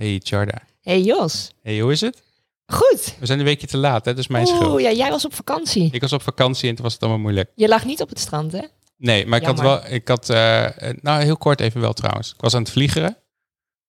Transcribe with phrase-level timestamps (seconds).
[0.00, 0.62] Hey Charda.
[0.82, 1.50] Hey Jos.
[1.62, 2.22] Hey, hoe is het?
[2.66, 3.16] Goed.
[3.18, 4.10] We zijn een weekje te laat, hè?
[4.10, 4.72] Dat is mijn schuld.
[4.72, 5.88] Oeh, ja, jij was op vakantie.
[5.92, 7.50] Ik was op vakantie en toen was het allemaal moeilijk.
[7.54, 8.60] Je lag niet op het strand, hè?
[8.96, 12.32] Nee, maar ik had wel, ik had, eh, eh, nou heel kort even wel trouwens.
[12.32, 13.16] Ik was aan het vliegeren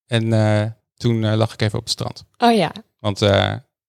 [0.05, 2.23] en eh, toen lag ik even op het strand.
[2.37, 3.29] Oh ja, Want dat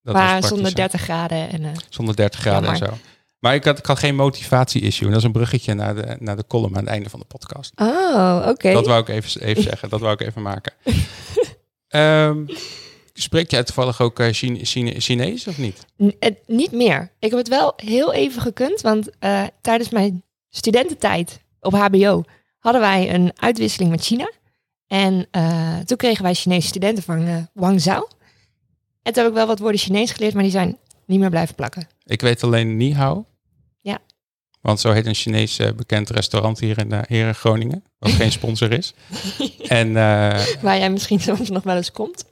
[0.02, 0.74] was maar praktisch, zonder hè.
[0.74, 1.50] 30 graden.
[1.50, 2.98] En, Zonder 30 graden en zo.
[3.38, 5.06] Maar ik had, ik had geen motivatie-issue.
[5.06, 7.26] En dat is een bruggetje naar de, naar de column aan het einde van de
[7.26, 7.72] podcast.
[7.76, 8.72] Oh, oké.
[8.72, 9.88] Dat wou ik even, even zeggen.
[9.88, 10.72] Dat wou ik even maken.
[11.92, 12.44] Ehm
[13.14, 15.86] spreek jij toevallig ook eh, Chine- Chine- Chinees of niet?
[16.02, 17.12] N- het- niet meer.
[17.18, 22.22] Ik heb het wel heel even gekund, want eh, tijdens mijn studententijd op HBO
[22.58, 24.32] hadden wij een uitwisseling met China.
[24.86, 28.06] En eh, toen kregen wij Chinese studenten van eh Guangzhou.
[29.02, 31.54] En toen heb ik wel wat woorden Chinees geleerd, maar die zijn niet meer blijven
[31.54, 31.86] plakken.
[32.04, 33.26] Ik weet alleen Ni Hao.
[34.62, 34.68] Ja.
[34.68, 37.84] Want zo heet een Chinees eh, bekend restaurant hier in, eh, hier in Groningen.
[37.98, 38.92] Wat geen sponsor is.
[39.68, 42.24] En eh, Waar jij misschien soms nog wel eens komt.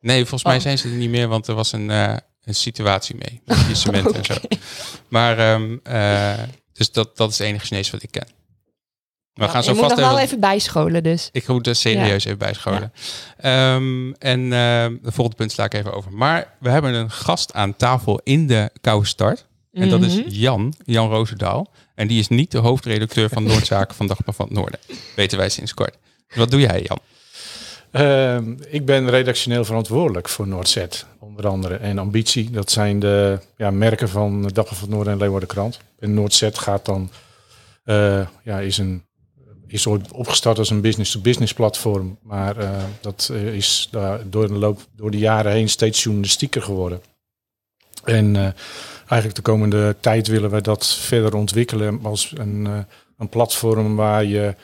[0.00, 0.62] nee, volgens mij Oh.
[0.62, 1.28] zijn ze er niet meer.
[1.28, 3.40] Want er was een, eh, een situatie mee.
[3.44, 3.56] Met
[4.16, 4.34] en zo.
[5.08, 6.38] Maar ehm, eh,
[6.72, 8.26] dus dat, dat is het enige Chinees wat ik ken.
[9.32, 10.40] We Ja, gaan zo je moet vast nog wel even...
[10.40, 11.28] bijscholen, dus.
[11.32, 12.92] Ik moet er serieus even bijscholen.
[13.36, 16.12] Ehm, en ehm de volgende punt sla ik even over.
[16.12, 19.46] Maar we hebben een gast aan tafel in de koude start.
[19.78, 20.28] En dat is Mhm.
[20.28, 21.70] Jan, Jan Roosendaal.
[21.94, 24.80] En die is niet de hoofdredacteur van Noordzaken van Dagblad van het Noorden.
[25.16, 25.96] Weten wij sinds kort.
[26.34, 26.98] Wat doe jij, Jan?
[27.90, 31.74] Ehm, ik ben redactioneel verantwoordelijk voor Noordzet, onder andere.
[31.74, 35.80] En Ambitie, dat zijn de ja, merken van Dagblad van het Noorden en Leeuwarden Krant.
[35.98, 37.10] En Noordzet gaat dan,
[37.84, 39.02] eh, ja, is, een,
[39.66, 42.18] is ooit opgestart als een business-to-business platform.
[42.22, 46.62] Maar eh, dat eh, is daar door de loop, door de jaren heen steeds journalistieker
[46.62, 47.00] geworden.
[48.04, 48.48] En eh,
[49.08, 52.78] eigenlijk de komende tijd willen we dat verder ontwikkelen als een, eh,
[53.18, 54.54] een platform waar je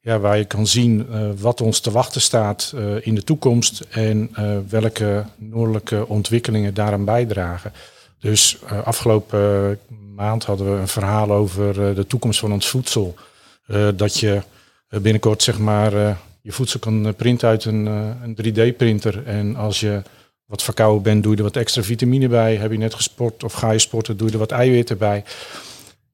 [0.00, 3.80] ja, waar je kan zien eh, wat ons te wachten staat eh, in de toekomst
[3.90, 4.30] en
[4.68, 7.72] welke noordelijke ontwikkelingen daaraan bijdragen.
[8.20, 9.78] Dus afgelopen
[10.14, 13.14] maand hadden we een verhaal over de toekomst van ons voedsel.
[13.94, 14.42] Dat je
[14.88, 15.92] binnenkort zeg maar
[16.40, 17.86] je voedsel kan printen uit een,
[18.22, 19.26] een 3D-printer.
[19.26, 20.02] En als je
[20.52, 22.56] wat verkouden bent, doe je er wat extra vitamine bij.
[22.56, 25.24] Heb je net gesport of ga je sporten, doe je er wat eiwitten bij.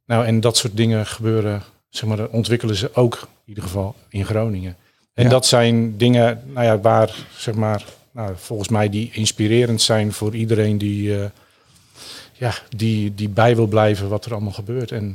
[0.07, 4.25] Nou, en dat soort dingen gebeuren, zeg maar, ontwikkelen ze ook in ieder geval in
[4.25, 4.77] Groningen.
[5.15, 5.31] En Ja.
[5.31, 10.35] dat zijn dingen, nou ja, waar, zeg maar, nou, volgens mij die inspirerend zijn voor
[10.35, 11.25] iedereen die, eh,
[12.33, 14.93] ja, die, die bij wil blijven wat er allemaal gebeurt.
[14.93, 15.15] En, nou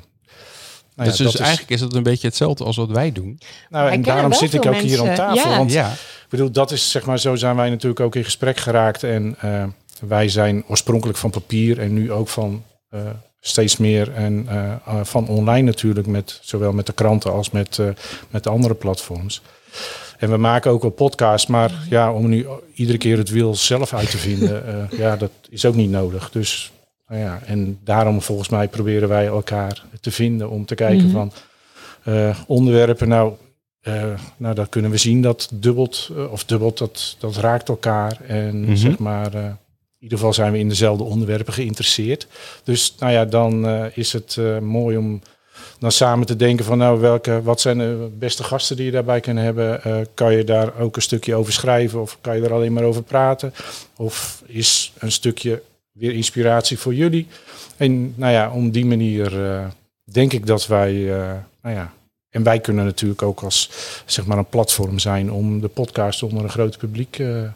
[0.96, 3.40] ja, dus dus is- eigenlijk is het een beetje hetzelfde als wat wij doen.
[3.70, 5.50] nou, Wij en daarom zit ik ook hier aan tafel.
[5.52, 5.58] ja.
[5.58, 5.94] Want Ja,
[6.34, 9.04] bedoel, dat is zeg maar, zo zijn wij natuurlijk ook in gesprek geraakt.
[9.04, 9.64] En eh,
[10.08, 13.00] wij zijn oorspronkelijk van papier en nu ook van eh,
[13.40, 17.80] steeds meer en eh, van online natuurlijk, met, zowel met de kranten als met,
[18.30, 19.42] met de andere platforms.
[20.18, 23.94] En we maken ook wel podcasts, maar ja, om nu iedere keer het wiel zelf
[23.94, 24.64] uit te vinden,
[25.04, 26.32] ja, dat is ook niet nodig.
[26.32, 26.72] Dus
[27.08, 31.12] nou ja, en daarom volgens mij proberen wij elkaar te vinden om te kijken Mhm.
[31.12, 31.32] van
[32.48, 33.08] onderwerpen.
[33.08, 33.34] Nou,
[33.84, 34.04] eh,
[34.38, 38.18] nou, dan kunnen we zien dat dubbelt, eh, of dubbelt, dat, dat raakt elkaar.
[38.28, 38.76] En Mhm.
[38.76, 42.28] zeg maar, eh, in ieder geval zijn we in dezelfde onderwerpen geïnteresseerd.
[42.64, 45.22] Dus nou ja, dan is het mooi om
[45.80, 49.20] dan samen te denken van nou, welke, wat zijn de beste gasten die je daarbij
[49.20, 49.82] kan hebben?
[50.14, 53.04] Kan je daar ook een stukje over schrijven of kan je er alleen maar over
[53.04, 53.54] praten?
[53.98, 55.62] Of is een stukje
[55.92, 57.28] weer inspiratie voor jullie?
[57.78, 59.32] En nou ja, om die manier
[60.04, 60.94] denk ik dat wij,
[61.62, 61.94] nou ja,
[62.34, 63.70] en wij kunnen natuurlijk ook als
[64.06, 67.52] zeg maar een platform zijn om de podcast onder een groot publiek eh, Ja,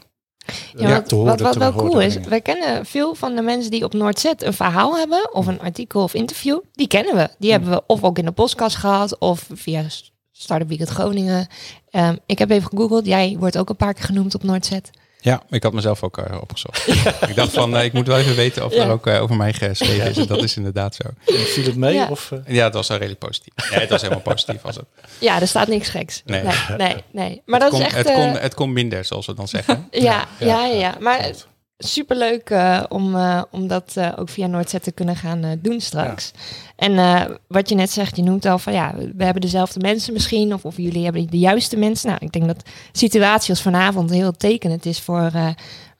[0.76, 1.30] ja, wat, te horen.
[1.30, 4.54] wat, wat wel cool is, wij kennen veel van de mensen die op Noordzet een
[4.54, 7.30] verhaal hebben, of een artikel of interview, die kennen we.
[7.40, 9.86] Die hebben we of ook in de podcast gehad, of via
[10.32, 11.48] Startup Weekend Groningen.
[11.90, 14.90] Ehm, ik heb even gegoogeld, jij wordt ook een paar keer genoemd op Noordzet.
[15.28, 16.88] Ja ik had mezelf ook eh, opgezocht.
[17.30, 18.84] ik dacht van, eh, ik moet wel even weten of Ja.
[18.84, 20.18] er ook eh, over mij geschreven is.
[20.18, 21.10] En dat is inderdaad zo.
[21.26, 21.94] Viel het mee?
[21.94, 22.08] Ja.
[22.10, 22.40] Of, eh?
[22.56, 23.54] Ja, het was wel redelijk positief.
[23.72, 24.62] Ja, het was helemaal positief.
[24.62, 24.86] Was het.
[25.20, 26.22] Ja, er staat niks geks.
[26.26, 26.44] Nee.
[26.44, 27.04] nee, nee.
[27.12, 27.42] nee.
[27.46, 28.08] Maar het, dat kon, is echt...
[28.08, 29.88] het, kon, eh, het kon minder, zoals we dan zeggen.
[29.92, 31.32] ja, ja, ja, ja, ja, Maar.
[31.78, 36.32] Superleuk eh, om, eh, om dat eh, ook via Noordzet te kunnen gaan doen straks.
[36.76, 40.14] En eh, wat je net zegt, je noemt al van ja, we hebben dezelfde mensen
[40.14, 42.08] misschien, of, of jullie hebben de juiste mensen.
[42.10, 45.50] Nou, ik denk dat de situatie als vanavond heel tekenend is voor eh,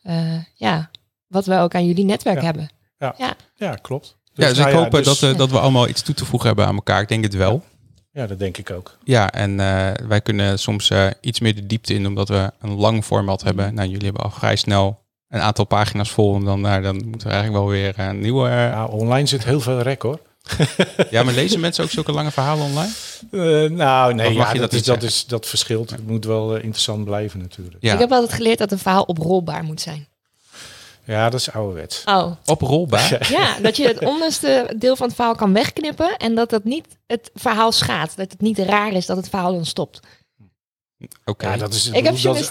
[0.04, 0.90] eh, ja,
[1.28, 2.44] wat we ook aan jullie netwerk Ja.
[2.44, 2.70] hebben.
[3.56, 4.16] Ja, klopt.
[4.34, 6.66] Ja, dus nou ik hoop dus- dat, dat we allemaal iets toe te voegen hebben
[6.66, 7.02] aan elkaar.
[7.02, 7.64] Ik denk het wel.
[8.12, 8.98] Ja, dat denk ik ook.
[9.04, 12.76] Ja, en eh, wij kunnen soms eh, iets meer de diepte in, omdat we een
[12.76, 13.74] lang format hebben.
[13.74, 16.36] Nou, jullie hebben al vrij snel een aantal pagina's vol.
[16.36, 18.50] En dan, nou, dan moeten we eigenlijk wel weer een nieuwe...
[18.50, 20.20] eh, Ja, online zit heel veel rek hoor.
[21.10, 22.92] Ja, maar lezen mensen ook zulke lange verhalen online?
[23.32, 25.90] Eh, nou, nee, ja, dat, dat is, dat, is, dat verschilt.
[25.90, 27.78] Het moet wel eh, interessant blijven natuurlijk.
[27.80, 30.08] Ja, Ik heb altijd geleerd dat een verhaal oprolbaar moet zijn.
[31.04, 32.02] Ja, dat is ouderwets.
[32.06, 33.28] Oh, oprolbaar.
[33.40, 36.86] ja, dat je het onderste deel van het verhaal kan wegknippen en dat dat niet
[37.08, 38.18] het verhaal schaadt.
[38.18, 40.00] Dat het niet raar is dat het verhaal dan stopt.
[41.26, 42.50] Oké, Ja, dat is, Ik heb dat is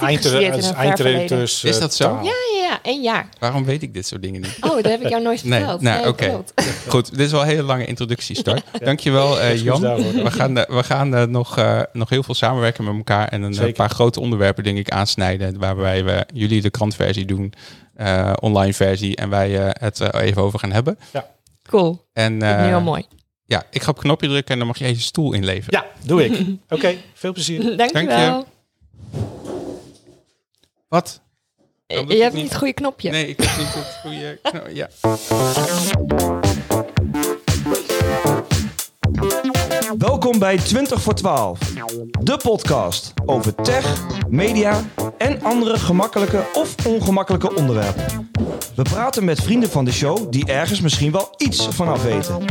[0.71, 1.65] eindredacteurs.
[1.65, 2.05] Is eh, dat zo?
[2.05, 2.25] taal.
[2.25, 3.29] Ja, ja, ja, één jaar.
[3.39, 4.57] waarom weet ik dit soort dingen niet?
[4.61, 5.81] Oh, dat heb ik jou nooit Nee, verteld.
[5.81, 6.29] nou, oké.
[6.29, 6.53] klopt.
[6.89, 8.63] Goed, dit is wel een hele lange introductie, Start.
[8.85, 9.81] Dankjewel, eh, Excuus Jan.
[10.23, 13.43] We gaan, eh, we gaan eh, nog, eh, nog heel veel samenwerken met elkaar en
[13.43, 15.59] een eh, paar grote onderwerpen, denk ik, aansnijden.
[15.59, 17.53] Waarbij we jullie de krantversie doen,
[17.95, 20.99] eh, online versie, en wij eh, het er even over gaan hebben.
[21.69, 22.05] Cool.
[22.13, 23.07] En eh, heel mooi.
[23.47, 25.81] Ja, ik ga op een knopje drukken en dan mag je je stoel inleveren.
[25.81, 26.47] Ja, doe ik.
[26.69, 27.77] Oké, veel plezier.
[27.77, 28.47] Dankjewel.
[30.89, 31.21] Wat?
[31.87, 32.43] Eh, Dat doe Je ik hebt niet.
[32.43, 33.11] niet het goede knopje.
[33.11, 34.39] Nee, ik heb niet het goede.
[34.51, 34.89] kno- Ja.
[39.99, 41.59] Welkom bij 20 voor 12,
[42.21, 44.81] de podcast over tech, media
[45.19, 48.31] en andere gemakkelijke of ongemakkelijke onderwerpen.
[48.75, 52.45] We praten met vrienden van de show die ergens misschien wel iets vanaf weten.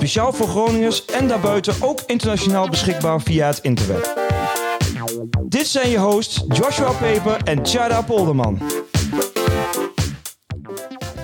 [0.00, 4.18] Speciaal voor Groningers en daarbuiten ook internationaal beschikbaar via het interweb.
[5.44, 8.58] Dit zijn je hosts Joshua Peper en Chada Polderman.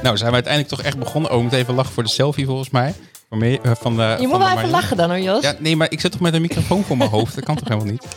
[0.03, 1.31] Nou, zijn we uiteindelijk toch echt begonnen.
[1.31, 2.95] Oh, we moeten even lachen voor de selfie volgens mij.
[3.29, 5.43] Van me- eh, van de, Je van moet wel even lachen dan hoor, Jos.
[5.43, 7.35] Ja, nee, maar ik zit toch met een microfoon voor mijn hoofd.
[7.35, 8.07] Dat kan toch helemaal niet?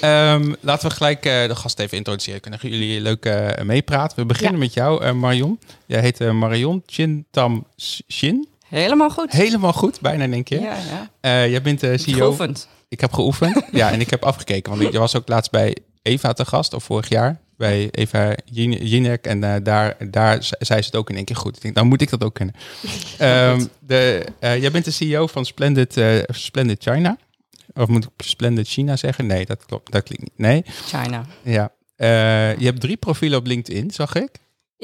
[0.00, 2.40] Ehm, laten we gelijk eh, de gast even introduceren.
[2.40, 4.16] Kunnen jullie leuk eh, meepraten?
[4.18, 4.58] We beginnen Ja.
[4.64, 5.58] met jou, eh, Marion.
[5.86, 7.66] Jij heet eh, Marion Chintam
[8.12, 8.48] Shin.
[8.80, 9.32] Helemaal goed.
[9.32, 10.60] Helemaal goed, bijna in één keer.
[10.60, 11.10] Ja, ja.
[11.20, 12.16] Eh, jij bent de CEO.
[12.16, 12.68] Geoefend.
[12.88, 13.62] Ik heb geoefend.
[13.72, 14.76] ja, en ik heb afgekeken.
[14.78, 17.40] Want je was ook laatst bij Eva te gast, of vorig jaar.
[17.56, 19.26] Bij Eva Jin- Jinek.
[19.26, 21.56] En eh, daar, daar ze- zei ze het ook in één keer goed.
[21.56, 22.54] Ik denk, dan moet ik dat ook kunnen.
[23.18, 27.16] Ehm, de, eh, jij bent de CEO van Splendid, eh, Splendid China.
[27.74, 29.26] Of moet ik Splendid China zeggen?
[29.26, 29.92] Nee, dat klopt.
[29.92, 30.38] Dat klinkt niet.
[30.38, 30.64] Nee.
[30.86, 31.24] China.
[31.42, 31.72] Ja.
[31.96, 32.08] Eh,
[32.58, 34.30] je hebt drie profielen op LinkedIn, zag ik.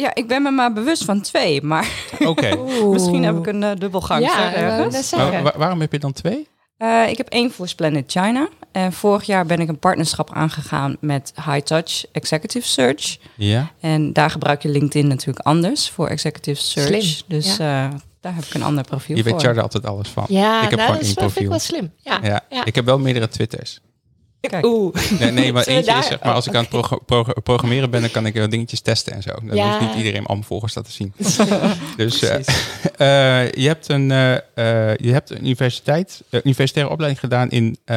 [0.01, 1.89] Ja, ik ben me maar bewust van twee, maar
[2.27, 2.57] Oké.
[2.93, 5.09] Misschien heb ik een eh, dubbelgang Ja, ergens.
[5.09, 5.43] zeggen.
[5.43, 6.49] Wa- waarom heb je dan twee?
[6.77, 8.49] Eh, ik heb één voor Splendid China.
[8.73, 13.19] En vorig jaar ben ik een partnerschap aangegaan met High Touch Executive Search.
[13.35, 13.71] Ja.
[13.81, 17.03] En daar gebruik je LinkedIn natuurlijk anders voor Executive Search.
[17.03, 17.89] Slim, Dus eh,
[18.21, 19.33] daar heb ik een ander profiel Je voor.
[19.33, 20.25] weet Charlie altijd alles van.
[20.29, 21.51] Ja, ik heb nou, gewoon dat is wel, vind ik profiel.
[21.51, 21.93] wel slim.
[22.23, 22.29] Ja.
[22.29, 22.41] Ja.
[22.51, 22.65] Ja.
[22.65, 23.81] Ik heb wel meerdere Twitters.
[24.41, 24.95] Kijk, Oeh.
[25.19, 26.69] Nee, nee maar eentje is zeg maar als ik aan het
[27.07, 29.31] prog- programmeren ben, dan kan ik wel dingetjes testen en zo.
[29.43, 29.69] Dan Ja.
[29.69, 31.13] hoeft niet iedereen allemaal volgers laten zien.
[31.97, 32.35] dus eh,
[33.45, 37.79] eh, je, hebt een, eh, eh, je hebt een universiteit, eh, universitaire opleiding gedaan in
[37.85, 37.97] eh,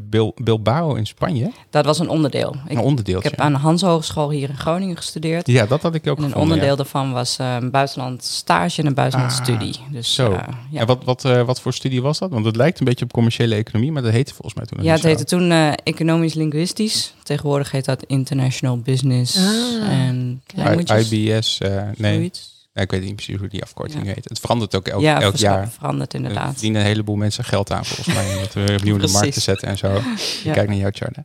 [0.00, 1.50] Bil- Bilbao in Spanje.
[1.70, 2.54] Dat was een onderdeel.
[2.66, 3.18] Ik, Een onderdeel.
[3.18, 5.46] ik heb aan de Hans Hogeschool hier in Groningen gestudeerd.
[5.46, 6.76] Ja, dat had ik ook En een gevonden, onderdeel ja.
[6.76, 9.74] daarvan was eh, een buitenland stage en een buitenland Ah, studie.
[9.90, 10.32] Dus, Zo.
[10.32, 10.38] eh,
[10.70, 10.80] ja.
[10.80, 12.30] En wat, wat, eh, wat voor studie was dat?
[12.30, 14.92] Want het lijkt een beetje op commerciële economie, maar dat heette volgens mij toen Ja,
[14.92, 15.52] het heette toen
[15.84, 17.14] eh, economisch linguistisch.
[17.22, 19.44] Tegenwoordig heet dat international business Ah.
[19.92, 21.10] en languages.
[21.10, 22.30] IBS, eh, nee.
[22.72, 24.12] Ja, ik weet niet precies hoe die afkorting Ja.
[24.14, 24.28] heet.
[24.28, 25.70] Het verandert ook elk, ja, elk jaar.
[25.70, 26.50] veranderd Er inderdaad.
[26.52, 28.34] verdienen een heleboel mensen geld aan volgens mij.
[28.34, 29.88] Om dat weer opnieuw in de markt te zetten en zo.
[29.92, 29.98] Ja.
[30.44, 31.24] Ik Kijk naar jou, Charlie.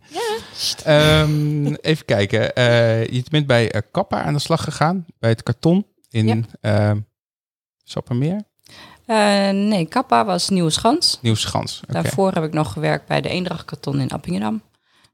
[0.83, 2.55] Ehm, even kijken.
[2.55, 5.05] Eh, je bent bij eh, Kappa aan de slag gegaan.
[5.19, 6.39] Bij het karton in Ja.
[6.61, 6.99] ehm
[7.83, 8.41] Sappermeer.
[9.05, 11.19] Eh, nee, Kappa was Nieuwe Schans.
[11.87, 14.61] Daarvoor heb ik nog gewerkt bij de Eendracht Karton in Appingedam.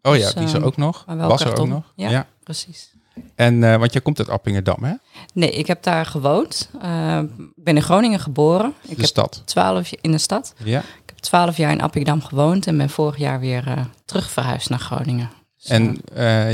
[0.02, 1.04] Oh ja, dus, die is er ehm, ook nog.
[1.08, 1.84] wel Was er ook nog.
[1.96, 2.10] Ja.
[2.10, 2.28] Ja.
[2.44, 2.92] Precies.
[3.36, 4.94] En, eh, want jij komt uit Appingedam, hè?
[5.34, 6.70] Nee, ik heb daar gewoond.
[6.82, 8.74] Eh, Ik ben in Groningen geboren.
[8.82, 9.42] Ik de heb stad.
[9.46, 10.54] twaalf in de stad.
[10.64, 10.80] Ja.
[10.80, 14.70] Ik heb twaalf jaar in Appingedam gewoond en ben vorig jaar weer eh, terug verhuisd
[14.70, 15.30] naar Groningen.
[15.58, 16.02] Dus, En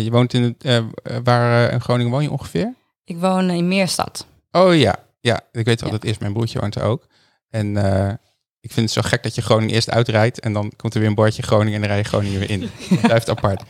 [0.03, 0.83] je woont in het...
[1.23, 2.73] waar in Groningen woon je ongeveer?
[3.03, 4.25] ik woon in Meerstad.
[4.51, 4.95] Oh ja.
[5.19, 5.95] Ja, ik weet wat Ja.
[5.95, 6.17] het is.
[6.17, 7.05] Mijn broertje woont er ook.
[7.49, 8.13] En eh,
[8.59, 10.39] ik vind het zo gek dat je Groningen eerst uitrijdt...
[10.39, 12.61] en dan komt er weer een bordje Groningen en dan rij je Groningen weer in.
[12.89, 13.63] Het blijft apart.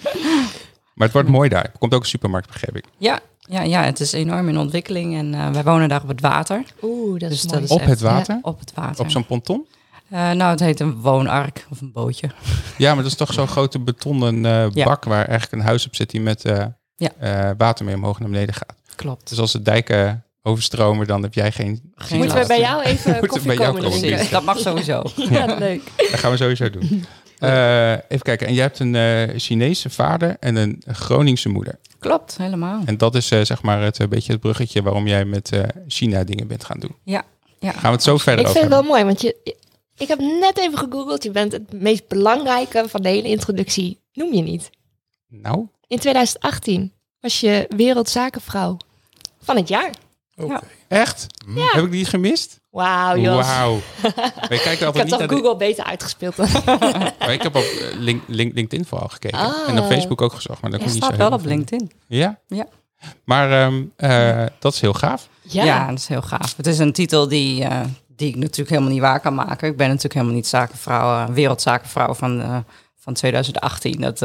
[0.94, 1.64] Maar het wordt mooi daar.
[1.64, 2.86] Er komt ook een supermarkt, begreep ik.
[2.98, 6.22] Ja, ja, ja, het is enorm in ontwikkeling en eh, wij wonen daar op het
[6.22, 6.64] water.
[6.82, 7.60] Oeh, dat is Dus mooi.
[7.62, 8.40] dat is Op echt- het water?
[8.42, 9.04] Op het water.
[9.06, 9.66] Op zo'n ponton?
[10.10, 12.30] Eh, nou, het heet een woonark of een bootje.
[12.78, 14.86] Ja, maar dat is toch zo'n grote betonnen eh, Ja.
[14.86, 15.04] bak...
[15.04, 16.66] waar eigenlijk een huis op zit die met eh,
[16.96, 17.10] Ja.
[17.20, 18.74] eh, water mee omhoog naar beneden gaat.
[18.96, 19.30] Klopt.
[19.30, 21.82] Dus als de dijken overstromen, dan heb jij geen...
[21.96, 24.00] Geen Moeten we bij jou even koffie bij jou komen?
[24.00, 25.04] Precies, dat mag sowieso.
[25.30, 25.82] Ja, leuk.
[25.98, 27.06] Dat gaan we sowieso doen.
[27.40, 28.48] Eh, even kijken.
[28.48, 31.80] En jij hebt een eh, Chinese vader en een Groningse moeder.
[32.00, 32.82] Klopt, helemaal.
[32.86, 35.64] En dat is eh, zeg maar het een beetje het bruggetje waarom jij met eh,
[35.88, 36.96] China dingen bent gaan doen.
[37.04, 37.24] Ja,
[37.60, 37.72] ja.
[37.72, 39.56] Gaan we het zo verder Ik over vind het wel mooi, want je,
[39.98, 41.24] ik heb net even gegoogeld.
[41.24, 44.00] Je bent het meest belangrijke van de hele introductie.
[44.14, 44.70] Noem je niet.
[45.28, 48.78] Nou, In 2018 was je wereldzakenvrouw
[49.42, 49.92] van het jaar.
[50.38, 50.60] Oké.
[50.88, 51.28] Echt?
[51.72, 52.60] Heb ik die gemist?
[52.70, 53.46] Wauw, Jos.
[53.46, 53.76] Wauw.
[54.50, 56.48] Ik altijd heb niet toch naar de- Google beter uitgespeeld dan.
[57.20, 59.40] maar ik heb op eh, link, link, LinkedIn vooral gekeken.
[59.40, 59.54] Ah.
[59.68, 60.62] En op Facebook ook gezocht.
[60.62, 61.46] Maar dat kon niet staat zo wel op.
[61.46, 61.92] LinkedIn.
[62.08, 62.40] Ja?
[62.48, 62.66] Ja.
[63.24, 65.28] Maar ehm, eh, dat is heel gaaf.
[65.42, 65.88] Ja.
[65.88, 66.58] dat is heel gaaf.
[66.58, 69.68] Het is een titel die, eh, die ik natuurlijk helemaal niet waar kan maken.
[69.70, 72.58] Ik ben natuurlijk helemaal niet zakenvrouw, wereldzakenvrouw van, eh,
[73.00, 74.02] van 2018.
[74.02, 74.22] Dat,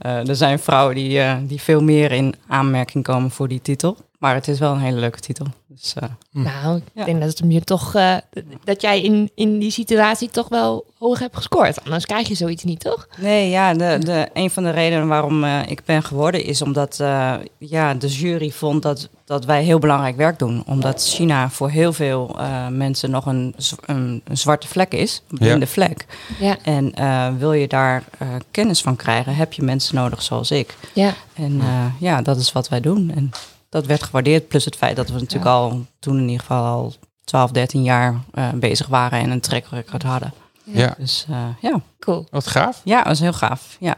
[0.00, 3.96] eh, er zijn vrouwen die, eh, die veel meer in aanmerking komen voor die titel.
[4.18, 5.46] Maar het is wel een hele leuke titel.
[5.68, 7.04] Dus, eh, Nou, ik Ja.
[7.04, 8.16] denk dat het hem je toch eh,
[8.64, 11.84] dat jij in, in die situatie toch wel hoog hebt gescoord.
[11.84, 13.08] Anders krijg je zoiets niet, toch?
[13.18, 17.00] Nee, ja, de, de, een van de redenen waarom eh, ik ben geworden is omdat
[17.00, 20.62] eh, ja, de jury vond dat, dat wij heel belangrijk werk doen.
[20.66, 23.54] Omdat China voor heel veel eh, mensen nog een,
[23.86, 26.06] een, een zwarte vlek is, een blinde vlek.
[26.40, 26.56] Ja.
[26.62, 30.76] En eh, wil je daar eh, kennis van krijgen, heb je mensen nodig zoals ik.
[30.94, 31.14] Ja.
[31.34, 33.10] En eh, ja, dat is wat wij doen.
[33.14, 33.30] En
[33.68, 34.48] dat werd gewaardeerd.
[34.48, 36.94] Plus het feit dat we natuurlijk al toen in ieder geval al
[37.24, 40.32] 12, 13 jaar eh, bezig waren en een track record hadden.
[40.64, 40.94] Ja.
[40.98, 41.80] Dus eh, ja.
[41.98, 42.26] Cool.
[42.30, 42.80] Wat gaaf.
[42.84, 43.76] ja, dat was heel gaaf.
[43.80, 43.96] Ja,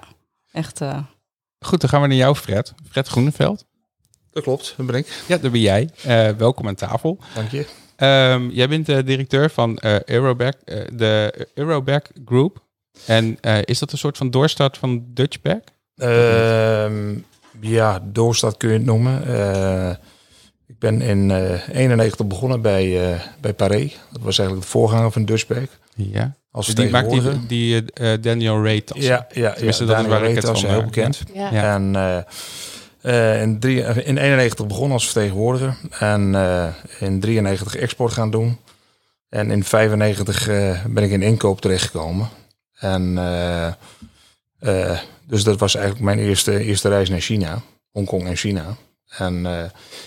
[0.53, 0.81] echt.
[0.81, 0.99] eh,
[1.61, 2.75] Goed, dan gaan we naar jou, Fred.
[2.91, 3.65] Fred Groeneveld.
[4.33, 5.23] Dat klopt, dat ben ik.
[5.29, 5.91] Ja, daar ben jij.
[6.03, 7.19] Eh, welkom aan tafel.
[7.35, 7.67] Dank je.
[7.97, 12.63] Ehm, jij bent de directeur van eh Aeroback, eh, de Aeroback Group.
[13.07, 15.63] En eh, is dat een soort van doorstart van Dutchback?
[15.97, 17.15] Ehm,
[17.61, 19.27] ja, doorstad kun je het noemen.
[19.27, 19.91] Eh,
[20.67, 23.91] ik ben in eh 91 begonnen bij, eh bij Paré.
[24.13, 25.69] Dat was eigenlijk de voorganger van Dutchback.
[25.95, 26.35] Ja.
[26.51, 27.49] Als Die maakt die, vertegenwoordiger.
[27.49, 28.99] die eh, eh, Daniel Ray tas.
[28.99, 29.67] Ja, ja, ja.
[29.67, 31.23] Dat Daniel waar ik het Reet was van, heel eh, bekend.
[31.35, 31.53] Ja.
[31.53, 31.75] Ja.
[31.75, 35.77] En eh, eh, in, drie, in 91 begonnen als vertegenwoordiger.
[35.99, 36.67] En eh,
[37.01, 38.59] in 93 export gaan doen.
[39.29, 42.29] En in 95 eh, ben ik in inkoop terechtgekomen.
[42.79, 43.15] En
[44.63, 47.63] eh, dus dat was eigenlijk mijn eerste, eerste reis naar China.
[47.91, 48.77] Hongkong en China.
[49.09, 49.65] En eh,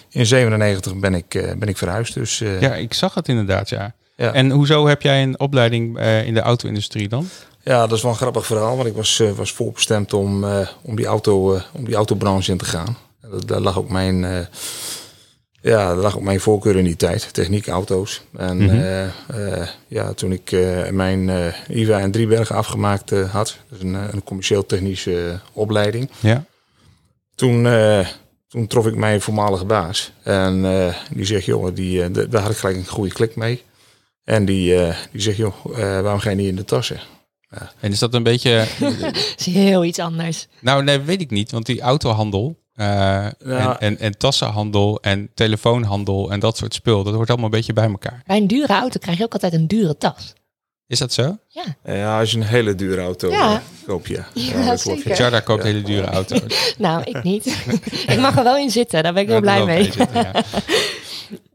[0.10, 2.14] in 97 ben ik, eh, ben ik verhuisd.
[2.14, 3.94] Dus Ja, ik zag het inderdaad, ja.
[4.16, 4.34] Ja.
[4.34, 7.30] En hoezo heb jij een opleiding in de auto-industrie dan?
[7.64, 10.46] Ja, dat is wel een grappig verhaal, want ik was, was voorbestemd om,
[10.82, 12.98] om, die auto, om die autobranche in te gaan.
[13.46, 14.48] Daar lag ook mijn,
[15.72, 18.22] ja, daar lag ook mijn voorkeur in die tijd, techniek, auto's.
[18.38, 18.70] En Mhm.
[18.70, 23.94] eh, eh, ja, toen ik eh, mijn eh, IVA in Driebergen afgemaakt had, dus een,
[23.94, 26.44] een commercieel technische opleiding, Ja.
[27.36, 28.08] toen, eh,
[28.48, 30.12] toen trof ik mijn voormalige baas.
[30.24, 33.64] En eh, die zegt, joh, die, eh, daar had ik gelijk een goede klik mee.
[34.24, 37.00] En die, eh, die zegt, joh, eh, waarom ga je niet in de tassen?
[37.80, 38.66] En is dat een beetje...
[39.38, 40.48] is heel iets anders.
[40.62, 41.52] nou, nee, weet ik niet.
[41.52, 47.04] Want die autohandel eh, en, en, en tassenhandel en telefoonhandel en dat soort spul...
[47.04, 48.22] dat hoort allemaal een beetje bij elkaar.
[48.26, 50.34] Bij een dure auto krijg je ook altijd een dure tas.
[50.88, 51.38] Is dat zo?
[51.84, 53.52] Ja, als je een hele dure auto Ja.
[53.52, 54.28] eh, koopt, ja.
[54.34, 55.18] Ja, zeker.
[55.18, 56.74] Jarda koopt hele dure auto's.
[56.78, 57.46] Nou, ik niet.
[58.14, 59.04] ik mag er wel in zitten.
[59.04, 59.84] Daar ben ik heel blij mee.
[59.84, 60.44] ik bij zitten, ja.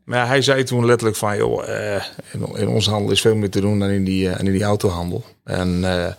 [0.05, 3.51] Maar hij zei toen letterlijk van, joh, eh, in, in onze handel is veel meer
[3.51, 5.25] te doen dan in die, eh, in die autohandel.
[5.45, 6.13] En eh,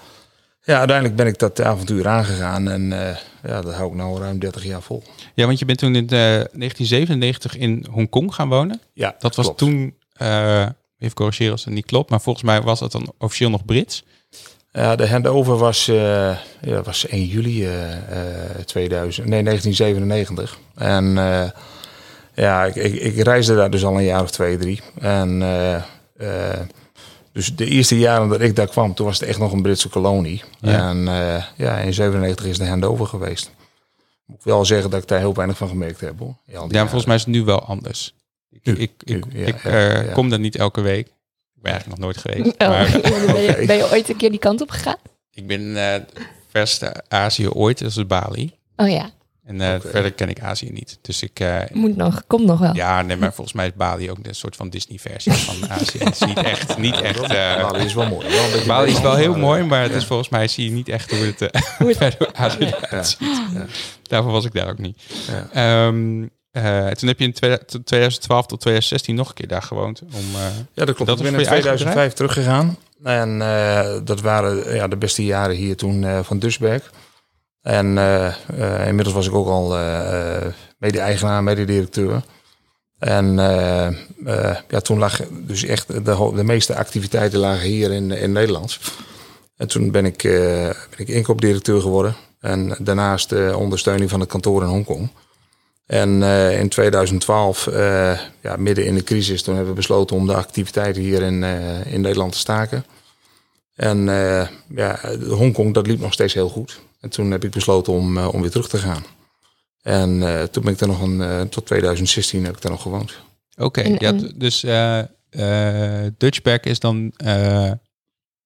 [0.63, 4.39] ja, uiteindelijk ben ik dat avontuur aangegaan en eh, ja, dat hou ik nou ruim
[4.39, 5.03] 30 jaar vol.
[5.33, 8.81] Ja, want je bent toen in eh, 1997 in Hongkong gaan wonen.
[8.93, 9.59] Ja, Dat was klopt.
[9.59, 10.65] toen, eh,
[10.99, 14.03] even corrigeren als het niet klopt, maar volgens mij was dat dan officieel nog Brits.
[14.71, 20.57] Ja, de handover was, eh, ja, was 1 juli eh, eh, 2000, nee, 1997.
[20.75, 21.49] En eh,
[22.33, 24.81] ja, ik, ik, ik reisde daar dus al een jaar of twee, drie.
[24.99, 25.75] En eh,
[26.17, 26.59] eh,
[27.33, 29.89] dus de eerste jaren dat ik daar kwam, toen was het echt nog een Britse
[29.89, 30.43] kolonie.
[30.59, 30.89] Ja.
[30.89, 33.51] En eh, ja, in 97 is de handover geweest.
[34.25, 36.19] Moet ik wel zeggen dat ik daar heel weinig van gemerkt heb.
[36.19, 36.35] Hoor.
[36.45, 38.13] Ja, Ja, maar volgens mij is het nu wel anders.
[38.49, 40.13] Ik, Nu, ik, ik, nu, ja, ik ja, eh, ja.
[40.13, 41.07] kom daar niet elke week.
[41.55, 42.55] Ik ben eigenlijk nog nooit geweest.
[42.61, 42.99] Oh, Maar
[43.33, 43.65] ben, je, Oké.
[43.65, 44.97] ben je ooit een keer die kant op gegaan?
[45.33, 46.01] ik ben eh
[46.47, 48.51] verste Azië ooit, dat is Bali.
[48.75, 49.11] Oh ja,
[49.59, 50.97] En eh, verder ken ik Azië niet.
[51.01, 52.23] Dus ik, eh, moet nog.
[52.27, 52.75] Komt nog wel.
[52.75, 55.97] ja, nee, maar volgens mij is Bali ook een soort van Disney-versie van Azië.
[55.97, 57.21] Het is niet echt, niet echt.
[57.21, 58.27] eh, Bali is wel mooi.
[58.29, 60.89] Wel Bali is wel heel maar, mooi, maar het is volgens mij zie je niet
[60.89, 61.37] echt hoe het,
[61.97, 63.41] verder Azië eruit ziet.
[63.53, 63.65] ja.
[64.01, 65.01] Daarvoor was ik daar ook niet.
[65.27, 65.47] Ja.
[65.85, 69.61] Ehm, eh, toen heb je in tweede- tot 2012 tot 2016 nog een keer daar
[69.61, 70.01] gewoond.
[70.01, 70.41] Om, eh,
[70.73, 71.09] Ja, dat klopt.
[71.09, 72.77] Dat ik ben in voor je eigen 2005 teruggegaan.
[73.03, 76.91] En eh, dat waren ja, de beste jaren hier toen eh, van Dusberg.
[77.61, 80.45] En eh, eh, inmiddels was ik ook al eh,
[80.77, 82.23] mede-eigenaar, mede-directeur.
[82.99, 83.35] En
[84.67, 88.79] ja, toen lag dus echt de, de meeste activiteiten lagen hier in, in Nederland.
[89.55, 92.15] En toen ben ik, ben ik inkoopdirecteur geworden.
[92.39, 95.09] En daarnaast ondersteuning van het kantoor in Hongkong.
[95.85, 96.23] En
[96.59, 101.01] in 2012, eh, ja, midden in de crisis, toen hebben we besloten om de activiteiten
[101.01, 101.43] hier in,
[101.85, 102.85] in Nederland te staken.
[103.75, 104.05] En
[104.75, 106.79] ja, Hongkong, dat liep nog steeds heel goed.
[107.01, 109.03] En toen heb ik besloten om, eh, om weer terug te gaan.
[109.81, 112.81] En eh, toen ben ik er nog een, eh, tot 2016 heb ik daar nog
[112.81, 113.13] gewoond.
[113.57, 117.71] Oké, ja, dus eh, eh Dutchback is dan eh,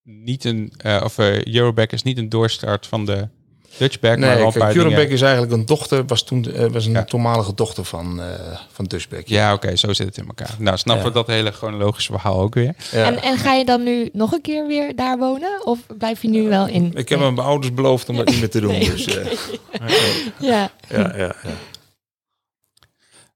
[0.04, 3.28] niet een, eh, of Euroback is niet een doorstart van de
[3.78, 6.86] Dutchback, maar wel Nee, een paar Curenbeck is eigenlijk een dochter, was toen eh, was
[6.86, 7.04] een Ja.
[7.04, 8.28] toenmalige dochter van, eh
[8.72, 9.28] van Dutchback.
[9.28, 10.56] Ja, oké, zo zit het in elkaar.
[10.60, 11.10] Nou, snappen Ja.
[11.12, 12.76] we dat hele chronologische verhaal ook weer.
[12.92, 13.04] Ja.
[13.06, 15.66] En, en ga je dan nu nog een keer weer daar wonen?
[15.66, 16.92] Of blijf je nu wel in?
[16.96, 18.72] Ik heb aan mijn ouders beloofd om dat niet meer te doen.
[18.80, 19.26] Nee, dus, eh,
[20.40, 20.70] Ja.
[20.90, 21.52] ja, ja, ja.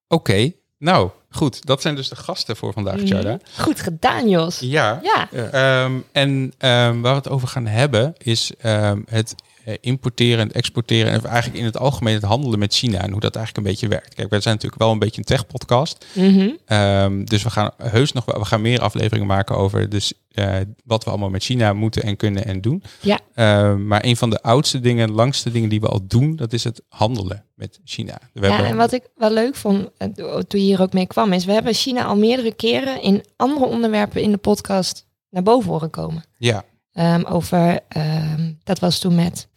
[0.08, 1.66] Oké, nou, goed.
[1.66, 3.32] Dat zijn dus de gasten voor vandaag, Tjarda.
[3.32, 3.62] Mhm.
[3.64, 4.60] Goed gedaan, Jos.
[4.60, 5.00] Ja.
[5.04, 5.30] Ja.
[5.52, 9.49] Ehm, en ehm, waar we het over gaan hebben is ehm, het eh,
[9.82, 13.36] importeren en exporteren en eigenlijk in het algemeen het handelen met China en hoe dat
[13.36, 14.14] eigenlijk een beetje werkt.
[14.14, 16.06] Kijk, wij zijn natuurlijk wel een beetje een tech-podcast.
[16.14, 16.50] Mhm.
[16.66, 20.56] Ehm, dus we gaan heus nog wel, we gaan meer afleveringen maken over dus, eh,
[20.84, 22.84] wat we allemaal met China moeten en kunnen en doen.
[23.00, 23.20] Ja.
[23.34, 26.64] Ehm, maar een van de oudste dingen, langste dingen die we al doen, dat is
[26.64, 28.20] het handelen met China.
[28.34, 30.08] We Ja, en wat ik wel leuk vond eh,
[30.48, 33.66] toen je hier ook mee kwam, is we hebben China al meerdere keren in andere
[33.66, 36.24] onderwerpen in de podcast naar boven horen komen.
[36.38, 36.64] ja,
[36.94, 39.48] Ehm, over, ehm, dat was toen met,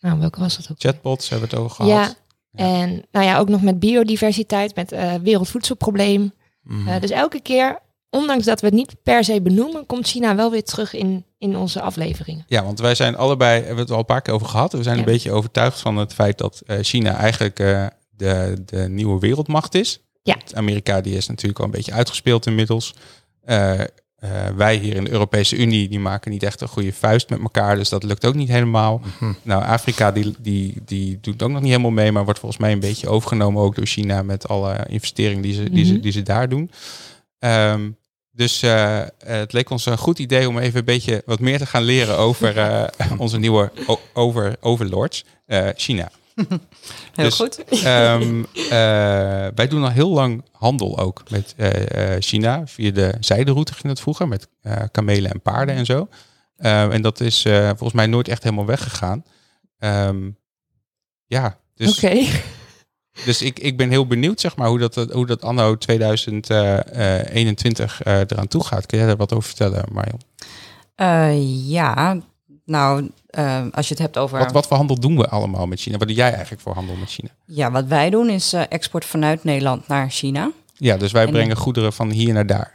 [0.00, 0.76] nou welke was dat ook?
[0.78, 1.90] chatbots hebben we het over gehad.
[1.92, 2.14] Ja,
[2.64, 6.32] en nou ja, ook nog met biodiversiteit, met eh wereldvoedselprobleem.
[6.62, 6.88] Mhm.
[6.88, 7.78] Eh, dus elke keer,
[8.10, 11.56] ondanks dat we het niet per se benoemen, komt China wel weer terug in, in
[11.56, 12.44] onze afleveringen.
[12.48, 14.72] Ja, want wij zijn allebei, hebben we het al een paar keer over gehad.
[14.72, 15.00] We zijn Ja.
[15.00, 17.56] een beetje overtuigd van het feit dat eh, China eigenlijk
[18.10, 20.00] de, de nieuwe wereldmacht is.
[20.22, 20.34] Ja.
[20.34, 22.94] Want Amerika die is natuurlijk al een beetje uitgespeeld inmiddels.
[24.16, 27.28] Eh, eh, wij hier in de Europese Unie die maken niet echt een goede vuist
[27.30, 29.00] met elkaar, dus dat lukt ook niet helemaal.
[29.42, 32.72] Nou, Afrika die, die, die doet ook nog niet helemaal mee, maar wordt volgens mij
[32.72, 36.00] een beetje overgenomen ook door China met alle investeringen die ze, die ze, Mhm.
[36.02, 36.70] die ze daar doen.
[37.38, 37.90] Ehm,
[38.32, 41.66] dus eh, het leek ons een goed idee om even een beetje wat meer te
[41.66, 42.84] gaan leren over eh,
[43.18, 46.10] onze nieuwe o- over, overlords, eh, China.
[47.14, 47.64] Heel Dus- goed.
[47.64, 48.68] Ehm, eh,
[49.54, 52.66] wij doen al heel lang handel ook met eh, eh, China.
[52.66, 54.48] Via de zijderoute ging dat vroeger, met
[54.90, 56.08] kamelen en paarden en zo.
[56.56, 59.24] Ehm, en dat is volgens mij nooit echt helemaal weggegaan.
[59.78, 60.30] Ehm,
[61.26, 62.24] ja, dus, Oké.
[63.24, 68.18] dus ik, ik ben heel benieuwd zeg maar, hoe, dat, hoe dat anno 2021 eh,
[68.18, 68.86] eraan toe gaat.
[68.86, 70.20] Kun jij daar wat over vertellen, Marion?
[71.66, 72.20] Ja,
[72.66, 74.38] nou, eh, als je het hebt over...
[74.38, 75.98] Wat, wat voor handel doen we allemaal met China?
[75.98, 77.28] Wat doe jij eigenlijk voor handel met China?
[77.44, 80.50] Ja, wat wij doen is eh, export vanuit Nederland naar China.
[80.74, 82.74] Ja, dus wij En- brengen goederen van hier naar daar.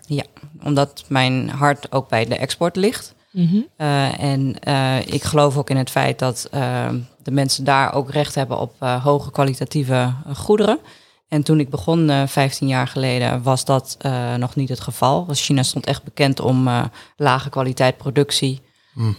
[0.64, 3.14] Omdat mijn hart ook bij de export ligt.
[3.32, 3.58] Mhm.
[3.76, 6.90] Eh, en eh, ik geloof ook in het feit dat eh,
[7.24, 10.80] de mensen daar ook recht hebben op eh, hoge kwalitatieve goederen.
[11.28, 15.28] En toen ik begon, eh 15 jaar geleden, was dat eh, nog niet het geval.
[15.32, 16.84] China stond echt bekend om eh,
[17.18, 18.62] lage kwaliteit productie.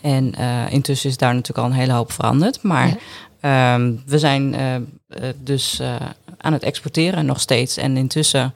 [0.02, 2.62] En eh, intussen is daar natuurlijk al een hele hoop veranderd.
[2.62, 3.74] Maar Ja.
[3.74, 4.82] ehm, we zijn eh, eh,
[5.38, 5.82] dus
[6.38, 7.76] aan het exporteren nog steeds.
[7.76, 8.54] En intussen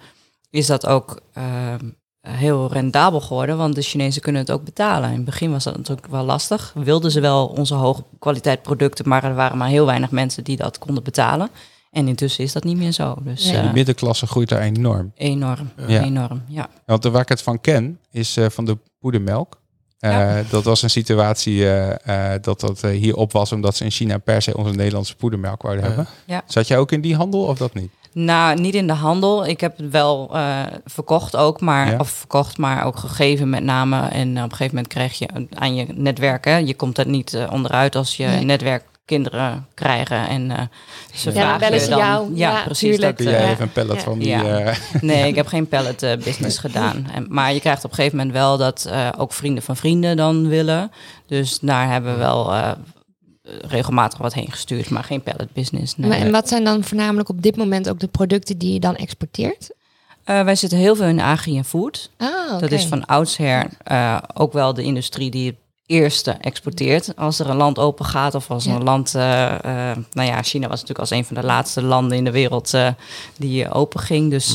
[0.51, 1.85] is dat ook ehm,
[2.21, 5.09] heel rendabel geworden, want de Chinezen kunnen het ook betalen.
[5.11, 6.73] In het begin was dat natuurlijk wel lastig.
[6.75, 10.57] Wilden ze wel onze hoge kwaliteit producten, maar er waren maar heel weinig mensen die
[10.57, 11.49] dat konden betalen.
[11.91, 13.17] En intussen is dat niet meer zo.
[13.25, 13.63] Dus Nee.
[13.63, 15.13] De middenklasse groeit daar enorm.
[15.15, 16.03] enorm, Ja.
[16.03, 16.69] enorm, ja.
[16.87, 19.61] Want waar ik het van ken, is van de poedermelk.
[19.99, 20.37] Eh.
[20.51, 23.91] Dat was een situatie eh, eh, dat dat eh, hier op was, omdat ze in
[23.91, 26.07] China per se onze Nederlandse poedermelk wouden hebben.
[26.25, 26.43] Ja.
[26.47, 27.91] Zat jij ook in die handel of dat niet?
[28.13, 29.47] Nou, niet in de handel.
[29.47, 31.99] Ik heb het wel eh, verkocht ook, maar Ja.
[31.99, 34.09] of verkocht, maar ook gegeven met name.
[34.09, 36.45] En op een gegeven moment krijg je aan je netwerk.
[36.45, 36.57] Hè.
[36.57, 38.45] Je komt er niet onderuit als je Nee.
[38.45, 40.63] netwerk kinderen krijgen en eh,
[41.15, 41.99] ze Ja, dan vragen bellen je ze dan.
[41.99, 42.35] jou.
[42.35, 42.91] Ja, Ja, precies.
[42.91, 43.19] tuurlijk.
[43.19, 43.51] Dat, jij eh, Ja.
[43.51, 44.03] even een pallet Ja.
[44.03, 44.29] van die...
[44.29, 44.59] Ja.
[44.59, 47.07] eh, Nee, ik heb geen pallet business gedaan.
[47.15, 50.17] En, maar je krijgt op een gegeven moment wel dat eh, ook vrienden van vrienden
[50.17, 50.91] dan willen.
[51.27, 52.71] Dus daar hebben we wel eh,
[53.69, 55.97] regelmatig wat heen gestuurd, maar geen pallet business.
[55.97, 56.09] Nee.
[56.09, 58.97] Maar, en wat zijn dan voornamelijk op dit moment ook de producten die je dan
[58.97, 59.71] exporteert?
[60.25, 62.11] Eh, wij zitten heel veel in agri en food.
[62.17, 62.59] Ah.
[62.61, 67.17] Dat is van oudsher eh, ook wel de industrie die het eerste exporteert.
[67.17, 68.75] Als er een land open gaat of als Ja.
[68.75, 69.15] een land...
[69.15, 72.31] eh, eh, nou ja, China was natuurlijk als een van de laatste landen in de
[72.31, 72.89] wereld eh,
[73.39, 74.31] die open ging.
[74.31, 74.55] Dus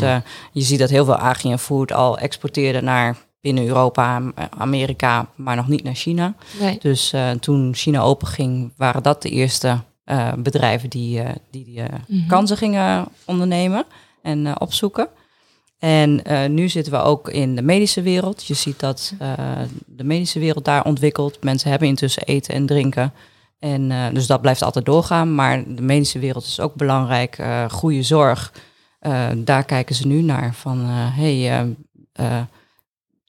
[0.52, 4.22] je ziet dat heel veel agri en food al exporteerde naar binnen Europa,
[4.58, 6.34] Amerika, maar nog niet naar China.
[6.60, 6.78] Nee.
[6.82, 9.80] Dus toen China open ging, waren dat de eerste
[10.38, 12.28] bedrijven die, die, die Mhm.
[12.28, 13.84] kansen gingen ondernemen
[14.22, 15.08] en opzoeken.
[15.82, 18.46] En eh, nu zitten we ook in de medische wereld.
[18.46, 19.34] Je ziet dat eh,
[19.86, 21.44] de medische wereld daar ontwikkelt.
[21.44, 23.14] Mensen hebben intussen eten en drinken.
[23.60, 25.36] En eh, dus dat blijft altijd doorgaan.
[25.36, 27.38] Maar de medische wereld is ook belangrijk.
[27.38, 28.54] Eh, goede zorg.
[29.00, 30.54] Eh, daar kijken ze nu naar.
[30.54, 31.36] Van eh, hey,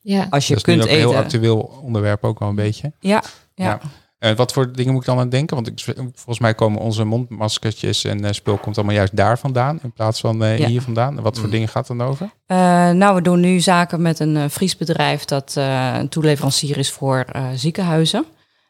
[0.02, 0.26] Ja.
[0.30, 2.92] als je dat is nu kunt ook een heel actueel onderwerp ook wel een beetje.
[3.00, 3.22] Ja,
[3.54, 3.64] ja.
[3.64, 3.80] Ja.
[4.22, 5.56] En wat voor dingen moet ik dan aan denken?
[5.56, 9.78] Want ik, volgens mij komen onze mondmaskertjes en eh, spul komt allemaal juist daar vandaan
[9.82, 10.66] in plaats van eh, Ja.
[10.68, 11.16] hier vandaan.
[11.16, 11.50] En wat voor Mm.
[11.50, 12.30] dingen gaat het dan over?
[12.46, 12.56] Eh,
[12.90, 16.90] nou, we doen nu zaken met een eh, Fries bedrijf dat eh, een toeleverancier is
[16.90, 18.24] voor eh, ziekenhuizen.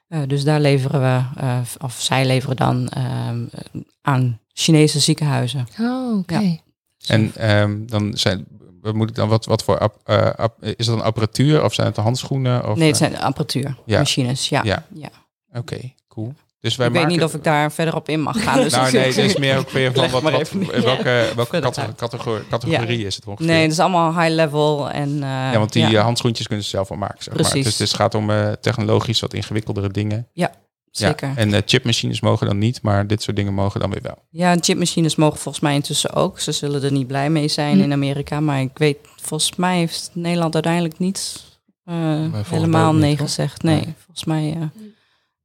[0.09, 3.39] Eh, dus daar leveren we, eh, of zij leveren dan ehm,
[4.03, 5.67] aan Chinese ziekenhuizen.
[5.81, 6.59] Oh, oké.
[7.07, 8.47] En ehm, dan zijn,
[8.81, 10.29] wat moet ik dan wat, wat voor eh,
[10.61, 12.69] is het dan apparatuur of zijn het de handschoenen?
[12.69, 13.99] Of, nee, het eh, zijn apparatuur, ja.
[13.99, 14.49] machines.
[14.49, 14.63] Ja.
[14.65, 15.11] Ja.
[15.53, 16.33] Oké, cool.
[16.61, 18.63] Dus wij Ik weet maken, niet of ik daar verder op in mag gaan.
[18.63, 20.23] Dus nou nee, het is meer ook weer van wat,
[20.85, 21.61] welke, welke
[21.97, 23.47] categorie, categorie is het ongeveer?
[23.47, 24.91] Nee, het is allemaal high level.
[24.91, 27.23] En, eh, ja, want die ja, eh, handschoentjes kunnen ze zelf wel maken.
[27.25, 27.53] Zeg maar.
[27.63, 30.29] Dus het gaat om eh, technologisch wat ingewikkeldere dingen.
[30.91, 31.29] zeker.
[31.29, 31.37] Ja.
[31.37, 34.19] En eh, chipmachines mogen dan niet, maar dit soort dingen mogen dan weer wel.
[34.31, 36.41] Ja, en chipmachines mogen volgens mij intussen ook.
[36.41, 37.83] Ze zullen er niet blij mee zijn Hm.
[37.83, 38.41] in Amerika.
[38.41, 41.43] Maar ik weet, volgens mij heeft Nederland uiteindelijk niet
[41.85, 43.27] eh, mij helemaal niet, nee hoor.
[43.27, 43.63] gezegd.
[43.63, 43.95] Nee, Nee.
[44.05, 44.81] volgens mij eh,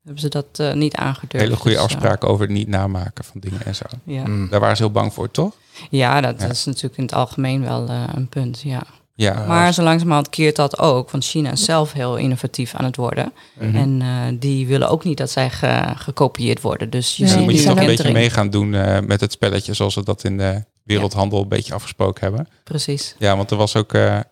[0.08, 1.46] hebben ze dat eh, niet aangedurfd.
[1.46, 3.86] Hele goede Dus, eh, afspraken over het niet namaken van dingen en zo.
[4.04, 4.28] ja.
[4.28, 4.50] Mm.
[4.50, 5.54] Daar waren ze heel bang voor, toch?
[5.89, 6.48] ja, dat Ja.
[6.48, 8.62] is natuurlijk in het algemeen wel eh, een punt.
[8.62, 8.84] Ja.
[9.15, 9.46] Ja.
[9.48, 11.12] Maar zo langzamerhand keert dat ook.
[11.12, 13.32] Want China is zelf heel innovatief aan het worden.
[13.60, 13.76] Mhm.
[13.76, 16.89] En eh, die willen ook niet dat zij ge- gekopieerd worden.
[16.89, 19.22] Dus je Nee, dan ziet moet je toch een beetje mee gaan doen eh, met
[19.22, 22.48] het spelletje zoals we dat in de wereldhandel een beetje afgesproken hebben.
[22.63, 23.15] Precies.
[23.17, 23.93] Ja, want er was ook...
[23.93, 24.24] eh, eh,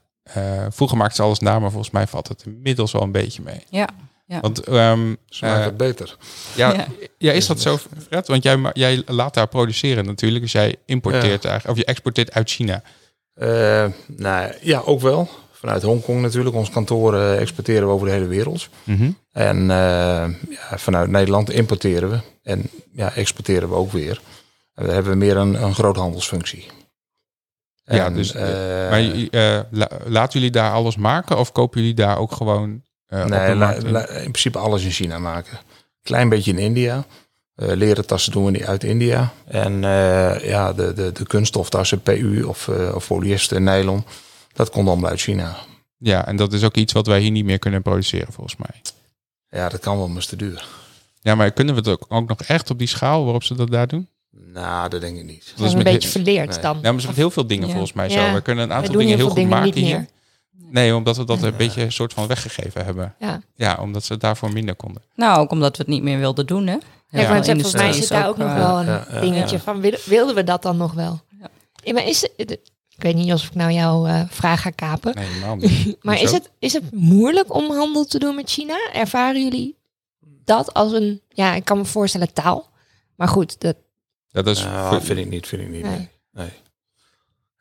[0.69, 3.63] vroeger maakten ze alles na, maar volgens mij valt het inmiddels wel een beetje mee.
[3.69, 3.87] Ja.
[4.25, 4.39] Ja.
[4.39, 6.17] Want ehm, Smaakt eh, het beter.
[6.55, 6.87] ja, Ja.
[7.17, 7.31] ja.
[7.31, 8.27] is dat zo, Fred?
[8.27, 10.43] Want jij, jij laat daar produceren natuurlijk.
[10.43, 12.81] Dus jij importeert eigenlijk, of je exporteert uit China.
[13.33, 15.29] Eh, nou ja, ook wel.
[15.51, 16.55] Vanuit Hongkong natuurlijk.
[16.55, 18.69] Ons kantoor eh, exporteren we over de hele wereld.
[19.31, 22.19] En eh, ja, vanuit Nederland importeren we.
[22.43, 24.21] En ja, exporteren we ook weer.
[24.73, 26.65] En daar hebben we meer een, een groothandelsfunctie.
[27.83, 28.41] Ja, En, dus, eh,
[28.89, 28.99] maar
[29.31, 32.81] eh, la- laten jullie daar alles maken of kopen jullie daar ook gewoon
[33.23, 33.91] nee, la- markt in?
[33.91, 35.57] la- in principe alles in China maken.
[36.03, 37.05] Klein beetje in India.
[37.55, 39.33] Eh, leren tassen doen we niet uit India.
[39.47, 44.03] En eh, ja, de, de, de kunststoftassen, PU of, eh, of polyester, nylon.
[44.53, 45.55] Dat komt allemaal uit China.
[45.97, 48.81] Ja, en dat is ook iets wat wij hier niet meer kunnen produceren volgens mij.
[49.49, 50.65] Ja, dat kan wel, maar is te duur.
[51.21, 53.71] Ja, maar kunnen we het ook, ook nog echt op die schaal waarop ze dat
[53.71, 54.07] daar doen?
[54.31, 55.53] Nou, dat denk ik niet.
[55.55, 56.59] Dat is een beetje verleerd nee.
[56.61, 56.79] dan.
[56.81, 57.71] Ja, maar ze met heel veel dingen Ja.
[57.71, 58.27] volgens mij Ja.
[58.27, 58.33] zo.
[58.33, 60.05] We kunnen een aantal dingen heel goed dingen maken hier.
[60.57, 63.15] Nee, omdat we dat een beetje een soort van weggegeven hebben.
[63.19, 63.41] Ja.
[63.55, 65.01] Ja, omdat ze daarvoor minder konden.
[65.15, 66.73] Nou, ook omdat we het niet meer wilden doen, hè?
[66.73, 67.27] Ja, Ja.
[67.27, 69.19] maar het- Industrie volgens mij is zit daar ook nog eh, wel een ja, ja,
[69.21, 69.61] dingetje ja.
[69.61, 71.21] van, wil- wilden we dat dan nog wel?
[71.39, 71.47] Ja.
[71.83, 72.51] Ja, maar is het,
[72.89, 75.97] ik weet niet of ik nou jouw eh, vraag ga kapen, Nee, helemaal niet.
[76.03, 78.89] maar is het, is het moeilijk om handel te doen met China?
[78.93, 79.75] Ervaren jullie
[80.45, 82.69] dat als een, ja, ik kan me voorstellen taal,
[83.15, 83.75] maar goed, dat,
[84.27, 85.83] Ja, dat is Nou, vind ik niet, vind ik niet.
[85.83, 85.91] nee.
[85.97, 86.09] Nee.
[86.31, 86.49] nee.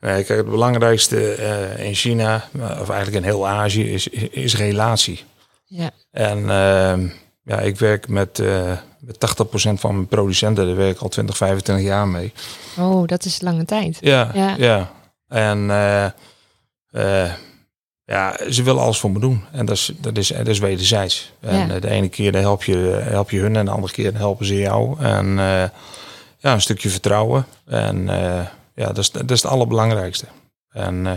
[0.05, 4.57] Nee, kijk, het belangrijkste eh, in China, eh, of eigenlijk in heel Azië, is, is,
[4.57, 5.25] relatie.
[5.64, 5.90] Ja.
[6.11, 7.07] En ehm,
[7.45, 11.37] ja, ik werk met, eh met 80% van mijn producenten, daar werk ik al 20,
[11.37, 12.33] 25 jaar mee.
[12.79, 13.99] Oh, dat is lange tijd.
[14.01, 14.55] Ja, Ja.
[14.59, 14.90] ja.
[15.29, 16.05] En eh,
[17.25, 17.33] eh,
[18.05, 19.45] ja, ze willen alles voor me doen.
[19.53, 21.33] En dat is, dat is, dat is wederzijds.
[21.40, 21.75] En Ja.
[21.75, 24.55] eh, de ene keer help, je, help je hun en de andere keer helpen ze
[24.59, 25.01] jou.
[25.01, 25.69] En eh,
[26.38, 27.47] ja, een stukje vertrouwen.
[27.67, 30.27] En eh, ja, dat is, dat is het allerbelangrijkste.
[30.75, 31.13] En eh,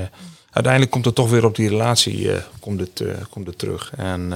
[0.52, 3.92] uiteindelijk komt het toch weer op die relatie eh, komt het, eh, komt het terug.
[3.96, 4.30] En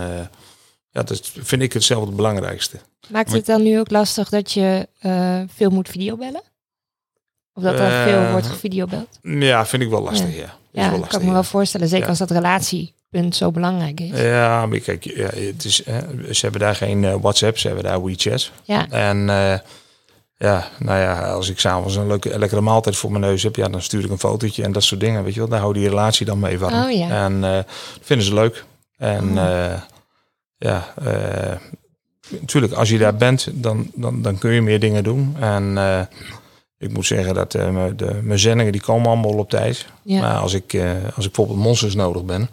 [0.90, 2.78] ja, dat vind ik hetzelfde het belangrijkste.
[3.10, 4.88] Maakt het dan nu ook lastig dat je
[5.54, 6.42] veel moet videobellen?
[7.54, 9.20] Of dat er veel wordt gevideobeld?
[9.22, 10.58] Ja, vind ik wel lastig, ja.
[10.72, 11.34] Ja, dat lastig, kan ik me ja.
[11.34, 11.88] wel voorstellen.
[11.88, 12.10] Zeker Ja.
[12.10, 14.20] als dat relatiepunt zo belangrijk is.
[14.20, 18.04] Ja, maar kijk, ja, het is, hè, ze hebben daar geen WhatsApp, ze hebben daar
[18.04, 18.52] WeChat.
[18.64, 19.30] Ja, En
[20.42, 23.68] ja, nou ja, als ik s'avonds een leuke, lekkere maaltijd voor mijn neus heb, ja,
[23.68, 25.50] dan stuur ik een fotootje en dat soort dingen, weet je wel.
[25.50, 26.84] Daar hou die relatie dan mee warm.
[26.84, 27.10] Oh, ja.
[27.26, 27.66] En eh, dat
[28.02, 28.66] vinden ze leuk.
[28.98, 29.66] En Oh.
[29.72, 29.82] eh,
[30.58, 31.58] ja, eh,
[32.40, 35.36] natuurlijk, als je daar bent, dan, dan, dan kun je meer dingen doen.
[35.40, 36.02] En eh,
[36.78, 39.86] ik moet zeggen dat eh, mijn- de, mijn zendingen, die komen allemaal op tijd.
[40.04, 40.20] ja.
[40.22, 42.50] Maar als ik, eh, als ik bijvoorbeeld monsters nodig ben,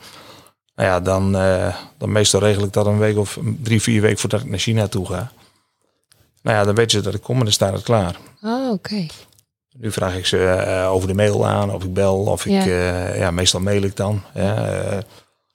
[0.75, 4.19] nou ja, dan, eh, dan meestal regel ik dat een week of drie, vier weken
[4.19, 5.33] voordat ik naar China toe ga.
[6.49, 8.17] Nou ja, dan weten ze dat ik kom en dan staat het klaar.
[8.43, 9.07] Oh, oké.
[9.79, 12.65] Nu vraag ik ze eh, over de mail aan, of ik bel, of ik, Ja.
[12.65, 14.45] ja, ja meestal mail ik dan eh,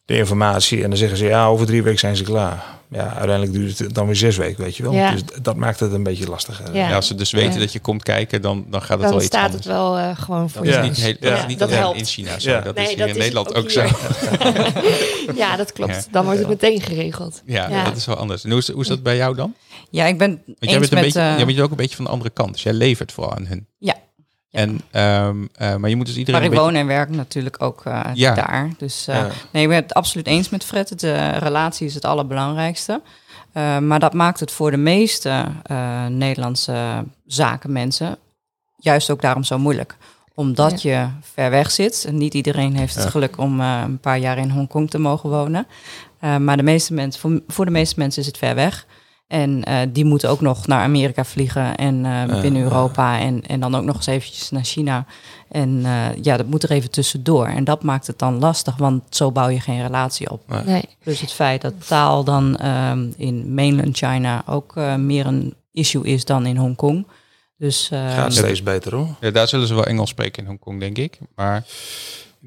[0.06, 0.84] de informatie.
[0.84, 2.64] En dan zeggen ze, ja, over drie weken zijn ze klaar.
[2.88, 4.92] Ja, uiteindelijk duurt het dan weer zes weken, weet je wel.
[4.94, 5.12] Ja.
[5.12, 6.74] Dus dat maakt het een beetje lastiger.
[6.76, 6.88] Ja.
[6.90, 7.60] Ja, als ze dus weten Ja.
[7.60, 9.64] dat je komt kijken, dan, dan gaat het Dan wel iets staat anders.
[9.66, 10.82] het wel eh, gewoon voor Dat is Ja.
[10.84, 10.90] je.
[10.90, 11.98] niet, heel, dat Ja, is niet dat alleen helpt.
[11.98, 12.50] in China zo.
[12.50, 12.62] Ja.
[12.62, 13.82] Dat Nee, is hier dat in is Nederland ook ook, zo.
[15.44, 16.08] ja, dat klopt.
[16.12, 17.42] Dan wordt het meteen geregeld.
[17.46, 17.84] Ja, Ja.
[17.84, 18.44] dat is wel anders.
[18.44, 19.54] En hoe is, hoe is dat bij jou dan?
[19.94, 21.04] Ja, ik ben Want eens jij bent, een met...
[21.06, 22.52] beetje, eh, jij bent ook een beetje van de andere kant.
[22.54, 23.68] Dus jij levert vooral aan hun.
[23.78, 23.96] Ja.
[24.50, 24.60] Ja.
[24.60, 27.62] En, ehm, eh, maar je moet dus iedereen maar ik beetje- woon en werk natuurlijk
[27.62, 28.34] ook eh, Ja.
[28.36, 28.70] daar.
[28.78, 29.30] Dus eh, Ja.
[29.52, 31.00] nee, ik ben het absoluut eens met Fred.
[31.00, 33.02] De relatie is het allerbelangrijkste.
[33.54, 38.18] Eh, maar dat maakt het voor de meeste eh, Nederlandse zakenmensen
[38.78, 39.96] juist ook daarom zo moeilijk.
[40.36, 42.06] Omdat je ver weg zit.
[42.08, 43.10] En niet iedereen heeft het Ja.
[43.10, 45.68] geluk om eh, een paar jaar in Hongkong te mogen wonen.
[46.20, 48.86] Eh, maar de meeste mensen, voor, voor de meeste mensen is het ver weg.
[49.34, 52.62] En eh, die moeten ook nog naar Amerika vliegen en eh, binnen.
[52.62, 53.20] Europa.
[53.20, 55.06] En, en dan ook nog eens eventjes naar China.
[55.52, 57.46] En eh, ja, dat moet er even tussendoor.
[57.46, 60.64] En dat maakt het dan lastig, want zo bouw je geen relatie op.
[60.66, 60.84] Nee.
[61.00, 66.26] Plus het feit dat taal dan ehm, in mainland China ook meer een issue is
[66.26, 67.06] dan in Hongkong.
[67.58, 69.08] Dus eh, Gaat steeds beter hoor.
[69.20, 71.18] Ja, daar zullen ze wel Engels spreken in Hongkong, denk ik.
[71.36, 71.64] Maar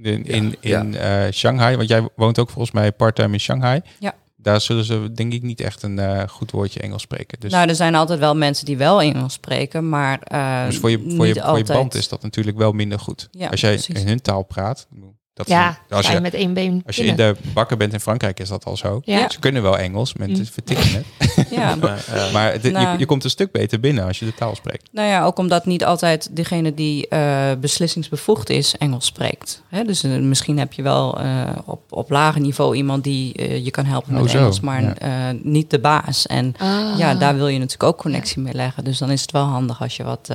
[0.03, 0.81] in, in, Ja.
[0.81, 3.81] in eh, Shanghai, want jij woont ook volgens mij parttime in Shanghai.
[3.99, 4.15] Ja.
[4.47, 7.41] Daar zullen ze denk ik niet echt een eh, goed woordje Engels spreken.
[7.41, 10.91] Dus, nou, er zijn altijd wel mensen die wel Engels spreken, maar eh, dus voor,
[10.91, 13.29] je, voor, je, voor band is dat natuurlijk wel minder goed.
[13.31, 14.01] Ja, als jij precies.
[14.01, 14.87] in hun taal praat.
[15.37, 17.93] Dat Ja, is- als je je, met één been als je in de bakken bent
[17.93, 19.01] in Frankrijk is dat al zo.
[19.05, 19.31] Ja.
[19.31, 20.51] Ze kunnen wel Engels, mensen Mm.
[20.53, 21.05] vertikken het.
[21.51, 22.93] Ja, Maar, eh, Maar het- Nou.
[22.93, 24.89] je, je komt een stuk beter binnen als je de taal spreekt.
[24.93, 29.63] Nou ja, ook omdat niet altijd degene die eh, beslissingsbevoegd is Engels spreekt.
[29.69, 29.85] Hè?
[29.85, 33.85] Dus eh, misschien heb je wel eh, op, op lager niveau iemand die je kan
[33.85, 34.95] helpen Oh, met zo, Engels, maar ja.
[34.99, 36.27] eh, niet de baas.
[36.27, 36.99] En Ah.
[36.99, 38.85] ja, daar wil je natuurlijk ook connectie mee leggen.
[38.85, 40.29] Dus dan is het wel handig als je wat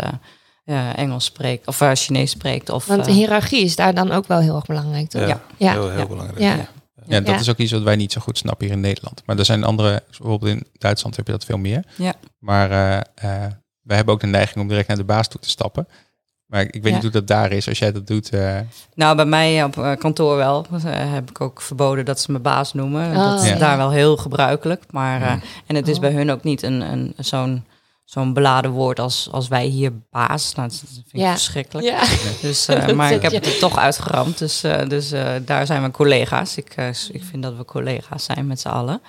[0.65, 2.69] Engels spreekt of uh, Chinees spreekt.
[2.69, 5.21] Of, Want eh, hiërarchie is daar dan ook wel heel erg belangrijk, toch?
[5.21, 5.39] ja, ja.
[5.57, 5.71] Ja.
[5.71, 6.07] heel, heel Ja.
[6.07, 6.39] belangrijk.
[6.39, 6.55] Ja.
[6.55, 6.67] Ja.
[7.05, 7.39] Ja, dat Ja.
[7.39, 9.21] is ook iets wat wij niet zo goed snappen hier in Nederland.
[9.25, 11.83] Maar er zijn andere, bijvoorbeeld in Duitsland heb je dat veel meer.
[11.95, 12.13] Ja.
[12.39, 15.49] Maar eh, eh, wij hebben ook de neiging om direct naar de baas toe te
[15.49, 15.87] stappen.
[16.45, 16.91] Maar ik, weet Ja.
[16.93, 17.67] niet hoe dat daar is.
[17.67, 18.59] Als jij dat doet, eh,
[18.95, 20.65] Nou, bij mij op kantoor wel.
[20.87, 23.09] Heb ik ook verboden dat ze me baas noemen.
[23.09, 23.55] Oh, dat is ja.
[23.57, 24.83] daar wel heel gebruikelijk.
[24.91, 25.31] Maar, eh,
[25.67, 26.01] en het is Oh.
[26.01, 27.65] bij hun ook niet een, een, zo'n,
[28.11, 30.53] zo'n beladen woord als, als wij hier baas.
[30.53, 31.31] Nou, dat vind ik Ja.
[31.31, 31.87] verschrikkelijk.
[31.87, 32.03] Ja.
[32.47, 34.37] Dus, eh, maar ik heb het er toch uitgeramd.
[34.37, 36.57] Dus, eh, dus eh, daar zijn we collega's.
[36.57, 36.75] Ik,
[37.11, 39.01] ik vind dat we collega's zijn met z'n allen.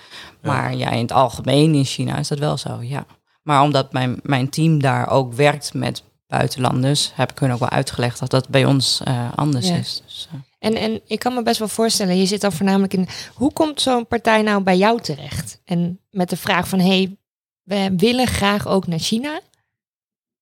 [0.43, 3.07] Maar ja, in het algemeen in China is dat wel zo, ja.
[3.43, 7.13] Maar omdat mijn, mijn team daar ook werkt met buitenlanders...
[7.15, 9.75] heb ik hun ook wel uitgelegd dat dat bij ons eh, anders Ja.
[9.77, 10.03] is.
[10.05, 13.09] Dus, En, en ik kan me best wel voorstellen, je zit dan voornamelijk in...
[13.35, 15.61] Hoe komt zo'n partij nou bij jou terecht?
[15.65, 17.17] En met de vraag van, hey,
[17.63, 19.41] we willen graag ook naar China.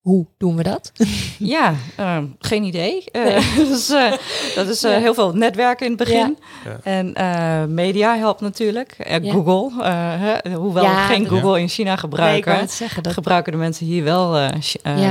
[0.01, 0.93] Hoe doen we dat?
[1.39, 3.05] Ja, eh, geen idee.
[3.11, 4.13] Eh, dus, eh,
[4.55, 6.39] dat is eh, heel veel netwerken in het begin.
[6.65, 6.79] Ja.
[6.83, 8.93] En eh, media helpt natuurlijk.
[8.99, 9.33] Eh, Ja.
[9.33, 12.59] Google, eh, hè, hoewel Ja, we geen Google in China gebruiken...
[12.59, 13.03] het zeggen.
[13.03, 14.51] Dat, gebruiken de mensen hier wel.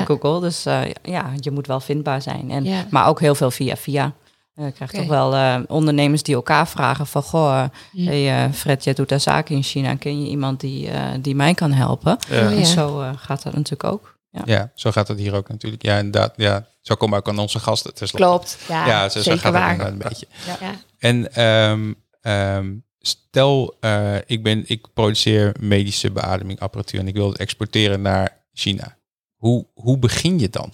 [0.06, 0.40] Google.
[0.40, 2.52] Dus eh, ja, je moet wel vindbaar zijn.
[2.52, 2.86] En, Ja.
[2.90, 4.14] Maar ook heel veel via via.
[4.60, 7.24] Eh, Ik krijg toch wel eh, ondernemers die elkaar vragen van...
[7.24, 9.96] Goh, eh, hey, eh, Fred, jij doet daar zaken in China.
[9.96, 12.12] Ken je iemand die, eh, die mij kan helpen?
[12.14, 12.52] Oh, Ja.
[12.52, 14.18] En zo eh, gaat dat natuurlijk ook.
[14.32, 14.42] Ja.
[14.46, 15.84] ja, zo gaat het hier ook natuurlijk.
[15.84, 16.34] Ja, inderdaad.
[16.36, 17.94] Ja, zo komen ook aan onze gasten.
[17.94, 18.28] tenslotte.
[18.28, 19.80] Klopt, ja, Ja, zo, gaat waar.
[19.80, 20.28] een beetje.
[20.60, 20.72] Ja.
[20.98, 27.38] En ehm, ehm, stel, eh, ik, ben, ik produceer medische beademingapparatuur en ik wil het
[27.38, 28.98] exporteren naar China.
[29.36, 30.74] Hoe, hoe begin je dan?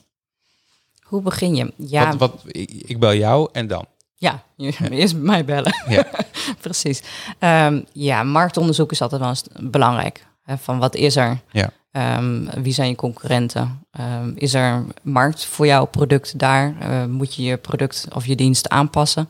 [1.05, 1.73] Hoe begin je?
[1.77, 3.85] Ja, Wat, wat, ik, ik bel jou en dan.
[4.15, 5.73] ja je eerst mij bellen.
[5.87, 6.07] Ja.
[6.61, 7.01] Precies.
[7.39, 10.25] Ehm, ja, marktonderzoek is altijd wel eens belangrijk.
[10.43, 11.39] Hè, van wat is er?
[11.51, 11.69] Ja.
[11.91, 13.85] Ehm, wie zijn je concurrenten?
[13.91, 16.73] Ehm, is er markt voor jouw product daar?
[17.09, 19.29] Moet je je product of je dienst aanpassen?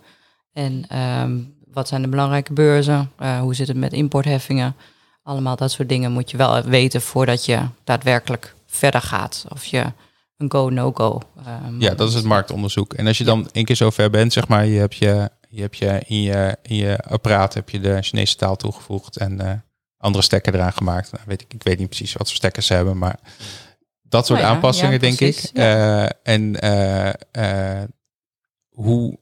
[0.54, 0.86] En
[1.76, 3.12] wat zijn de belangrijke beurzen?
[3.18, 4.76] Eh, hoe zit het met importheffingen?
[5.24, 9.46] Allemaal dat soort dingen moet je wel weten voordat je daadwerkelijk verder gaat.
[9.50, 9.84] Of je
[10.38, 11.22] een go, no-go.
[11.46, 12.94] ehm, Ja, dat is het marktonderzoek.
[12.94, 15.62] En als je dan één keer zo ver bent, zeg maar, je hebt je, je,
[15.62, 19.54] hebt je, in, je in je apparaat heb je de Chinese taal toegevoegd en eh,
[19.98, 21.12] andere stekker eraan gemaakt.
[21.12, 23.20] Nou, weet ik, ik weet niet precies wat voor stekkers ze hebben, maar
[24.02, 25.50] dat soort Nou ja, aanpassingen, ja, denk ik.
[25.54, 26.60] Eh, en
[27.32, 27.84] eh,
[28.70, 29.20] hoe,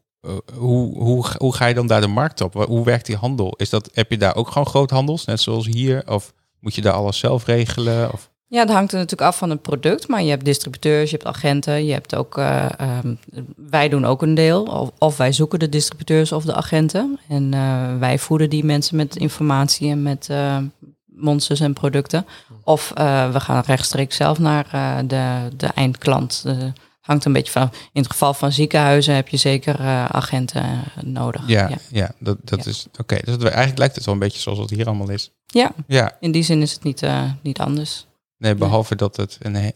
[0.54, 2.54] hoe, hoe, hoe ga je dan daar de markt op?
[2.54, 3.54] Hoe werkt die handel?
[3.56, 6.08] Is dat, heb je daar ook gewoon groothandels, net zoals hier?
[6.08, 8.14] Of moet je daar alles zelf regelen?
[8.14, 10.08] Of, Ja, dat hangt er natuurlijk af van het product.
[10.08, 12.38] Maar je hebt distributeurs, je hebt agenten, je hebt ook.
[12.38, 13.16] eh, ehm,
[13.56, 14.64] wij doen ook een deel.
[14.64, 17.20] Of, of wij zoeken de distributeurs of de agenten.
[17.28, 20.58] En eh, wij voeden die mensen met informatie en met eh,
[21.06, 22.26] monsters en producten.
[22.64, 22.92] Of
[23.32, 24.66] we gaan rechtstreeks zelf naar
[25.08, 26.46] de, de eindklant.
[27.02, 27.70] Hangt een beetje van.
[27.94, 29.80] In het geval van ziekenhuizen heb je zeker
[30.12, 30.66] agenten
[31.04, 31.48] nodig.
[31.48, 31.78] ja, ja.
[31.92, 32.70] ja dat, dat Ja.
[32.72, 33.18] is oké.
[33.24, 35.32] Dus eigenlijk lijkt het wel een beetje zoals het hier allemaal is.
[35.46, 37.02] Ja, Ja, in die zin is het niet,
[37.42, 38.06] niet anders.
[38.44, 39.72] Nee, behalve dat het een e-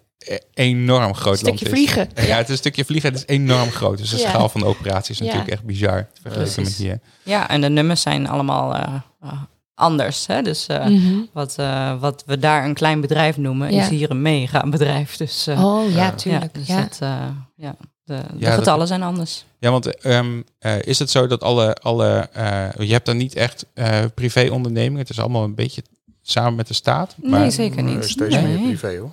[0.54, 1.70] enorm groot Stukje land is.
[1.94, 2.10] vliegen.
[2.28, 3.10] Ja, het is een stukje vliegen.
[3.12, 3.98] Het is enorm groot.
[3.98, 4.30] Dus de Ja.
[4.30, 5.26] schaal van de operatie is Ja.
[5.26, 6.08] natuurlijk echt bizar.
[6.22, 7.00] Vergeleken met hier.
[7.24, 9.32] Ja, en de nummers zijn allemaal uh, uh,
[9.74, 10.28] anders.
[10.28, 10.42] Hè?
[10.42, 11.16] Dus uh, Mhm.
[11.34, 13.82] wat, uh, wat we daar een klein bedrijf noemen, Ja.
[13.84, 15.18] is hier een mega bedrijf.
[15.18, 16.12] Dus, uh, Oh ja, Ja.
[16.12, 16.56] tuurlijk.
[16.56, 17.26] ja, dus Ja, Dat, uh,
[17.56, 19.46] ja, de, de dat- getallen zijn anders.
[19.60, 23.36] Ja, want ehm, eh, is het zo dat alle, alle eh, je hebt dan niet
[23.36, 25.00] echt eh privé ondernemingen.
[25.00, 25.84] Het is allemaal een beetje
[26.30, 27.16] samen met de staat?
[27.22, 28.04] Nee, zeker Eh, niet.
[28.04, 28.44] steeds Nee.
[28.44, 29.12] meer privé hoor.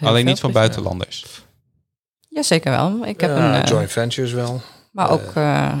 [0.00, 1.24] Alleen niet van buitenlanders.
[2.28, 3.06] Ja, zeker wel.
[3.06, 4.60] Ik heb Ja, een, eh, joint ventures wel.
[4.92, 5.72] maar ook eh,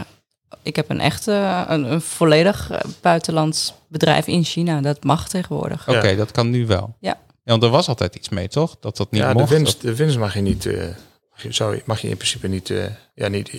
[0.62, 4.80] ik heb een echte, een, een volledig eh, buitenlands bedrijf in China.
[4.80, 5.88] Dat mag tegenwoordig.
[5.88, 6.16] Oké, Ja.
[6.16, 6.96] dat kan nu wel.
[7.00, 7.18] Ja.
[7.44, 8.76] want er was altijd iets mee, toch?
[8.80, 9.48] Dat dat niet ja, mocht.
[9.48, 10.66] de winst, de winst mag je niet.
[10.66, 10.78] eh,
[11.30, 12.70] mag, je, zou mag je in principe niet.
[12.70, 13.50] eh, ja, niet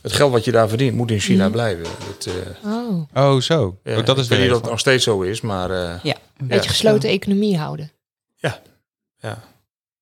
[0.00, 1.52] het geld wat je daar verdient moet in China Mhm.
[1.52, 1.84] blijven.
[1.84, 2.26] Dat,
[2.64, 3.78] eh, Oh, Oh, zo.
[3.84, 4.56] ja, Ook dat is ik de weet niet of regel.
[4.60, 7.90] het nog steeds zo is, maar eh, Ja, een beetje gesloten economie houden.
[9.18, 9.42] ja.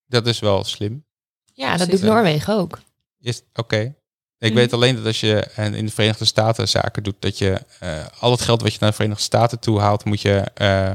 [0.07, 1.05] Dat is wel slim.
[1.53, 2.79] Ja, dat doet Noorwegen ook.
[3.20, 3.94] Is Oké.
[4.38, 4.55] Ik Mhm.
[4.59, 8.31] weet alleen dat als je in de Verenigde Staten zaken doet, dat je eh, al
[8.31, 10.90] het geld wat je naar de Verenigde Staten toe haalt, moet je eh,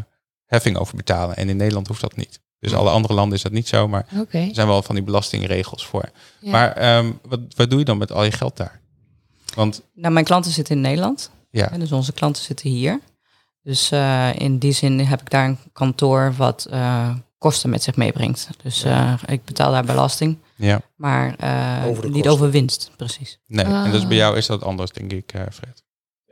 [0.46, 1.36] heffing over betalen.
[1.36, 2.40] En in Nederland hoeft dat niet.
[2.60, 2.80] Dus Mhm.
[2.80, 4.38] alle andere landen is dat niet zo, maar Oké.
[4.38, 6.10] er zijn wel van die belastingregels voor.
[6.40, 6.52] Ja.
[6.52, 8.80] Maar ehm, wat, wat doe je dan met al je geld daar?
[9.56, 11.32] Want Nou, mijn klanten zitten in Nederland.
[11.50, 13.00] ja, En dus onze klanten zitten hier.
[13.64, 17.96] Dus eh, in die zin heb ik daar een kantoor wat eh, kosten met zich
[17.96, 18.48] meebrengt.
[18.64, 20.82] Dus eh, ik betaal daar belasting, ja.
[20.96, 22.32] maar eh, Over niet kosten.
[22.32, 23.40] over winst, precies.
[23.48, 24.08] Nee, en dus Ah.
[24.08, 25.84] bij jou is dat anders, denk ik, eh, Fred.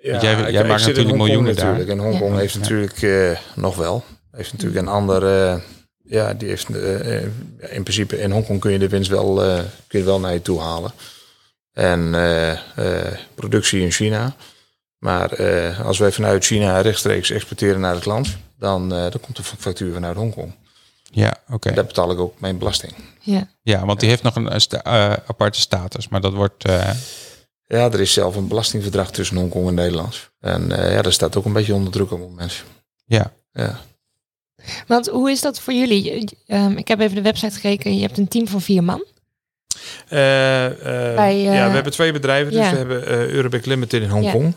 [0.01, 1.65] Ja, Want jij- ik- jij ik maakt natuurlijk miljoenen daar.
[1.65, 1.89] natuurlijk.
[1.89, 2.37] En Hongkong Ja.
[2.39, 4.03] heeft natuurlijk eh, nog wel.
[4.31, 5.25] Heeft natuurlijk een ander.
[5.51, 5.59] eh,
[6.03, 6.69] ja, die heeft
[7.69, 10.41] in principe in Hongkong kun je de winst wel, eh, kun je wel naar je
[10.41, 10.91] toe halen.
[11.73, 14.35] En eh, eh, productie in China.
[15.01, 19.35] Maar eh, als wij vanuit China rechtstreeks exporteren naar het land, dan, eh, dan komt
[19.35, 20.53] de factuur vanuit Hongkong.
[21.11, 21.69] Ja, oké.
[21.69, 22.93] En daar betaal ik ook mijn belasting.
[23.19, 23.47] Ja.
[23.61, 26.65] Ja, want die heeft nog een eh, sta- aparte status, maar dat wordt...
[26.65, 26.89] eh,
[27.67, 30.29] Ja, er is zelf een belastingverdrag tussen Hongkong en Nederland.
[30.39, 32.63] En eh, ja, dat staat ook een beetje onder druk op het moment.
[33.05, 33.79] ja, Ja.
[34.87, 36.29] Want hoe is dat voor jullie?
[36.47, 37.95] Ehm, ik heb even de website gekeken.
[37.95, 39.05] Je hebt een team van vier man.
[40.07, 42.51] Eh, eh, Bij, eh, ja, we hebben twee bedrijven.
[42.53, 44.53] Dus we hebben eh Eurobic Limited in Hongkong.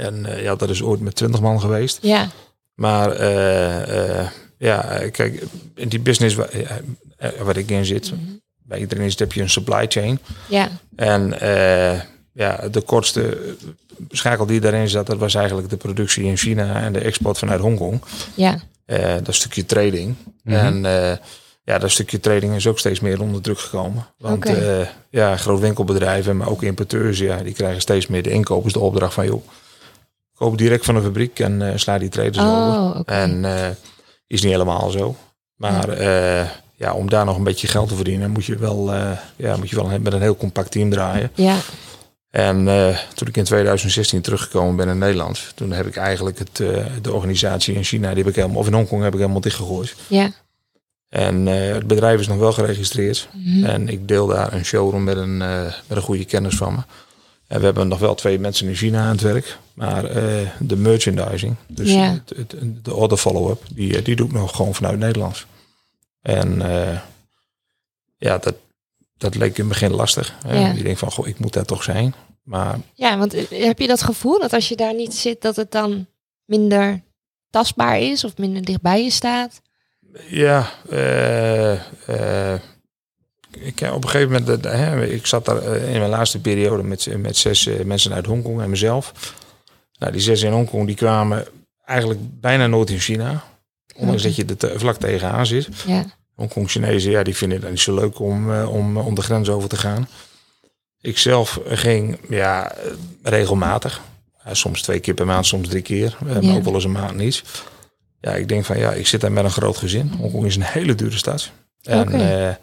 [0.00, 1.98] En eh, ja, dat is ooit met 20 man geweest.
[2.02, 2.28] Ja.
[2.74, 4.26] Maar eh, eh,
[4.58, 5.42] ja, kijk,
[5.74, 6.50] in die business waar,
[7.42, 8.20] waar ik in zit, Mhm.
[8.62, 10.18] bij iedereen is heb je een supply chain.
[10.48, 10.68] Ja.
[10.96, 11.34] En
[12.32, 13.38] ja, de kortste
[14.10, 17.60] schakel die daarin zat, dat was eigenlijk de productie in China en de export vanuit
[17.60, 18.02] Hongkong.
[18.34, 18.60] Ja.
[19.22, 20.14] Dat stukje trading.
[20.42, 20.56] Mhm.
[20.56, 20.82] En
[21.64, 24.06] ja, dat stukje trading is ook steeds meer onder druk gekomen.
[24.18, 24.50] Want
[25.10, 29.14] ja, groot winkelbedrijven, maar ook importeurs, ja, die krijgen steeds meer de inkopers de opdracht
[29.14, 29.42] van joh,
[30.40, 32.80] koop direct van de fabriek en eh, sla die traders over.
[32.80, 33.12] Oh, oké.
[33.12, 33.68] En eh,
[34.26, 35.16] is niet helemaal zo.
[35.56, 38.94] Maar eh, ja, om daar nog een beetje geld te verdienen, moet je wel,
[39.36, 41.30] ja, moet je wel met een heel compact team draaien.
[41.34, 41.56] Ja.
[42.30, 42.64] En
[43.14, 46.56] toen ik in 2016 teruggekomen ben in Nederland, toen heb ik eigenlijk het,
[47.02, 49.94] de organisatie in China, die heb ik helemaal, of in Hongkong heb ik helemaal dichtgegooid.
[50.06, 50.30] Ja.
[51.08, 53.28] En het bedrijf is nog wel geregistreerd.
[53.32, 53.64] Mhm.
[53.64, 56.80] En ik deel daar een showroom met een, met een goede kennis van me.
[57.50, 59.58] En we hebben nog wel twee mensen in China aan het werk.
[59.74, 62.02] Maar eh, de merchandising, dus Ja.
[62.26, 65.46] het, het- de order follow-up, die, eh, die doe ik nog gewoon vanuit Nederlands.
[66.22, 66.98] En eh,
[68.16, 68.54] ja, dat,
[69.16, 70.34] dat leek in het begin lastig.
[70.48, 70.72] Ja.
[70.72, 72.14] Je denkt van, goh, ik moet daar toch zijn.
[72.42, 75.70] Maar ja, want heb je dat gevoel dat als je daar niet zit, dat het
[75.72, 76.06] dan
[76.44, 77.02] minder
[77.50, 79.60] tastbaar is of minder dichtbij je staat?
[80.28, 82.54] Ja, eh,
[83.50, 86.40] ik, heb op een gegeven moment, eh, hè, ik zat daar eh, in mijn laatste
[86.40, 89.34] periode met, met zes eh, mensen uit Hongkong en mezelf.
[89.98, 91.46] Nou, die zes in Hongkong die kwamen
[91.84, 93.44] eigenlijk bijna nooit in China.
[93.96, 94.28] Ondanks Oké.
[94.34, 95.68] dat je er te- vlak tegenaan zit.
[95.86, 96.04] Ja.
[96.34, 99.48] Hongkong Chinezen, ja, die vinden het niet zo leuk om, eh, om, om de grens
[99.48, 100.08] over te gaan.
[101.00, 102.90] Ik zelf ging ja, eh,
[103.22, 104.00] regelmatig.
[104.52, 106.16] Soms twee keer per maand, soms drie keer.
[106.20, 106.54] eh, Maar Ja.
[106.54, 107.42] ook wel eens een maand niet.
[108.20, 110.08] Ja, ik denk van ja, ik zit daar met een groot gezin.
[110.18, 111.50] Hongkong is een hele dure stad.
[111.82, 112.54] En eh,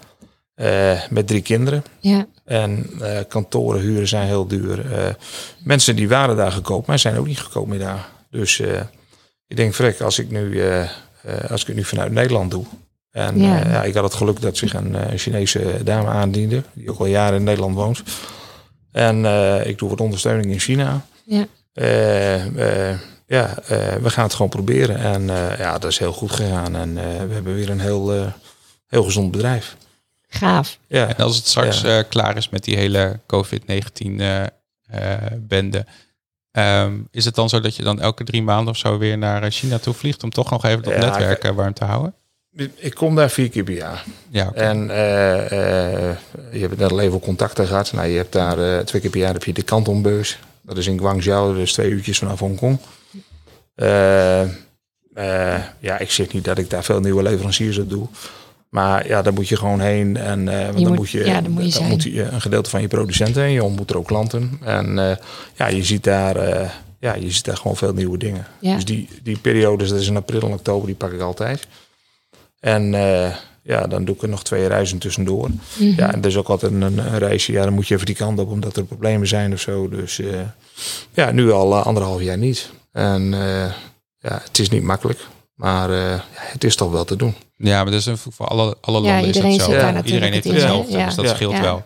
[0.58, 1.84] eh, met drie kinderen.
[2.00, 2.28] Ja.
[2.46, 4.94] En eh, kantoren huren zijn heel duur.
[4.94, 5.14] Eh,
[5.64, 8.10] mensen die waren daar gekoopt, maar zijn ook niet goedkoop meer daar.
[8.30, 8.60] Dus
[9.48, 10.62] ik denk, vrek, als ik nu,
[11.50, 12.66] als ik het nu vanuit Nederland doe.
[13.12, 13.58] En Ja.
[13.58, 13.84] ja.
[13.84, 17.44] ik had het geluk dat zich een Chinese dame aandiende, die ook al jaren in
[17.44, 18.04] Nederland woont.
[18.92, 19.26] En
[19.66, 21.06] ik doe wat ondersteuning in China.
[21.26, 21.46] Ja.
[23.28, 23.54] Ja,
[24.02, 24.98] we gaan het gewoon proberen.
[24.98, 26.76] En ja, dat is heel goed gegaan.
[26.76, 26.94] En
[27.28, 28.34] we hebben weer een heel,
[28.88, 29.76] heel gezond bedrijf.
[30.28, 30.78] Gaaf.
[30.88, 31.98] Ja, En als het straks Ja.
[31.98, 34.52] eh, klaar is met die hele COVID-19 eh, eh,
[35.38, 35.86] bende,
[36.52, 39.52] ehm, is het dan zo dat je dan elke drie maanden of zo weer naar
[39.52, 42.14] China toe vliegt om toch nog even dat Ja, netwerk warm te houden?
[42.76, 44.04] ik kom daar vier keer per jaar.
[44.30, 44.60] Ja, oké.
[44.60, 46.18] En eh, eh,
[46.52, 47.92] je hebt net al even contacten gehad.
[47.94, 50.40] Nou, je hebt daar eh, twee keer per jaar heb je de Kantonbeurs.
[50.62, 52.80] Dat is in Guangzhou, is twee uurtjes vanaf Hongkong.
[53.76, 58.08] Eh, eh, ja, ik zeg niet dat ik daar veel nieuwe leveranciers op doe.
[58.70, 60.18] Maar ja, daar moet je gewoon heen.
[60.18, 62.82] En want Je dan moet- moet je, ja, dan moet je je een gedeelte van
[62.82, 63.52] je producenten heen.
[63.52, 64.60] Je ontmoet er ook klanten.
[64.64, 65.16] En eh,
[65.56, 68.48] ja, je ziet daar eh, ja, je ziet daar gewoon veel nieuwe dingen.
[68.60, 68.76] Ja.
[68.76, 71.68] Dus die, die periodes, dat is in april en oktober, die pak ik altijd.
[72.60, 72.84] En
[73.62, 75.50] ja, dan doe ik er nog twee reizen tussendoor.
[75.78, 75.94] Mhm.
[75.98, 77.52] Ja, en dat is ook altijd een, een reisje.
[77.52, 79.90] Ja, dan moet je even die kant op omdat er problemen zijn of zo.
[79.90, 80.20] Dus
[81.14, 82.70] ja, nu al anderhalf jaar niet.
[82.92, 83.22] En
[84.20, 85.20] ja, het is niet makkelijk.
[85.58, 87.36] Maar eh, ja, het is toch wel te doen.
[87.56, 89.72] Ja, maar dat is een, voor alle, alle Ja, landen is iedereen het zo.
[89.72, 91.06] daar natuurlijk iedereen heeft in, hetzelfde, Ja.
[91.06, 91.34] dus dat Ja.
[91.36, 91.62] scheelt Ja.
[91.62, 91.84] wel.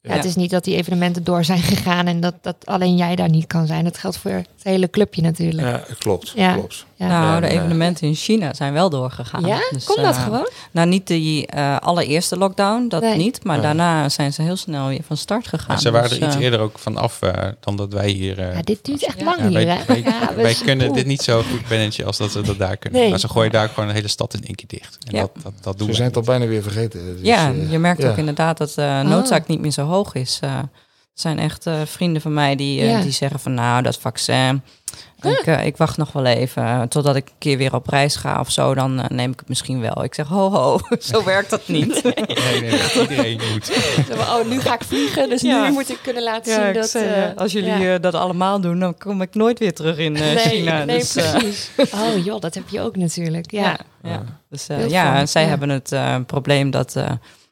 [0.00, 3.16] Ja, het is niet dat die evenementen door zijn gegaan en dat, dat alleen jij
[3.16, 3.84] daar niet kan zijn.
[3.84, 5.66] Dat geldt voor hele clubje natuurlijk.
[5.68, 6.32] Ja, klopt.
[6.34, 6.52] Ja.
[6.52, 6.86] klopt.
[6.94, 7.06] Ja.
[7.06, 9.46] Nou, de eh, evenementen in China zijn wel doorgegaan.
[9.46, 9.58] Ja?
[9.70, 10.48] Dus, Komt dat eh, gewoon?
[10.70, 13.16] Nou, niet die eh, allereerste lockdown, dat Nee.
[13.16, 13.44] niet.
[13.44, 13.64] Maar Nee.
[13.64, 15.74] daarna zijn ze heel snel weer van start gegaan.
[15.74, 18.38] En ze waren Dus, er iets eerder ook van af eh, dan dat wij hier...
[18.38, 19.24] eh, Ja, dit duurt echt Ja.
[19.24, 19.84] lang ja, hier, wij, hè?
[19.86, 22.76] wij, Ja, we- wij kunnen dit niet zo goed managen als dat ze dat daar
[22.76, 23.00] kunnen.
[23.00, 23.10] Nee.
[23.10, 24.98] Maar ze gooien daar gewoon een hele stad in één keer dicht.
[25.06, 25.20] En Ja.
[25.20, 25.94] dat, dat, dat doen Ze we.
[25.94, 27.00] zijn het al bijna weer vergeten.
[27.16, 28.10] Dus, ja, je merkt ja.
[28.10, 30.40] ook inderdaad dat de noodzaak niet meer zo hoog is.
[31.18, 33.00] Zijn echt eh, vrienden van mij die, eh, Ja.
[33.00, 34.62] die zeggen van nou, dat vaccin,
[35.22, 38.40] ik, eh, ik wacht nog wel even totdat ik een keer weer op reis ga
[38.40, 40.04] of zo, dan neem ik het misschien wel.
[40.04, 42.02] Ik zeg ho ho, zo werkt dat niet.
[42.02, 43.70] Nee, nee, nee, iedereen moet.
[44.18, 45.66] Oh, nu ga ik vliegen, dus Ja.
[45.66, 46.88] nu moet ik kunnen laten zien dat...
[46.90, 50.84] zei, als jullie dat allemaal doen, dan kom ik nooit weer terug in nee, China.
[50.84, 51.70] nee, dus, precies.
[51.94, 53.50] Oh joh, dat heb je ook natuurlijk.
[53.50, 53.62] Ja.
[53.62, 54.22] Ja, ja.
[54.50, 55.94] Dus, ja, zij hebben het
[56.26, 56.96] probleem dat,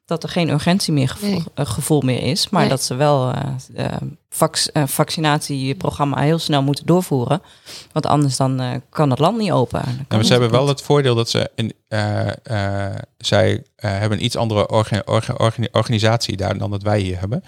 [0.07, 1.43] dat er geen urgentie meer gevoel, Nee.
[1.55, 2.49] eh, gevoel meer is.
[2.49, 2.71] Maar Nee.
[2.71, 3.93] dat ze wel eh eh,
[4.29, 7.43] vac- vaccinatieprogramma heel snel moeten doorvoeren.
[7.93, 9.83] Want anders dan eh, kan het land niet open.
[9.85, 10.59] Nou, maar ze hebben niet.
[10.59, 12.29] wel het voordeel dat ze in, eh,
[12.89, 17.01] eh, zij eh, hebben een iets andere orga- orga- organi- organisatie daar dan dat wij
[17.01, 17.43] hier hebben.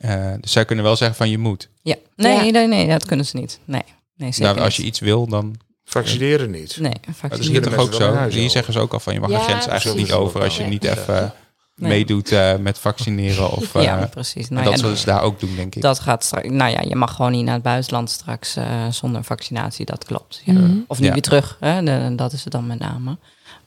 [0.00, 1.68] Eh, dus zij kunnen wel zeggen van je moet.
[1.82, 1.94] Ja.
[2.16, 2.50] Nee, Ja.
[2.50, 3.60] nee, nee, dat kunnen ze niet.
[3.64, 3.82] Nee,
[4.16, 5.54] nee zeker Nou, als je iets wil, dan.
[5.84, 6.76] Vaccineren niet.
[6.80, 6.92] Nee,
[7.28, 8.28] Dat is hier toch ook zo?
[8.28, 10.56] Hier zeggen ze ook al van je mag Ja, de grens eigenlijk niet over als
[10.56, 11.32] je niet even
[11.74, 11.90] Nee.
[11.90, 13.50] meedoet eh, met vaccineren.
[13.50, 14.48] Of, eh, ja, precies.
[14.48, 15.82] en Nou, dat ja, zullen ze daar ook doen, denk ik.
[15.82, 16.48] dat gaat straks.
[16.48, 19.86] Nou ja, je mag gewoon niet naar het buitenland straks eh, zonder vaccinatie.
[19.86, 20.42] Dat klopt.
[20.44, 20.52] Ja.
[20.52, 20.76] Mhm.
[20.86, 21.12] Of niet Ja.
[21.12, 21.56] weer terug.
[21.60, 21.82] Hè?
[21.82, 23.18] De- dat is het dan met name.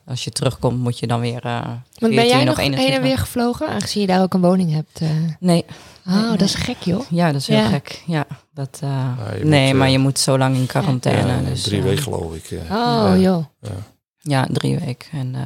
[0.05, 1.45] Als je terugkomt, moet je dan weer.
[1.45, 4.33] eh Want ben 14 jij nog heen 21 en weer gevlogen, aangezien je daar ook
[4.33, 4.99] een woning hebt?
[5.01, 5.09] eh?
[5.39, 5.65] Nee.
[6.07, 7.01] Oh, Nee, dat is gek joh.
[7.09, 8.03] Ja, dat is heel gek.
[8.05, 9.07] Ja, dat, eh,
[9.43, 11.27] nee, moet, maar eh, je moet zo lang in quarantaine.
[11.31, 12.51] Ja, dus, drie eh, weken geloof ik.
[12.51, 12.75] eh.
[12.75, 13.45] Oh joh.
[14.19, 15.07] Ja, drie weken.
[15.11, 15.41] En eh,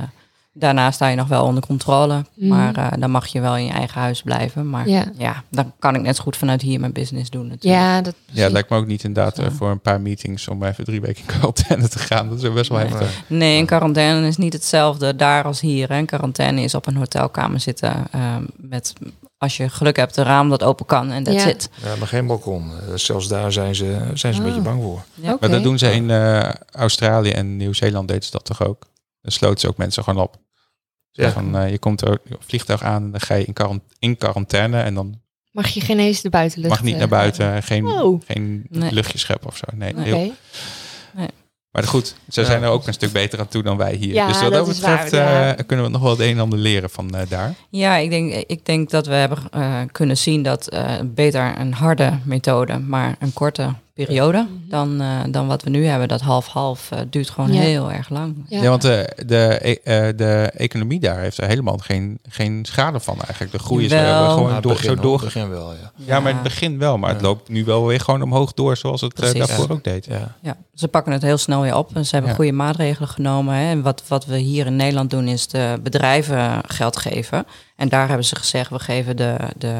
[0.59, 2.25] daarna sta je nog wel onder controle.
[2.33, 2.47] Mhm.
[2.49, 4.69] Maar eh, dan mag je wel in je eigen huis blijven.
[4.69, 5.05] Maar Ja.
[5.17, 5.43] ja.
[5.49, 7.81] dan kan ik net zo goed vanuit hier mijn business doen natuurlijk.
[7.83, 9.51] Ja, dat Ja, het lijkt me ook niet inderdaad eh, Zo.
[9.51, 12.29] voor een paar meetings om even drie weken in quarantaine te gaan.
[12.29, 13.21] Dat is best wel heftig.
[13.27, 15.89] Nee, een quarantaine is niet hetzelfde daar als hier.
[15.89, 15.97] Hè.
[15.97, 18.93] Een quarantaine is op een hotelkamer zitten ehm, met,
[19.37, 21.49] als je geluk hebt, een raam dat open kan en that's Ja.
[21.49, 21.69] it.
[21.83, 22.71] Ja, maar geen balkon.
[22.71, 24.53] Eh, zelfs daar zijn ze, zijn ze een Oh.
[24.53, 25.01] beetje bang voor.
[25.13, 25.37] Ja.
[25.39, 28.85] Maar dat doen ze in eh, Australië en Nieuw-Zeeland deden ze dat toch ook.
[29.21, 30.35] Dan sloten ze ook mensen gewoon op.
[31.11, 31.31] Zo Ja.
[31.31, 34.17] Van, eh, je komt er op vliegtuig aan en dan ga je in, quarant- in
[34.17, 35.19] quarantaine en dan
[35.51, 36.69] Mag je geen eens de buitenlucht?
[36.69, 38.21] mag niet eh, naar buiten, geen, Oh.
[38.27, 38.91] geen Nee.
[38.91, 39.65] luchtje scheppen of zo.
[39.75, 40.01] Nee, Oké.
[40.03, 40.33] heel-
[41.71, 44.13] maar goed, ze zijn er ook een stuk beter aan toe dan wij hier.
[44.13, 45.55] Ja, dus wat dat betreft waar, ja.
[45.55, 47.53] eh, kunnen we nog wel het een en ander leren van eh, daar.
[47.69, 51.73] Ja, ik denk, ik denk dat we hebben eh, kunnen zien dat eh, beter een
[51.73, 53.73] harde methode, maar een korte
[54.05, 56.07] periode dan, eh, dan wat we nu hebben.
[56.07, 57.59] Dat half-half eh, duurt gewoon Ja.
[57.61, 58.45] heel erg lang.
[58.47, 58.61] Ja.
[58.61, 62.99] Ja, want de, de, e- eh, de economie daar heeft er helemaal geen, geen schade
[62.99, 63.51] van eigenlijk.
[63.51, 65.19] De groei is er gewoon Nou, het door, begin, zo door.
[65.19, 65.91] begin wel, ja.
[65.95, 66.97] Ja, maar in het begin wel.
[66.97, 67.25] Maar het Ja.
[67.27, 69.73] loopt nu wel weer gewoon omhoog door zoals het daarvoor Ja.
[69.73, 70.05] ook deed.
[70.05, 70.35] ja.
[70.41, 72.37] Ja, ze pakken het heel snel weer op en ze hebben Ja.
[72.37, 73.55] goede maatregelen genomen.
[73.55, 73.69] Hè.
[73.69, 77.45] En wat, wat we hier in Nederland doen is de bedrijven geld geven.
[77.75, 79.75] En daar hebben ze gezegd, we geven de, de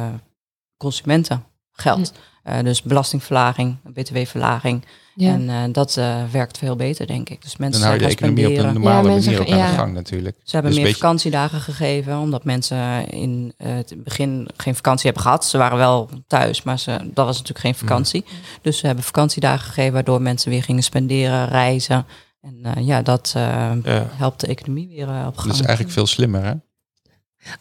[0.78, 2.14] consumenten geld.
[2.48, 4.86] Eh, dus belastingverlaging, btw-verlaging.
[5.16, 5.32] Ja.
[5.34, 7.42] En eh, dat eh, werkt veel beter, denk ik.
[7.42, 8.82] Dus mensen Dan hou je de zijn gaan economie op een spenderen.
[8.84, 10.36] normale Ja, mensen manier ook aan de gang natuurlijk.
[10.44, 15.24] Ze hebben Dus meer beetje- vakantiedagen gegeven, omdat mensen in het begin geen vakantie hebben
[15.24, 15.46] gehad.
[15.46, 18.26] Ze waren wel thuis, maar ze, dat was natuurlijk geen vakantie.
[18.62, 22.06] Dus ze hebben vakantiedagen gegeven, waardoor mensen weer gingen spenderen, reizen.
[22.42, 23.44] En eh, ja, dat eh,
[23.84, 24.08] Ja.
[24.12, 25.48] helpt de economie weer op gang.
[25.48, 26.54] Dat is eigenlijk veel slimmer, hè?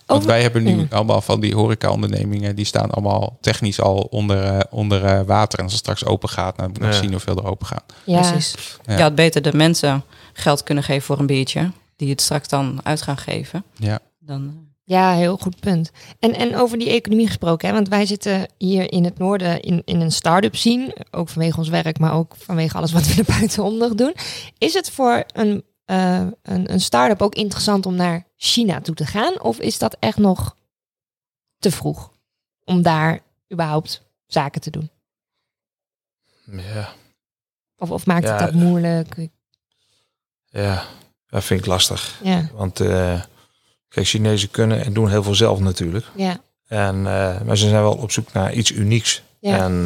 [0.06, 4.60] Want wij hebben nu allemaal van die horeca-ondernemingen, die staan allemaal technisch al onder, eh,
[4.70, 5.58] onder eh, water.
[5.58, 6.98] En als het straks open gaat, dan moet ik nog Ja.
[7.00, 7.84] zien hoeveel er open gaat.
[8.04, 8.20] ja.
[8.30, 8.54] Precies.
[8.84, 8.96] Ja.
[8.96, 12.80] Je had beter de mensen geld kunnen geven voor een biertje, die het straks dan
[12.82, 13.64] uit gaan geven.
[13.76, 13.98] Ja.
[14.18, 15.90] Dan, Ja, heel goed punt.
[16.18, 19.82] En, en over die economie gesproken, hè, want wij zitten hier in het noorden in,
[19.84, 23.34] in een start-up scene, ook vanwege ons werk, maar ook vanwege alles wat we er
[23.38, 24.14] buitenom doen.
[24.58, 29.06] Is het voor een, eh, een, een start-up ook interessant om naar China toe te
[29.06, 29.40] gaan?
[29.40, 30.56] Of is dat echt nog
[31.58, 32.12] te vroeg
[32.64, 33.20] om daar
[33.52, 34.90] überhaupt zaken te doen?
[36.50, 36.88] Ja.
[37.76, 38.46] Of, of maakt het Ja.
[38.46, 39.16] dat moeilijk?
[40.48, 40.84] ja,
[41.26, 42.20] dat vind ik lastig.
[42.22, 43.22] Ja, Want eh,
[43.88, 46.06] kijk, Chinezen kunnen en doen heel veel zelf natuurlijk.
[46.16, 49.22] ja, En, eh, maar ze zijn wel op zoek naar iets unieks.
[49.40, 49.58] ja.
[49.58, 49.84] En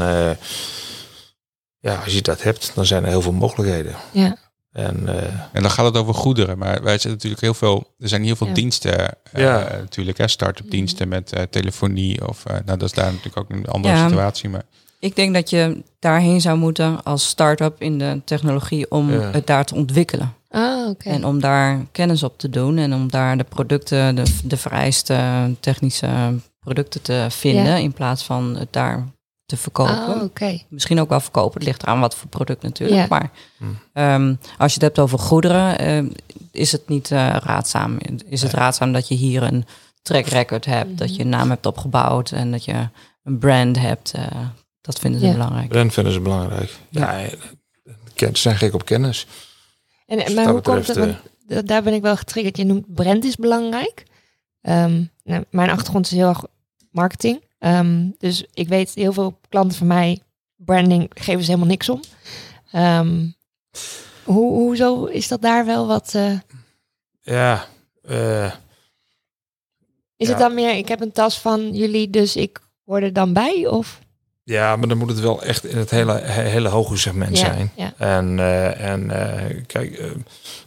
[1.82, 3.96] ja, als je dat hebt, dan zijn er heel veel mogelijkheden.
[4.12, 4.36] Ja.
[4.72, 7.94] En eh, En dan gaat het over goederen, maar wij zitten natuurlijk heel veel.
[7.98, 8.52] Er zijn heel veel Ja.
[8.52, 9.58] diensten, eh, Ja.
[9.80, 13.50] natuurlijk, hè, start-up diensten met eh, telefonie of, eh, nou, dat is daar natuurlijk ook
[13.50, 14.08] een andere Ja.
[14.08, 14.62] situatie, maar
[14.98, 19.30] Ik denk dat je daarheen zou moeten als start-up in de technologie om Ja.
[19.30, 20.34] het daar te ontwikkelen.
[20.48, 21.08] Ah, oké.
[21.08, 25.50] En om daar kennis op te doen en om daar de producten, de, de vereiste
[25.60, 27.76] technische producten te vinden Ja.
[27.76, 29.06] in plaats van het daar
[29.50, 30.22] te verkopen.
[30.22, 30.58] Oké.
[30.68, 33.00] Misschien ook wel verkopen, het ligt eraan wat voor product natuurlijk.
[33.00, 33.06] Ja.
[33.08, 33.78] Maar Hmm.
[33.92, 36.08] ehm, als je het hebt over goederen, ehm,
[36.52, 37.98] is het niet eh, raadzaam.
[38.28, 39.64] Is het raadzaam dat je hier een
[40.02, 42.88] track record hebt, dat je een naam hebt opgebouwd en dat je
[43.24, 44.12] een brand hebt.
[44.14, 44.24] eh,
[44.80, 45.32] dat vinden ze Ja.
[45.32, 45.68] belangrijk.
[45.68, 46.70] brand vinden ze belangrijk.
[46.88, 47.00] Ja.
[47.18, 47.24] Ja.
[47.24, 47.32] eh,
[48.14, 49.26] ken- ze zijn gek op kennis.
[50.06, 50.96] En, Dus maar hoe komt het?
[50.96, 52.56] Want da- daar ben ik wel getriggerd.
[52.56, 54.04] Je noemt brand is belangrijk.
[54.60, 56.42] Ehm, nou, mijn achtergrond is heel erg
[56.90, 57.42] marketing.
[57.60, 60.18] Ehm, dus ik weet heel veel klanten van mij,
[60.56, 62.00] branding geven ze helemaal niks om.
[62.72, 63.26] Ehm,
[64.24, 66.14] hoe, hoezo is dat daar wel wat...
[66.14, 66.38] eh,
[67.20, 67.64] Ja,
[68.02, 68.44] eh,
[70.16, 70.28] is Ja.
[70.28, 73.66] het dan meer, ik heb een tas van jullie, dus ik hoor er dan bij?
[73.66, 73.98] Of?
[74.44, 77.44] ja, maar dan moet het wel echt in het hele, he- hele hoge segment Ja,
[77.44, 77.70] zijn.
[77.76, 77.92] ja.
[77.96, 79.06] En, eh, en
[79.66, 80.02] kijk,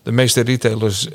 [0.03, 1.07] de meeste retailers,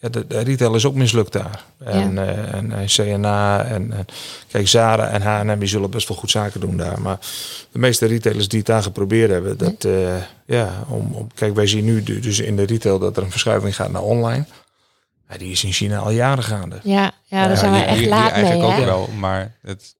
[0.00, 1.64] de, de retail is ook mislukt daar.
[1.78, 4.06] En, eh, en eh, CNA en, en
[4.48, 7.00] kijk, Zara en H&M die zullen best wel goed zaken doen daar.
[7.00, 7.18] Maar
[7.72, 11.66] de meeste retailers die het daar geprobeerd hebben, dat, eh, ja, om, om, kijk, wij
[11.66, 14.44] zien nu du- dus in de retail dat er een verschuiving gaat naar online.
[15.28, 16.78] Ja, die is in China al jaren gaande.
[16.82, 18.30] Ja, ja, daar Ja, zijn hier- echt laat mee.
[18.32, 18.78] eigenlijk Hè?
[18.78, 19.94] ook wel, maar het,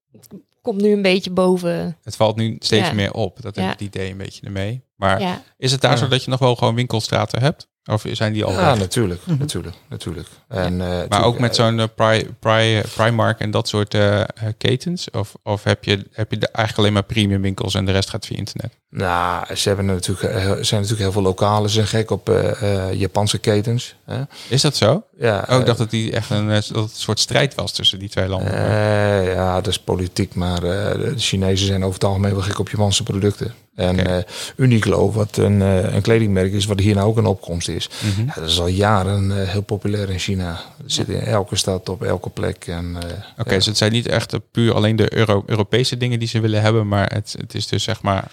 [0.63, 1.97] Komt nu een beetje boven.
[2.03, 2.95] het valt nu steeds Ja.
[2.95, 3.43] meer op.
[3.43, 3.73] Dat heb Ja.
[3.73, 4.83] ik het idee een beetje ermee.
[4.97, 5.43] Maar Ja.
[5.59, 5.97] is het daar Ja.
[5.97, 7.69] zo dat je nog wel gewoon winkelstraten hebt?
[7.91, 8.79] Of zijn die al Ja, weg?
[8.79, 9.39] natuurlijk, Mhm.
[9.39, 10.29] natuurlijk, natuurlijk.
[10.49, 13.95] En, eh, Maar natuurlijk, ook met eh, zo'n eh, Pri, Pri, Primark en dat soort
[13.95, 14.27] eh, eh,
[14.59, 15.11] ketens?
[15.11, 18.11] Of, of heb, je, heb je de- eigenlijk alleen maar premium winkels en de rest
[18.11, 18.73] gaat via internet?
[18.91, 21.69] Nou, ze hebben natuurlijk, eh, er zijn natuurlijk heel veel lokalen.
[21.71, 23.95] Ze zijn gek op eh, eh, Japanse ketens.
[24.05, 24.23] Hè?
[24.49, 25.03] Is dat zo?
[25.19, 27.55] Ja, Oh, ik eh, dacht dat die echt een, eh, dat het een soort strijd
[27.55, 28.53] was tussen die twee landen.
[28.53, 32.59] eh, ja, dat is politiek, maar eh, de Chinezen zijn over het algemeen wel gek
[32.59, 33.55] op Japanse producten.
[33.75, 34.09] En Oké.
[34.09, 34.23] eh,
[34.57, 37.89] Uniqlo, wat een, eh, een kledingmerk is, wat hier nou ook een opkomst is.
[38.01, 38.27] Mhm.
[38.27, 40.61] Ja, dat is al jaren eh, heel populair in China.
[40.83, 42.67] Het zit in elke stad, op elke plek.
[42.67, 43.09] En, eh,
[43.39, 43.57] Oké, ja.
[43.57, 46.89] dus het zijn niet echt puur alleen de Euro Europese dingen die ze willen hebben,
[46.89, 48.31] maar het, het is dus zeg maar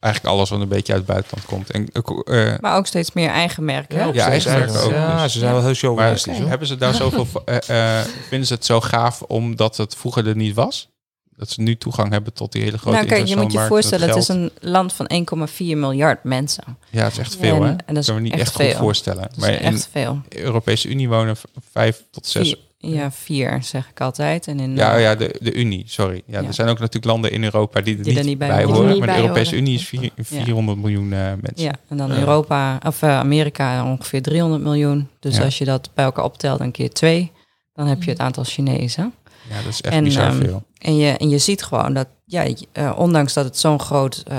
[0.00, 1.70] eigenlijk alles wat een beetje uit het buitenland komt.
[1.70, 3.98] En, Maar ook steeds meer eigen merken.
[3.98, 5.32] Ja, Ja, eigen merken ook, Ja, dus.
[5.32, 6.38] ze zijn wel heel maar chauvinistisch.
[6.38, 10.54] hebben ze daar zoveel, eh, vinden ze het zo gaaf omdat het vroeger er niet
[10.54, 10.92] was?
[11.36, 14.08] Dat ze nu toegang hebben tot die hele grote Nou kijk, je moet je voorstellen,
[14.08, 15.10] het is een land van
[15.48, 16.64] 1,4 miljard mensen.
[16.90, 17.68] Ja, het is echt veel En- hè?
[17.68, 18.76] en dat is kan me niet echt echt, goed veel.
[18.78, 19.22] voorstellen.
[19.22, 20.20] Dat Maar is in echt veel.
[20.28, 21.36] de Europese Unie wonen
[21.72, 22.56] vijf tot zes.
[22.78, 24.46] Ja, vier zeg ik altijd.
[24.46, 26.22] En in, Ja, eh, ja de, de Unie, sorry.
[26.26, 26.46] Ja, Ja.
[26.46, 28.98] Er zijn ook natuurlijk landen in Europa die er Die er niet, bij bij, horen.
[28.98, 29.58] Maar de Europese horen.
[29.66, 31.64] Unie is vier- 400 miljoen eh, mensen.
[31.64, 32.10] ja, en dan.
[32.12, 35.08] Europa, of eh, Amerika ongeveer 300 miljoen.
[35.20, 35.44] Dus Ja.
[35.44, 37.32] als je dat bij elkaar optelt een keer twee,
[37.74, 39.14] dan heb je het aantal Chinezen.
[39.50, 40.62] Ja, dat is echt En, bizar ehm, veel.
[40.84, 44.38] En je, en je ziet gewoon dat, ja, eh, ondanks dat het zo'n groot eh,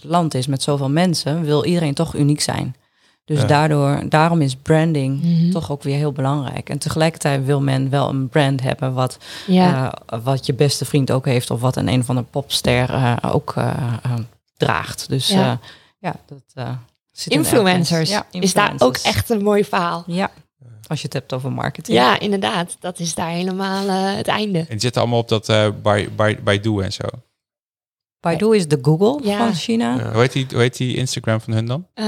[0.00, 2.76] land is met zoveel mensen, wil iedereen toch uniek zijn.
[3.24, 3.46] Dus Ja.
[3.46, 5.50] daardoor, daarom is branding Mhm.
[5.50, 6.70] toch ook weer heel belangrijk.
[6.70, 9.94] En tegelijkertijd wil men wel een brand hebben wat, Ja.
[10.06, 13.52] eh, wat je beste vriend ook heeft, of wat een een van de popster ook
[13.56, 13.68] eh,
[14.02, 14.12] eh,
[14.56, 15.08] draagt.
[15.08, 15.40] Dus Ja.
[15.40, 15.58] ja,
[15.98, 16.70] ja dat eh,
[17.12, 18.10] zit in elk influencers.
[18.10, 19.14] Ja, Is daar ook influencers.
[19.14, 20.04] echt een mooi verhaal.
[20.06, 20.30] Ja,
[20.88, 21.96] als je het hebt over marketing.
[21.98, 22.76] Ja, inderdaad.
[22.80, 24.58] Dat is daar helemaal eh, het einde.
[24.58, 27.04] En die zitten allemaal op dat eh Bai- Bai- Baidu en zo.
[28.20, 29.38] Baidu is de Google Ja.
[29.38, 29.94] van China.
[29.96, 30.12] Ja.
[30.12, 31.86] Hoe, heet die, hoe heet die Instagram van hun dan?
[31.94, 32.04] Eh,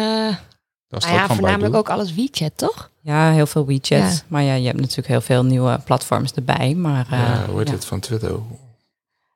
[0.89, 1.77] Dat nou ja, van voornamelijk Baidu?
[1.77, 2.91] ook alles WeChat, toch?
[3.03, 3.89] Ja, heel veel WeChat.
[3.89, 4.13] Ja.
[4.29, 6.75] Maar ja, je hebt natuurlijk heel veel nieuwe platforms erbij.
[6.75, 7.75] Maar eh, Ja, hoe heet ja.
[7.75, 8.35] het van Twitter?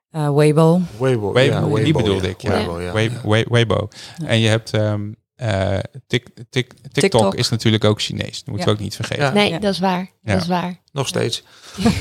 [0.09, 0.81] Eh, Weibo.
[0.99, 1.31] Weibo.
[1.33, 2.51] Weibo, ja, die bedoelde ik, ja.
[2.91, 3.87] Weibo, Weibo.
[4.17, 4.25] Ja.
[4.27, 5.77] En je hebt ehm, eh,
[6.07, 7.35] Tik, Tik, TikTok, TikTok.
[7.35, 8.37] is natuurlijk ook Chinees.
[8.37, 8.71] Dat moeten Ja.
[8.71, 9.23] we ook niet vergeten.
[9.23, 9.31] Ja.
[9.31, 9.59] Nee, Ja.
[9.59, 9.99] dat is waar.
[10.23, 10.33] Ja.
[10.33, 10.79] Dat is waar.
[10.91, 11.43] Nog steeds.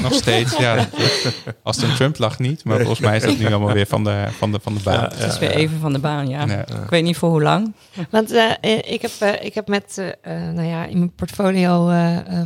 [0.02, 0.88] Nog steeds, ja.
[1.62, 4.04] Als het een Trump lag niet, maar volgens mij is dat nu allemaal weer van
[4.04, 5.02] de, van de, van de baan.
[5.04, 6.46] Het is weer even van de baan, ja.
[6.66, 7.74] Ik weet niet voor hoe lang.
[8.10, 10.14] Want eh, eh, ik, heb, ik heb met,
[10.54, 11.86] nou ja, in mijn portfolio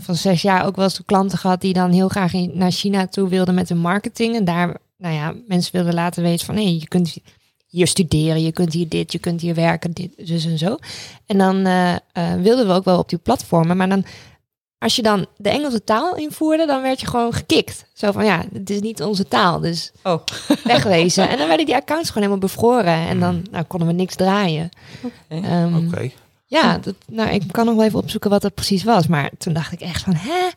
[0.01, 3.07] van zes jaar ook wel eens klanten gehad die dan heel graag in, naar China
[3.07, 4.37] toe wilden met hun marketing.
[4.37, 7.17] En daar, nou ja, mensen wilden laten weten van, hé, je kunt
[7.69, 10.77] hier studeren, je kunt hier dit, je kunt hier werken, dit, dus en zo.
[11.27, 12.01] En dan eh, eh,
[12.43, 14.05] wilden we ook wel op die platformen, maar dan,
[14.79, 17.85] als je dan de Engelse taal invoerde, dan werd je gewoon gekikt.
[17.95, 20.21] Zo van, ja, het is niet onze taal, dus Oh.
[20.65, 21.29] wegwezen.
[21.31, 24.69] en dan werden die accounts gewoon helemaal bevroren en dan nou, konden we niks draaien.
[25.03, 25.47] Oké.
[25.47, 26.11] Ehm, Oké.
[26.47, 29.07] ja, dat, nou, ik kan nog wel even opzoeken wat dat precies was.
[29.07, 30.49] Maar toen dacht ik echt van, hè?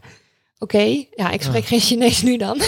[0.62, 2.62] Oké, ja, ik spreek geen Chinees nu dan.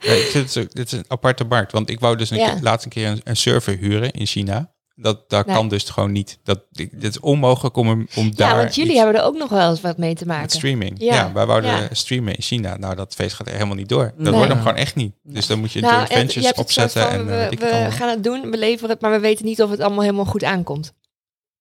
[0.00, 0.32] Ja, ik
[0.72, 1.72] dit is een aparte markt.
[1.72, 2.50] Want ik wou dus een Ja.
[2.52, 4.72] keer, laatst een keer een, een server huren in China.
[4.96, 5.44] Dat, Nee.
[5.44, 6.38] kan dus gewoon niet.
[6.42, 9.70] Dat, dit is onmogelijk om, om daar Ja, want jullie hebben er ook nog wel
[9.70, 10.50] eens wat mee te met maken.
[10.50, 10.94] streaming.
[10.98, 11.32] Ja.
[11.32, 12.76] Wij wouden streamen in China.
[12.76, 14.04] Nou, dat feest gaat er helemaal niet door.
[14.04, 14.32] Dat Nee.
[14.32, 15.12] wordt hem gewoon echt niet.
[15.22, 17.02] Dus dan moet je Nou, en je ventures hebt het soort opzetten.
[17.12, 19.44] van, en, eh, we, het we gaan het doen, we leveren het, maar we weten
[19.44, 20.92] niet of het allemaal helemaal goed aankomt.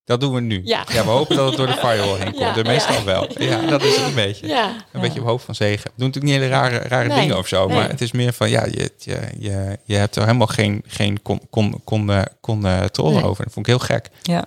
[0.05, 0.61] Dat doen we nu.
[0.63, 0.85] Ja.
[0.87, 2.37] we hopen dat het door de firewall heen komt.
[2.37, 3.03] Ja, De meestal ja.
[3.03, 3.41] wel.
[3.41, 4.47] Ja, dat is het een beetje.
[4.47, 4.75] Ja.
[4.91, 5.83] Een beetje op hoofd van zegen.
[5.83, 7.67] We doen natuurlijk niet hele rare, rare Nee, dingen of zo.
[7.67, 7.77] nee.
[7.77, 11.21] Maar het is meer van, ja, je, je, je, je hebt er helemaal geen, geen
[11.21, 13.23] con, con, con, eh, controle Nee.
[13.23, 13.43] over.
[13.43, 14.09] Dat vond ik heel gek.
[14.21, 14.45] Ja,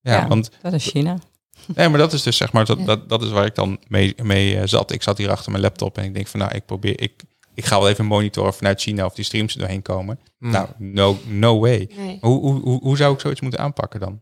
[0.00, 0.28] Ja, Ja.
[0.28, 1.18] want dat is China.
[1.76, 2.84] nee, maar dat is dus zeg maar, dat, Ja.
[2.84, 4.90] dat, dat is waar ik dan mee, mee eh, zat.
[4.92, 7.12] Ik zat hier achter mijn laptop en ik denk van, nou, ik probeer, ik,
[7.54, 10.18] ik ga wel even monitoren vanuit China of die streams er doorheen komen.
[10.38, 10.50] Hmm.
[10.50, 11.88] Nou, no, no way.
[11.96, 12.18] Nee.
[12.20, 14.20] Hoe, hoe, hoe, hoe zou ik zoiets moeten aanpakken dan?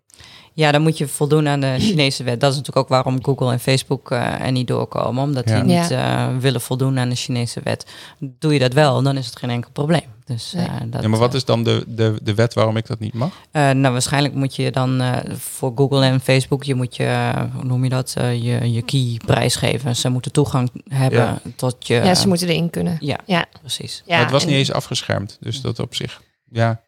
[0.61, 2.40] Ja, dan moet je voldoen aan de Chinese wet.
[2.40, 5.22] Dat is natuurlijk ook waarom Google en Facebook eh, er niet doorkomen.
[5.22, 5.54] Omdat Ja.
[5.62, 7.86] die niet eh, willen voldoen aan de Chinese wet.
[8.18, 10.02] Doe je dat wel, dan is het geen enkel probleem.
[10.24, 10.66] Dus, Nee.
[10.66, 13.14] eh, dat, ja, maar wat is dan de, de, de wet waarom ik dat niet
[13.14, 13.30] mag?
[13.50, 17.64] eh, nou, waarschijnlijk moet je dan eh, voor Google en Facebook, je moet je, hoe
[17.64, 19.96] noem je dat, Eh, je, je key prijsgeven.
[19.96, 21.40] Ze moeten toegang hebben Ja.
[21.56, 21.94] tot je...
[21.94, 22.96] Ja, ze moeten erin kunnen.
[23.00, 23.44] Ja, Ja.
[23.61, 24.02] precies.
[24.06, 25.36] Ja, maar het was en niet eens afgeschermd.
[25.40, 26.80] Dus dat op zich, ja.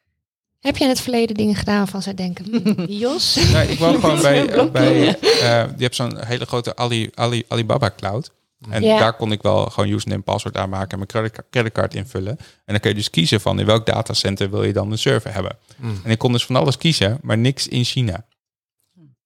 [0.63, 3.35] Heb je in het verleden dingen gedaan van zij denken, hm, die Jos?
[3.53, 5.19] Nee, ik woon gewoon bij, eh, bij eh,
[5.77, 8.31] je hebt zo'n hele grote Ali, Ali, Alibaba cloud.
[8.71, 8.99] En Ja.
[8.99, 12.37] daar kon ik wel gewoon username en paswoord aanmaken en mijn credit- creditcard invullen.
[12.39, 15.33] En dan kun je dus kiezen van in welk datacenter wil je dan een server
[15.33, 15.57] hebben.
[15.77, 16.01] Mm.
[16.05, 18.25] En ik kon dus van alles kiezen, maar niks in China.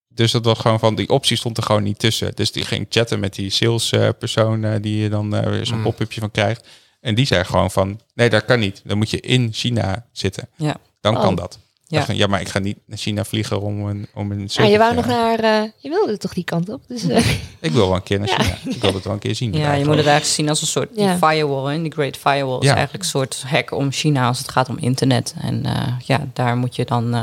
[0.09, 2.35] Dus dat was gewoon van, die optie stond er gewoon niet tussen.
[2.35, 5.83] Dus die ging chatten met die salespersoon eh, die je dan eh, weer zo'n Mm.
[5.83, 6.69] pop-upje van krijgt.
[7.01, 8.81] En die zei gewoon van, nee dat kan niet.
[8.85, 10.49] Dan moet je in China zitten.
[10.57, 10.77] Ja.
[11.07, 11.23] Dan Oh.
[11.23, 11.59] kan dat.
[11.89, 12.05] Ja.
[12.09, 12.15] Ja.
[12.15, 14.79] ja, maar ik ga niet naar China vliegen om een, om een Ja, server je
[14.79, 16.83] wou nog naar, eh, je wilde toch die kant op?
[16.89, 17.31] Dus, eh,
[17.61, 18.35] Ik wil wel een keer naar Ja.
[18.39, 18.75] China.
[18.75, 19.53] Ik wil het wel een keer zien.
[19.53, 21.17] Ja, je moet het eigenlijk zien als een soort Ja.
[21.17, 21.75] firewall.
[21.75, 24.79] En die Great Firewall is eigenlijk een soort hack om China als het gaat om
[24.79, 25.35] internet.
[25.41, 27.23] En eh, ja, daar moet je dan eh,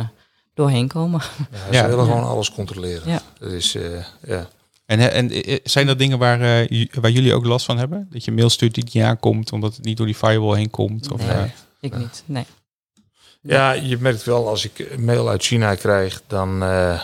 [0.53, 1.21] doorheen komen.
[1.21, 1.87] Ja, ze Ja.
[1.87, 2.11] willen Ja.
[2.11, 3.09] gewoon alles controleren.
[3.11, 3.21] Ja.
[3.39, 3.83] Dat is, eh,
[4.27, 4.47] ja.
[4.85, 5.31] En, en
[5.63, 8.07] zijn er dingen waar, eh, waar jullie ook last van hebben?
[8.11, 11.11] Dat je mail stuurt die niet aankomt, omdat het niet door die firewall heen komt?
[11.11, 11.29] Of, Nee.
[11.35, 11.43] eh,
[11.79, 12.45] Ik niet, nee.
[13.43, 16.63] Ja, je merkt wel als ik een mail uit China krijg, dan...
[16.63, 17.01] eh,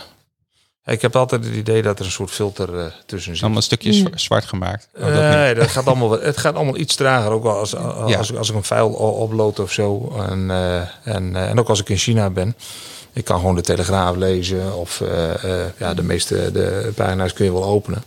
[0.84, 3.42] ik heb altijd het idee dat er een soort filter eh, tussen zit.
[3.42, 4.06] allemaal stukjes Mm.
[4.06, 4.88] zwa- zwart gemaakt.
[4.94, 5.22] Oh, dat niet.
[5.22, 7.30] nee, dat gaat allemaal, het gaat allemaal iets trager.
[7.30, 8.18] Ook als, als, Ja.
[8.18, 10.14] als, ik, als ik een file upload of zo.
[10.28, 10.80] En, eh,
[11.14, 12.56] en, eh, en ook als ik in China ben.
[13.12, 14.76] Ik kan gewoon de Telegraaf lezen.
[14.76, 18.02] Of eh, eh, ja, de meeste de pagina's kun je wel openen.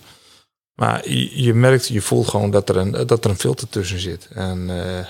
[0.73, 3.99] Maar je, je merkt, je voelt gewoon dat er een, dat er een filter tussen
[3.99, 4.27] zit.
[4.33, 5.05] En eh,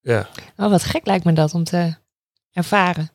[0.00, 1.94] ja, oh, wat gek lijkt me dat om te
[2.56, 3.10] ervaren.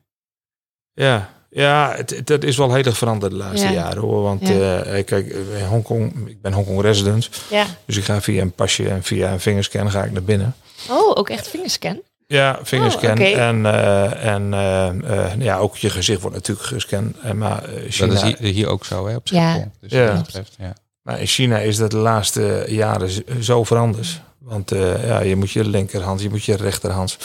[0.93, 3.73] ja, ja het, het- dat is wel heel erg veranderd de laatste Ja.
[3.73, 4.21] jaren hoor.
[4.21, 4.81] Want Ja.
[4.81, 5.27] eh, kijk,
[5.57, 7.29] in Hongkong, ik ben Hongkong resident.
[7.49, 7.65] Ja.
[7.85, 10.55] Dus ik ga via een pasje en via een vingerscan ga ik naar binnen.
[10.89, 12.01] Oh, ook echt vingerscan?
[12.27, 13.09] Ja, vingerscan.
[13.09, 13.23] Oh, oké.
[13.39, 14.87] En, eh, en eh,
[15.31, 17.17] eh, ja, ook je gezicht wordt natuurlijk gescand.
[17.19, 19.51] En maar, eh, China, Dat is hier, hier ook zo, hè, op Ja.
[19.51, 19.71] Schiphol.
[19.81, 20.05] Dus Ja.
[20.05, 20.73] wat dat betreft, ja.
[21.01, 23.09] maar in China is dat de laatste jaren
[23.43, 24.21] zo veranderd.
[24.39, 27.17] Want eh, ja, je moet je linkerhand, je moet je rechterhand.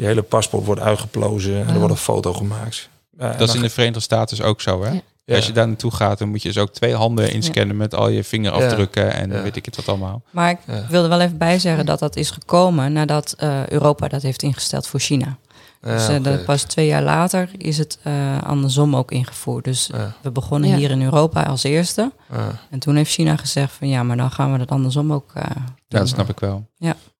[0.00, 2.88] Je hele paspoort wordt uitgeplozen en er wordt een foto gemaakt.
[3.18, 4.90] Ja, Dat is in de Verenigde Staten dus ook zo, hè?
[4.90, 5.00] Ja.
[5.24, 5.36] ja.
[5.36, 8.08] Als je daar naartoe gaat, dan moet je dus ook twee handen inscannen met al
[8.08, 9.42] je vingerafdrukken en Ja.
[9.42, 10.22] weet ik het wat allemaal.
[10.30, 10.86] Maar ik Ja.
[10.88, 15.00] wilde wel even bijzeggen dat dat is gekomen nadat eh, Europa dat heeft ingesteld voor
[15.00, 15.36] China.
[15.82, 19.64] Ja, dus eh, pas twee jaar later is het eh, andersom ook ingevoerd.
[19.64, 20.76] Dus Ja, we begonnen Ja.
[20.76, 22.12] hier in Europa als eerste.
[22.32, 22.58] ja.
[22.70, 25.42] En toen heeft China gezegd van ja, maar dan gaan we dat andersom ook eh,
[25.44, 25.54] Ja,
[25.88, 26.00] doen.
[26.00, 26.66] dat snap ik wel.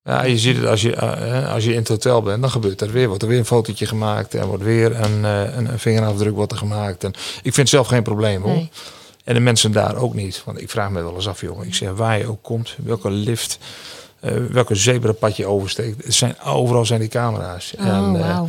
[0.04, 1.00] Ja, je ziet het als je,
[1.46, 3.08] als je in het hotel bent, dan gebeurt er weer.
[3.08, 6.52] Wordt er weer een fotootje gemaakt en wordt weer een, eh, een, een vingerafdruk wordt
[6.52, 7.04] er gemaakt.
[7.04, 8.52] En ik vind zelf geen probleem hoor.
[8.52, 8.70] Nee.
[9.24, 10.42] En de mensen daar ook niet.
[10.44, 11.66] Want ik vraag me wel eens af, jongen.
[11.66, 13.58] Ik zeg waar je ook komt, welke lift,
[14.50, 16.04] welke zebrapad je oversteekt.
[16.04, 17.74] Het zijn, overal zijn die camera's.
[17.78, 18.48] Oh, en, eh, wauw.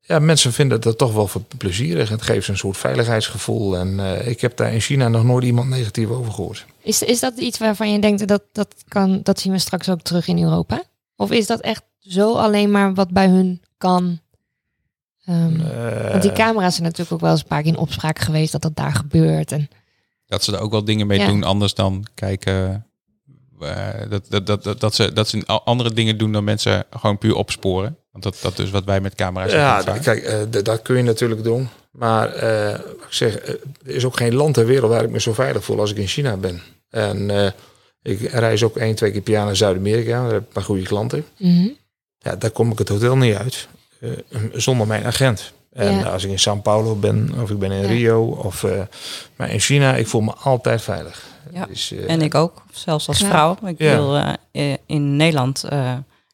[0.00, 2.08] ja, mensen vinden dat toch wel plezierig.
[2.08, 3.76] Het geeft ze een soort veiligheidsgevoel.
[3.76, 6.66] En eh, ik heb daar in China nog nooit iemand negatief over gehoord.
[6.82, 10.00] Is, is dat iets waarvan je denkt dat dat kan, dat zien we straks ook
[10.00, 10.82] terug in Europa?
[11.16, 14.20] Of is dat echt zo alleen maar wat bij hun kan?
[15.24, 18.18] Ehm, Eh, want die camera's zijn natuurlijk ook wel eens een paar keer in opspraak
[18.18, 19.52] geweest dat dat daar gebeurt.
[19.52, 19.68] En,
[20.26, 21.26] Dat ze er ook wel dingen mee Ja.
[21.26, 22.85] doen, anders dan kijken.
[23.60, 27.18] Eh, dat, dat, dat, dat, dat, ze, dat ze andere dingen doen dan mensen gewoon
[27.18, 27.96] puur opsporen.
[28.12, 31.44] Want dat, dat is wat wij met camera's Ja, kijk, eh, dat kun je natuurlijk
[31.44, 31.68] doen.
[31.96, 35.32] Maar eh, ik zeg, er is ook geen land ter wereld waar ik me zo
[35.32, 36.62] veilig voel als ik in China ben.
[36.90, 37.50] En eh,
[38.02, 40.22] ik reis ook één, twee keer per jaar naar Zuid-Amerika.
[40.22, 41.24] Daar heb ik een paar goede klanten.
[41.38, 41.68] Mhm.
[42.18, 43.68] Ja, daar kom ik het hotel niet uit
[44.00, 44.10] eh,
[44.52, 45.52] zonder mijn agent.
[45.76, 46.02] En Ja.
[46.02, 47.86] als ik in São Paulo ben, of ik ben in Ja.
[47.88, 48.80] Rio, of, eh,
[49.36, 51.24] maar in China, ik voel me altijd veilig.
[51.52, 51.66] Ja.
[51.66, 53.28] Dus, eh, En ik ook, zelfs als Ja.
[53.28, 53.56] vrouw.
[53.64, 54.16] Ik wil
[54.52, 55.64] eh, in Nederland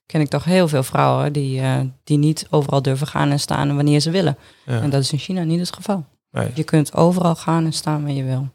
[0.07, 1.63] ken ik toch heel veel vrouwen die,
[2.05, 4.37] die niet overal durven gaan en staan wanneer ze willen.
[4.67, 4.81] Ja.
[4.81, 6.05] En dat is in China niet het geval.
[6.31, 6.51] Nee.
[6.55, 8.49] Je kunt overal gaan en staan waar je wil.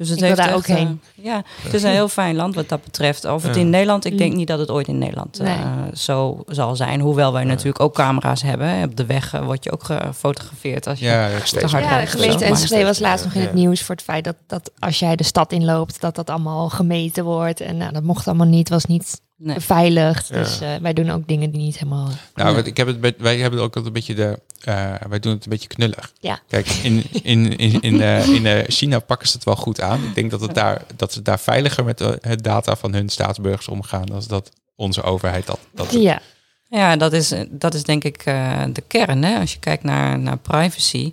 [0.00, 1.00] Dus het Ik wil heeft daar echt, ook heen.
[1.16, 3.24] eh, ja, het is een heel fijn land wat dat betreft.
[3.24, 3.60] Of het Ja.
[3.60, 4.36] in Nederland, ik denk Mm.
[4.36, 5.96] niet dat het ooit in Nederland eh, Nee.
[5.96, 7.00] zo zal zijn.
[7.00, 7.50] Hoewel wij Nee.
[7.50, 8.82] natuurlijk ook camera's hebben.
[8.82, 12.10] Op de weg eh, word je ook gefotografeerd als je Ja, te hard Ja, rijdt
[12.10, 12.44] gemeente.
[12.44, 15.24] Enschede was laatst nog in het nieuws voor het feit dat, dat als jij de
[15.24, 17.60] stad inloopt, dat dat allemaal gemeten wordt.
[17.60, 19.54] En nou, dat mocht allemaal niet, was niet Nee.
[19.54, 20.28] beveiligd.
[20.28, 20.36] Ja.
[20.36, 22.08] Dus eh, wij doen ook dingen die niet helemaal...
[22.34, 25.44] Nou, ik heb het, wij hebben ook altijd een beetje de, eh, wij doen het
[25.44, 26.12] een beetje knullig.
[26.20, 26.40] Ja.
[26.48, 30.04] Kijk, in, in, in, in, eh, in China pakken ze het wel goed aan.
[30.04, 33.08] Ik denk dat, het daar, dat ze daar veiliger met de, het data van hun
[33.08, 35.58] staatsburgers omgaan, dan dat onze overheid dat.
[35.74, 36.20] dat Ja,
[36.68, 39.22] Ja, dat is, dat is denk ik eh, de kern.
[39.22, 39.38] Hè?
[39.38, 41.12] Als je kijkt naar, naar privacy.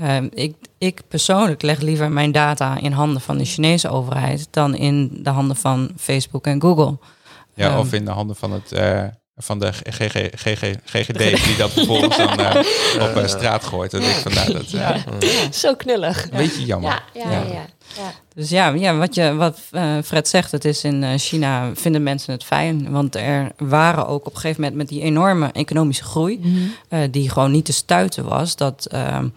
[0.00, 4.74] Ehm, ik, ik persoonlijk leg liever mijn data in handen van de Chinese overheid dan
[4.74, 6.98] in de handen van Facebook en Google.
[7.56, 7.78] Ja, Ehm.
[7.78, 8.72] of in de handen van het.
[8.72, 9.02] eh,
[9.38, 12.56] van de GG, GG, GGD, die dat vervolgens dan eh,
[13.08, 13.90] op eh, straat gooit.
[13.90, 16.24] Denk ik van, nou, dat eh, zo knullig.
[16.24, 17.02] een beetje jammer.
[17.14, 17.38] Ja, ja, ja.
[17.38, 17.44] Ja.
[17.52, 17.64] ja.
[17.96, 18.12] ja.
[18.34, 22.32] Dus ja, ja wat, je, wat eh, Fred zegt, het is in China vinden mensen
[22.32, 22.90] het fijn.
[22.90, 26.58] Want er waren ook op een gegeven moment met die enorme economische groei, Mhm.
[26.88, 29.28] eh, die gewoon niet te stuiten was, dat, ehm,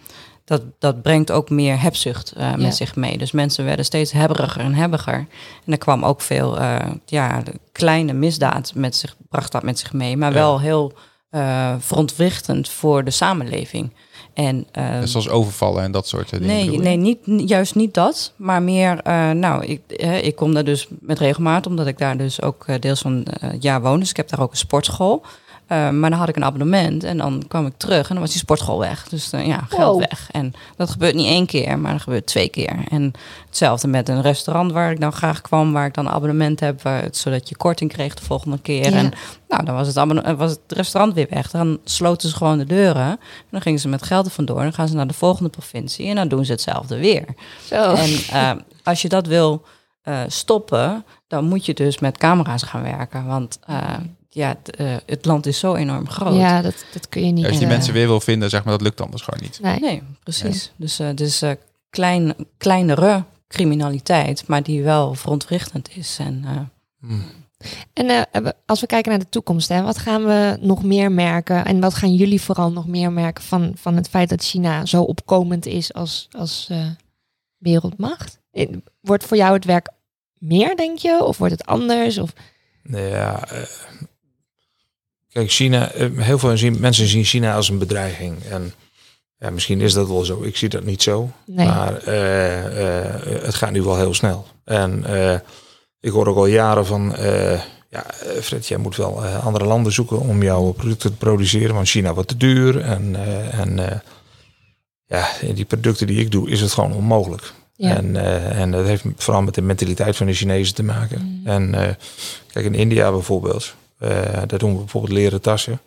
[0.50, 2.70] dat, dat brengt ook meer hebzucht eh, met Ja.
[2.70, 3.18] zich mee.
[3.18, 5.26] Dus mensen werden steeds hebberiger en hebbiger.
[5.64, 6.76] En er kwam ook veel eh,
[7.06, 7.42] ja,
[7.72, 10.34] kleine misdaad met zich, bracht dat met zich mee, maar Ja.
[10.38, 10.92] wel heel
[11.30, 13.92] eh verontwrichtend voor de samenleving.
[14.34, 16.46] En, eh, Zoals overvallen en dat soort dingen.
[16.46, 18.32] Nee, nee niet, juist niet dat.
[18.36, 22.16] Maar meer, eh, nou, ik, eh, ik kom daar dus met regelmaat, omdat ik daar
[22.16, 24.00] dus ook deels van het jaar woon.
[24.00, 25.22] Dus ik heb daar ook een sportschool.
[25.70, 28.30] Eh, maar dan had ik een abonnement en dan kwam ik terug en dan was
[28.30, 29.08] die sportschool weg.
[29.08, 29.98] Dus eh, ja, geld Wow.
[29.98, 30.28] weg.
[30.30, 32.76] En dat gebeurt niet één keer, maar dat gebeurt twee keer.
[32.88, 33.12] En
[33.46, 36.82] hetzelfde met een restaurant waar ik dan graag kwam, waar ik dan een abonnement heb,
[36.82, 38.90] waar, zodat je korting kreeg de volgende keer.
[38.90, 38.96] Ja.
[38.96, 39.12] En
[39.48, 41.50] nou, dan was het, eh, was het restaurant weer weg.
[41.50, 43.10] Dan sloten ze gewoon de deuren.
[43.10, 43.18] En
[43.50, 44.62] dan gingen ze met geld er vandoor.
[44.62, 47.24] Dan gaan ze naar de volgende provincie en dan doen ze hetzelfde weer.
[47.64, 47.94] Zo.
[48.30, 49.62] En als je dat wil
[50.26, 53.26] stoppen, dan moet je dus met camera's gaan werken.
[53.26, 53.58] Want
[54.32, 56.36] ja, het, eh, het land is zo enorm groot.
[56.36, 57.44] ja, dat, dat kun je niet...
[57.44, 59.60] Als je die eh, mensen weer wil vinden, zeg maar, dat lukt anders gewoon niet.
[59.62, 59.80] Nee.
[59.80, 60.72] Nee, precies.
[60.76, 61.50] Dus eh dus eh,
[61.90, 66.16] klein, kleinere criminaliteit, maar die wel verontwrichtend is.
[66.20, 66.60] En eh,
[67.00, 67.24] Hmm.
[67.92, 71.64] En eh, als we kijken naar de toekomst, hè, wat gaan we nog meer merken?
[71.64, 75.02] En wat gaan jullie vooral nog meer merken van, van het feit dat China zo
[75.02, 76.86] opkomend is als, als eh,
[77.56, 78.38] wereldmacht?
[78.50, 78.68] Eh,
[79.00, 79.88] Wordt voor jou het werk
[80.38, 81.24] meer, denk je?
[81.24, 82.18] Of wordt het anders?
[82.18, 82.32] Of,
[82.82, 83.62] Nou ja, eh,
[85.32, 88.42] kijk, China, eh, heel veel mensen zien China als een bedreiging.
[88.42, 88.72] En
[89.38, 90.42] ja, misschien is dat wel zo.
[90.42, 91.30] Ik zie dat niet zo.
[91.46, 91.66] nee.
[91.66, 94.46] Maar eh, eh, het gaat nu wel heel snel.
[94.64, 95.04] En
[96.00, 97.14] ik hoor ook al jaren van,
[97.90, 98.06] ja,
[98.42, 102.28] Fred, jij moet wel andere landen zoeken om jouw producten te produceren, want China wordt
[102.28, 102.80] te duur.
[102.80, 103.16] En,
[103.50, 104.02] en
[105.06, 107.52] ja, in die producten die ik doe, is het gewoon onmogelijk.
[107.76, 107.96] ja.
[107.96, 108.16] En,
[108.54, 111.22] en dat heeft vooral met de mentaliteit van de Chinezen te maken.
[111.22, 111.46] Mm.
[111.46, 111.96] En
[112.52, 113.74] kijk, in India bijvoorbeeld,
[114.46, 115.80] daar doen we bijvoorbeeld leren tassen.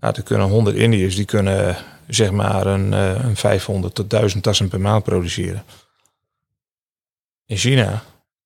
[0.00, 1.76] Nou, er kunnen 100 Indiërs, die kunnen
[2.08, 5.64] zeg maar een, eh, een 500 tot 1000 tassen per maand produceren.
[7.46, 8.02] In China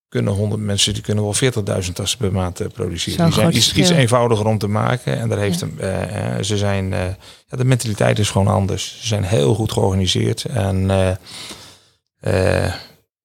[0.08, 3.24] kunnen 100 mensen, die kunnen wel 40.000 tassen per maand eh, produceren.
[3.24, 5.18] Die zijn iets, iets eenvoudiger om te maken.
[5.18, 5.66] En daar heeft Ja.
[5.66, 7.04] een, eh, eh, ze zijn, eh,
[7.46, 8.98] ja, de mentaliteit is gewoon anders.
[9.00, 10.44] Ze zijn heel goed georganiseerd.
[10.44, 12.74] En eh, eh,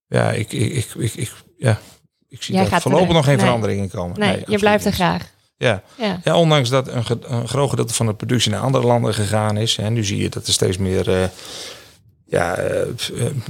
[0.07, 1.80] ja, ik, ik, ik, ik, ja,
[2.28, 3.45] ik zie Jij daar voorlopig er- nog geen nee.
[3.45, 4.20] veranderingen komen.
[4.20, 4.99] nee, je blijft er niet.
[4.99, 5.32] graag.
[5.58, 5.84] Ja.
[5.97, 6.20] Ja.
[6.24, 9.58] ja, ondanks dat een, ge- een groot gedeelte van de productie naar andere landen gegaan
[9.58, 9.78] is.
[9.78, 11.28] En nu zie je dat er steeds meer eh,
[12.26, 12.88] ja, eh,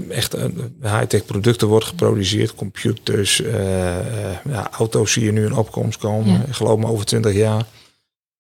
[0.10, 0.45] echt eh,
[0.82, 2.56] high-tech producten worden geproduceerd.
[2.56, 3.97] Computers, eh,
[4.32, 6.34] eh, ja, auto's zie je nu in opkomst komen.
[6.34, 6.43] Ja.
[6.47, 7.64] Ik geloof me over 20 jaar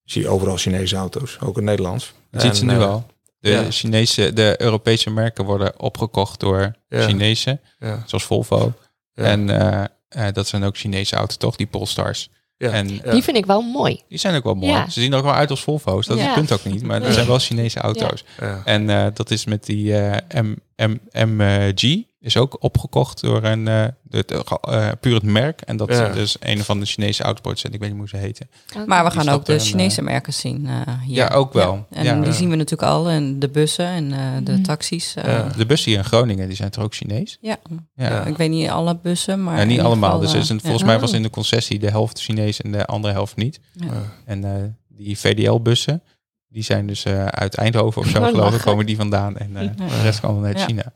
[0.03, 2.13] zie je overal Chinese auto's, ook in Nederland.
[2.31, 3.05] Ziet ze nu al.
[3.39, 3.71] De, ja.
[3.71, 7.05] Chinese, de Europese merken worden opgekocht door Ja.
[7.07, 8.73] Chinezen, Ja, zoals Volvo.
[9.13, 9.83] ja, En eh,
[10.27, 11.55] eh, dat zijn ook Chinese auto's, toch?
[11.55, 12.29] Die Polestars.
[12.63, 12.87] Ja, En.
[12.87, 14.01] Die vind ik wel mooi.
[14.09, 14.71] die zijn ook wel mooi.
[14.71, 14.89] Ja.
[14.89, 16.05] Ze zien er ook wel uit als Volvo's.
[16.07, 16.33] Dat Ja.
[16.33, 16.81] punt ook niet.
[16.83, 17.05] Maar Nee.
[17.07, 18.23] dat zijn wel Chinese auto's.
[18.39, 18.61] ja.
[18.65, 20.97] En eh, dat is met die eh, M, M,
[21.27, 22.03] MG.
[22.23, 25.61] Is ook opgekocht door een eh, het, eh, puur het merk.
[25.61, 26.07] En dat Ja.
[26.07, 27.73] is dus een van de Chinese autoproducenten.
[27.73, 28.49] Ik weet niet hoe ze heten.
[28.85, 31.15] Maar we Die gaan ook de een, Chinese merken zien eh, hier.
[31.15, 31.85] Ja, ook wel.
[31.89, 32.15] En Ja.
[32.15, 32.31] die Ja.
[32.31, 33.09] zien we natuurlijk al.
[33.09, 34.61] En de bussen en eh, de Mhm.
[34.61, 35.15] taxis.
[35.15, 35.45] eh.
[35.57, 37.37] De bussen hier in Groningen, die zijn toch ook Chinees?
[37.41, 37.57] Ja.
[37.95, 38.25] Ja.
[38.25, 39.55] ik weet niet alle bussen, maar...
[39.55, 40.09] Ja, in niet allemaal.
[40.11, 40.61] geval, dus eh, is een, ja.
[40.61, 41.15] volgens mij was Oh.
[41.15, 43.59] in de concessie de helft Chinees en de andere helft niet.
[43.73, 43.87] Ja.
[44.25, 44.51] En eh,
[44.87, 46.03] die VDL-bussen,
[46.47, 49.37] die zijn dus eh, uit Eindhoven of zo geloof ik, komen die vandaan.
[49.37, 49.69] En eh, Ja.
[49.87, 50.65] de rest kwam dan uit Ja.
[50.65, 50.93] China.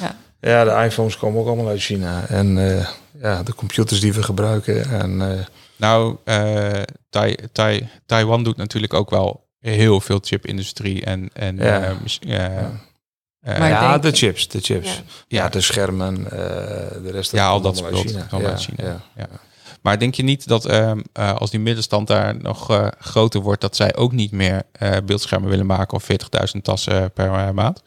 [0.00, 2.26] Ja, de iPhones komen ook allemaal uit China.
[2.28, 2.88] En eh,
[3.20, 4.90] ja, de computers die we gebruiken.
[4.90, 5.44] En eh,
[5.76, 11.96] Nou, eh, Tai- Tai- Taiwan doet natuurlijk ook wel heel veel chipindustrie en, en Ja.
[13.40, 14.94] Maar ja, denk- de chips, de chips.
[14.96, 15.02] Ja.
[15.28, 16.30] Ja, de schermen, eh,
[17.02, 18.48] de rest Ja, al komt dat allemaal uit speelt China.
[18.50, 18.84] Ja, China.
[18.88, 19.00] ja.
[19.16, 19.28] Ja.
[19.82, 23.60] Maar denk je niet dat ehm, eh, als die middenstand daar nog eh, groter wordt,
[23.60, 27.82] dat zij ook niet meer eh, beeldschermen willen maken of 40.000 tassen per maand?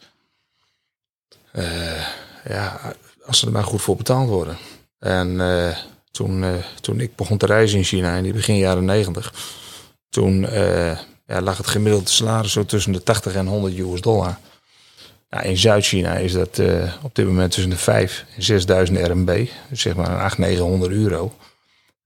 [1.52, 2.06] Eh,
[2.48, 2.80] ja,
[3.26, 4.56] als ze er maar goed voor betaald worden.
[4.98, 5.76] En eh,
[6.10, 9.34] toen, eh, toen ik begon te reizen in China in die begin jaren 90,
[10.08, 14.38] toen eh, ja, lag het gemiddelde salaris zo tussen de 80 en 100 US dollar.
[15.30, 19.46] Nou, in Zuid-China is dat eh, op dit moment tussen de 5 en 6000 RMB,
[19.68, 21.34] dus zeg maar een 800, 900 euro.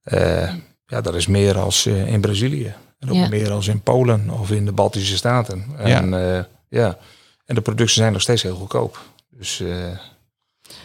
[0.03, 0.53] Eh,
[0.87, 2.74] ja, dat is meer als eh, in Brazilië.
[2.99, 3.28] En ook Ja.
[3.28, 5.64] meer als in Polen of in de Baltische Staten.
[5.76, 6.49] En, ja.
[6.68, 6.99] ja.
[7.45, 9.01] en de producten zijn nog steeds heel goedkoop.
[9.30, 9.62] Dus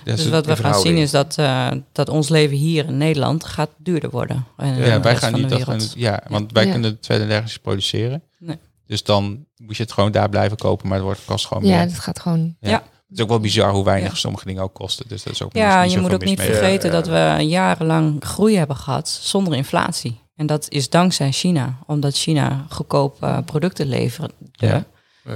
[0.05, 3.43] Ja, Dus wat we gaan zien is dat, eh, dat ons leven hier in Nederland
[3.45, 4.45] gaat duurder worden.
[4.57, 6.71] Ja, wij gaan niet dat gaan- ja, want wij Ja.
[6.71, 8.23] kunnen het verder nergens produceren.
[8.39, 8.57] Nee.
[8.87, 11.77] Dus dan moet je het gewoon daar blijven kopen, maar het wordt kost gewoon Ja,
[11.77, 11.87] meer.
[11.87, 12.55] dat gaat gewoon.
[12.59, 14.17] Het is ook wel bizar hoe weinig Ja.
[14.17, 15.07] sommige dingen ook kosten.
[15.07, 17.01] Dus dat is ook Ja, niet je moet ook niet vergeten Ja, ja.
[17.01, 17.07] dat
[17.39, 20.19] we jarenlang groei hebben gehad zonder inflatie.
[20.35, 24.33] En dat is dankzij China, omdat China goedkoop eh, producten leverde.
[24.51, 24.83] Ja.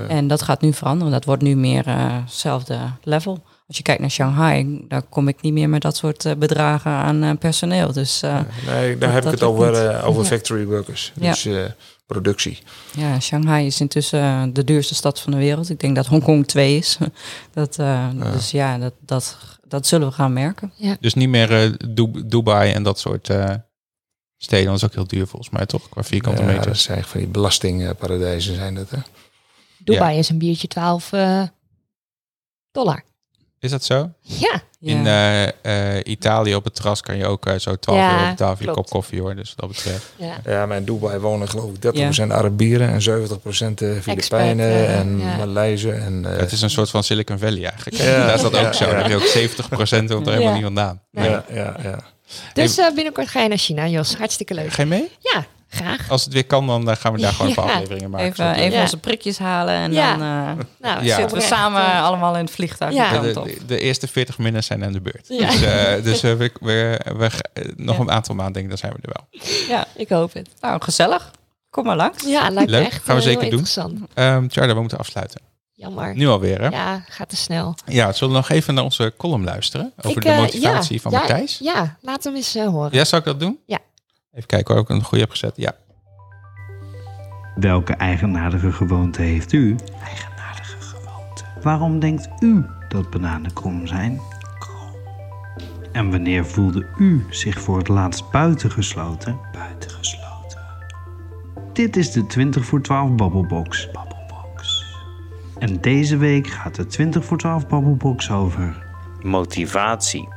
[0.08, 1.14] En dat gaat nu veranderen.
[1.14, 3.44] Dat wordt nu meer eh, hetzelfde level.
[3.68, 6.92] Als je kijkt naar Shanghai, daar kom ik niet meer met dat soort eh, bedragen
[6.92, 7.92] aan eh, personeel.
[7.94, 10.28] Dus eh, nee, daar heb ik het over, over Ja.
[10.28, 11.12] factory workers.
[11.20, 11.30] Ja.
[11.32, 11.66] Dus eh,
[12.06, 12.60] productie.
[12.96, 15.70] ja, Shanghai is intussen de duurste stad van de wereld.
[15.70, 16.98] Ik denk dat Hongkong 2 is.
[17.54, 19.38] dat, eh, Dus ja, dat, dat,
[19.68, 20.74] dat zullen we gaan merken.
[21.00, 23.50] Dus niet meer eh, Du- Dubai en dat soort eh,
[24.38, 24.66] steden.
[24.66, 25.90] Dat is ook heel duur volgens mij, toch?
[25.90, 26.66] Qua vierkante Ja, meter.
[26.66, 28.90] dat zijn van die belastingparadijzen zijn dat.
[28.90, 28.98] Hè?
[29.78, 31.44] Dubai is een biertje 12 eh,
[32.72, 33.04] dollar.
[33.66, 34.10] Is dat zo?
[34.22, 35.44] Ja, In eh,
[35.98, 38.66] eh, Italië op het terras kan je ook eh, zo 12 Ja, euro betalen voor
[38.66, 39.36] je kop koffie hoor.
[39.36, 40.06] Dus wat dat betreft.
[40.16, 40.38] ja.
[40.46, 41.96] Ja, maar in Dubai wonen geloof ik
[42.26, 45.38] 30% Arabieren en 70% eh, Filipijnen en ja.
[45.38, 46.04] Maleisen.
[46.04, 47.98] En, eh, het is een soort van Silicon Valley eigenlijk.
[47.98, 48.26] Ja.
[48.26, 48.86] Daar is dat ook zo.
[48.86, 48.92] ja.
[48.92, 49.50] Dan heb je ook
[50.06, 51.02] 70% komt er helemaal niet vandaan.
[51.12, 51.30] Nee.
[51.30, 52.00] ja, ja, ja.
[52.54, 54.16] Dus eh, binnenkort ga je naar China, Jos.
[54.16, 54.72] Hartstikke leuk.
[54.74, 55.12] Ga je mee?
[55.20, 55.46] Ja,
[55.76, 56.10] graag.
[56.10, 57.72] Als het weer kan, dan eh, gaan we daar gewoon een paar Ja.
[57.74, 58.28] afleveringen maken.
[58.28, 58.82] Even, even Ja.
[58.82, 60.18] onze prikjes halen en Ja.
[60.18, 61.16] dan eh, Nou, Ja.
[61.16, 63.20] zitten we samen allemaal in het vliegtuig Ja.
[63.20, 65.26] de de, eerste 40 minuten zijn aan de beurt.
[65.28, 65.50] Ja.
[65.50, 67.30] Dus, eh, dus eh, we, we, we,
[67.76, 68.02] nog Ja.
[68.02, 69.42] een aantal maanden denk ik, dan zijn we er wel.
[69.78, 70.50] Ja, Ik hoop het.
[70.62, 71.32] nou gezellig.
[71.70, 72.24] Kom maar langs.
[72.24, 73.50] Ja, lijkt me Leuk, echt gaan we zeker doen.
[73.50, 74.00] interessant.
[74.14, 75.42] Ehm Tjarda, we moeten afsluiten.
[75.78, 76.16] Jammer.
[76.16, 76.68] Nu alweer, hè?
[76.68, 76.72] Ja.
[76.72, 77.76] Ja, gaat te snel.
[77.86, 79.94] zullen we nog even naar onze column luisteren?
[79.98, 81.58] Over Ik, de motivatie ja, van ja, Matthijs?
[81.62, 82.90] Ja, laat hem eens horen.
[82.92, 83.60] Ja, zou ik dat doen?
[83.66, 83.78] Ja.
[84.36, 85.54] Even kijken of ik een goede heb gezet.
[85.56, 85.76] Ja.
[87.56, 89.76] Welke eigenaardige gewoonte heeft u?
[90.04, 91.44] Eigenaardige gewoonte.
[91.62, 94.20] Waarom denkt u dat bananen krom zijn?
[94.60, 94.92] Krom.
[95.92, 99.40] En wanneer voelde u zich voor het laatst buitengesloten?
[99.52, 100.62] Buitengesloten.
[101.74, 103.92] Dit is de 20 voor 12 Babbelbox.
[103.92, 104.86] Babbelbox.
[105.58, 108.84] En deze week gaat de 20 voor 12 Babbelbox over...
[109.22, 110.28] Motivatie.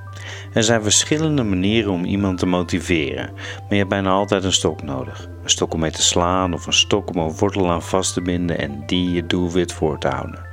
[0.52, 4.82] Er zijn verschillende manieren om iemand te motiveren, maar je hebt bijna altijd een stok
[4.82, 5.28] nodig.
[5.42, 8.22] Een stok om mee te slaan of een stok om een wortel aan vast te
[8.22, 10.46] binden en die je doelwit voor te houden.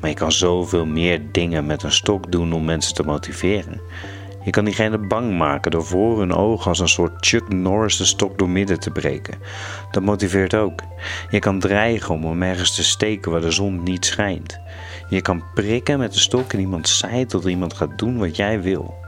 [0.00, 3.80] Maar je kan zoveel meer dingen met een stok doen om mensen te motiveren.
[4.44, 8.04] Je kan diegene bang maken door voor hun ogen als een soort Chuck Norris de
[8.04, 9.38] stok door midden te breken.
[9.90, 10.80] Dat motiveert ook.
[11.30, 14.60] Je kan dreigen om hem ergens te steken waar de zon niet schijnt.
[15.08, 18.62] Je kan prikken met de stok en iemand zei tot iemand gaat doen wat jij
[18.62, 19.01] wil.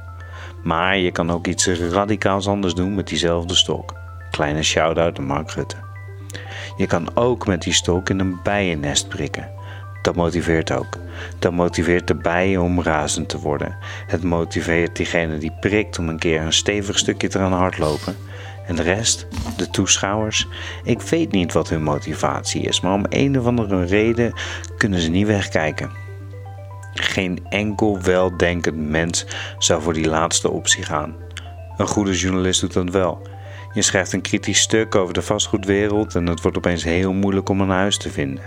[0.64, 3.94] Maar je kan ook iets radicaals anders doen met diezelfde stok.
[4.30, 5.76] Kleine shout-out aan Mark Rutte.
[6.76, 9.50] Je kan ook met die stok in een bijennest prikken.
[10.02, 10.98] Dat motiveert ook.
[11.38, 13.76] Dat motiveert de bijen om razend te worden.
[14.06, 18.16] Het motiveert diegene die prikt om een keer een stevig stukje te gaan hardlopen.
[18.66, 20.46] En de rest, de toeschouwers,
[20.84, 24.32] ik weet niet wat hun motivatie is, maar om een of andere reden
[24.76, 26.03] kunnen ze niet wegkijken.
[26.94, 29.26] Geen enkel weldenkend mens
[29.58, 31.14] zou voor die laatste optie gaan.
[31.76, 33.32] Een goede journalist doet dat wel.
[33.74, 37.60] Je schrijft een kritisch stuk over de vastgoedwereld en het wordt opeens heel moeilijk om
[37.60, 38.44] een huis te vinden.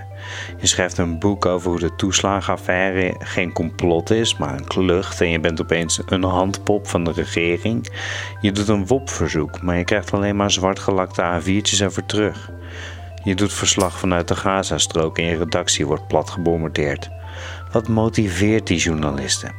[0.58, 5.30] Je schrijft een boek over hoe de toeslagenaffaire geen complot is, maar een klucht en
[5.30, 7.92] je bent opeens een handpop van de regering.
[8.42, 12.52] Je doet een WOP-verzoek, maar je krijgt alleen maar zwartgelakte A4'tjes ervoor terug.
[13.24, 17.10] Je doet verslag vanuit de Gazastrook en je redactie wordt plat gebombardeerd.
[17.78, 19.56] Wat motiveert die journalisten?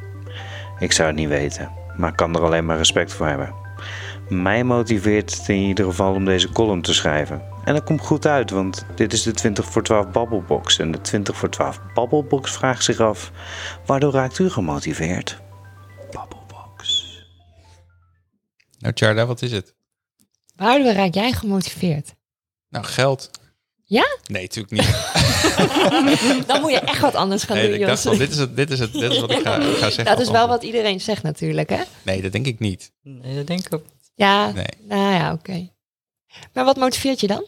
[0.79, 3.55] Ik zou het niet weten, maar ik kan er alleen maar respect voor hebben.
[4.29, 7.43] Mij motiveert het in ieder geval om deze column te schrijven.
[7.65, 10.79] En dat komt goed uit, want dit is de 20 voor 12 Babbelbox.
[10.79, 13.31] En de 20 voor 12 Babbelbox vraagt zich af:
[13.87, 15.41] waardoor raakt u gemotiveerd?
[16.11, 17.07] Babbelbox.
[18.79, 19.75] Nou Tjarda, wat is het?
[20.57, 22.15] Waardoor raak jij gemotiveerd?
[22.69, 23.31] Nou, geld.
[23.85, 24.19] Ja?
[24.27, 25.27] Nee, natuurlijk niet.
[26.47, 28.17] Dan moet je echt wat anders gaan Nee, doen, ik dacht Jos.
[28.17, 30.05] van, dit is, het, dit, is het, dit is wat ik ga, ik ga zeggen.
[30.05, 30.61] Dat is wel antwoord.
[30.61, 31.83] wat iedereen zegt natuurlijk, hè?
[32.03, 32.93] Nee, dat denk ik niet.
[33.03, 33.85] Nee, dat denk ik ook.
[34.15, 35.69] Ja, Nee, nou ja, oké.
[36.53, 37.45] Maar wat motiveert je dan?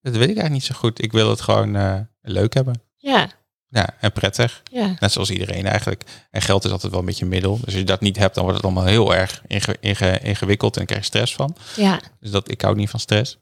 [0.00, 1.02] dat weet ik eigenlijk niet zo goed.
[1.02, 2.80] Ik wil het gewoon eh, leuk hebben.
[2.96, 3.28] Ja,
[3.68, 4.62] Ja, en prettig.
[4.70, 4.94] ja.
[5.00, 6.02] Net zoals iedereen eigenlijk.
[6.30, 7.54] En geld is altijd wel een beetje een middel.
[7.56, 10.72] Dus als je dat niet hebt, dan wordt het allemaal heel erg inge- inge- ingewikkeld
[10.72, 11.56] en dan krijg je stress van.
[11.76, 12.00] ja.
[12.20, 13.38] Dus dat, ik hou niet van stress.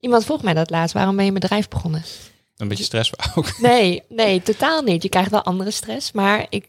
[0.00, 0.94] Iemand vroeg mij dat laatst.
[0.94, 2.02] Waarom ben je een bedrijf begonnen?
[2.58, 3.58] Een beetje stress ook.
[3.60, 5.02] Nee, nee, totaal niet.
[5.02, 6.12] Je krijgt wel andere stress.
[6.12, 6.68] Maar ik,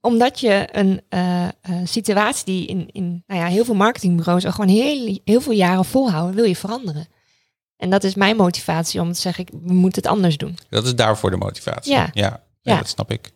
[0.00, 1.50] omdat je een eh, eh,
[1.84, 5.84] situatie die in, in nou ja, heel veel marketingbureaus al gewoon heel, heel veel jaren
[5.84, 7.06] volhouden, wil je veranderen.
[7.76, 10.58] En dat is mijn motivatie om te zeggen, ik, we moeten het anders doen.
[10.68, 11.92] Dat is daarvoor de motivatie.
[11.92, 12.10] Ja.
[12.12, 12.42] ja.
[12.60, 12.76] ja, Ja.
[12.78, 13.30] dat snap ik.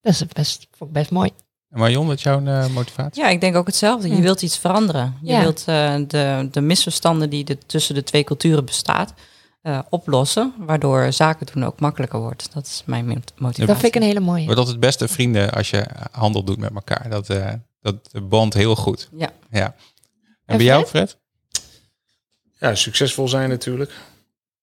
[0.00, 1.30] Dat is best, best mooi.
[1.70, 3.22] En Marion, wat is jouw eh, motivatie?
[3.22, 4.08] Ja, ik denk ook hetzelfde.
[4.08, 4.20] Je Ja.
[4.20, 5.16] wilt iets veranderen.
[5.22, 5.40] Je Ja.
[5.40, 9.14] wilt eh, de, de misverstanden die er tussen de twee culturen bestaat,
[9.62, 10.54] eh, oplossen.
[10.58, 12.52] Waardoor zaken doen ook makkelijker wordt.
[12.52, 13.66] Dat is mijn mot- motivatie.
[13.66, 14.44] Dat vind ik een hele mooie.
[14.44, 17.10] Wordt altijd beste vrienden als je handel doet met elkaar.
[17.10, 17.52] Dat, eh
[17.82, 19.08] dat bond heel goed.
[19.16, 19.30] Ja.
[19.50, 19.64] ja.
[19.64, 19.74] En,
[20.46, 21.16] En bij jou, Fred?
[22.58, 23.92] Ja, succesvol zijn natuurlijk.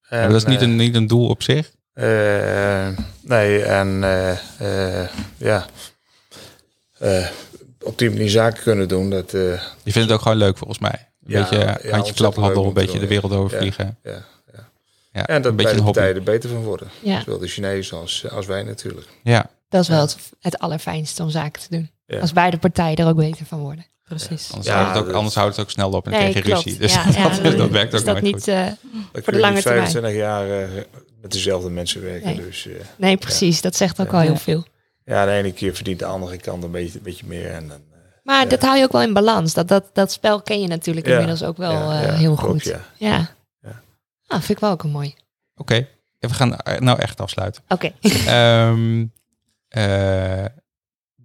[0.10, 1.72] Maar dat is niet eh, een, niet een doel op zich.
[1.94, 2.88] eh,
[3.22, 5.66] nee, en eh, eh, ja,
[6.98, 7.28] Eh,
[7.82, 9.10] op die manier zaken kunnen doen.
[9.10, 9.42] Dat, eh,
[9.84, 10.92] Je vindt het ook gewoon leuk volgens mij.
[11.26, 13.98] Een Ja, beetje ja, handje klaphandel, leuk een beetje de wereld overvliegen.
[14.04, 14.24] ja, ja.
[15.18, 16.88] Ja, En dat een beetje beide partijen er beter van worden.
[17.02, 19.08] Ja, Zowel de Chinezen als, als wij natuurlijk.
[19.24, 21.90] Ja, dat is wel het, het allerfijnste om zaken te doen.
[22.06, 22.20] Ja.
[22.20, 23.86] Als beide partijen er ook beter van worden.
[24.04, 24.48] Precies.
[24.52, 26.46] anders, Ja, houdt het ook, anders houdt het ook snel op en dan Nee, krijg
[26.46, 26.66] je klopt.
[26.66, 26.80] ruzie.
[26.80, 28.48] Dus Ja, dat, ja, dat werkt is ook nooit niet, goed.
[28.48, 28.66] eh,
[29.14, 29.88] Ik Voor de lange termijn.
[29.92, 30.68] 25 jaar eh,
[31.22, 32.28] met dezelfde mensen werken.
[32.36, 32.46] Nee.
[32.46, 33.62] Dus eh, nee, precies.
[33.62, 34.14] Dat zegt ook Ja.
[34.18, 34.66] al heel veel.
[35.06, 37.52] ja, de ene keer verdient de andere kant een beetje, een beetje meer.
[37.52, 38.50] En dan, eh, Maar Ja.
[38.50, 39.54] dat hou je ook wel in balans.
[39.54, 41.12] Dat, dat, dat spel ken je natuurlijk Ja.
[41.12, 42.76] inmiddels ook wel ja, eh, ja, heel goed.
[42.98, 43.36] ja.
[44.28, 45.16] Ah, vind ik wel ook een mooi.
[45.56, 45.88] Oké,
[46.20, 47.64] we gaan eh, nou echt afsluiten.
[47.68, 47.92] Oké.
[48.28, 49.06] Ehm
[49.68, 50.46] eh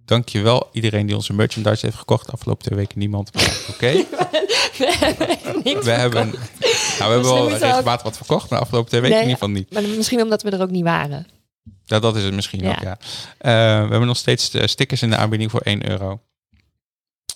[0.05, 2.31] dankjewel iedereen die onze merchandise heeft gekocht.
[2.31, 3.31] Afgelopen twee weken niemand.
[3.69, 3.91] Oké,
[5.63, 8.89] Niet we hebben, nou, we hebben wel moeten we ook- regelmatig wat verkocht, maar afgelopen
[8.89, 9.73] twee weken Nee, in ieder geval niet.
[9.89, 11.27] Maar misschien omdat we er ook niet waren.
[11.85, 12.71] Ja, dat is het misschien Ja.
[12.71, 12.97] ook, ja.
[13.37, 13.51] Eh,
[13.83, 16.21] we hebben nog steeds stickers in de aanbieding voor 1 euro.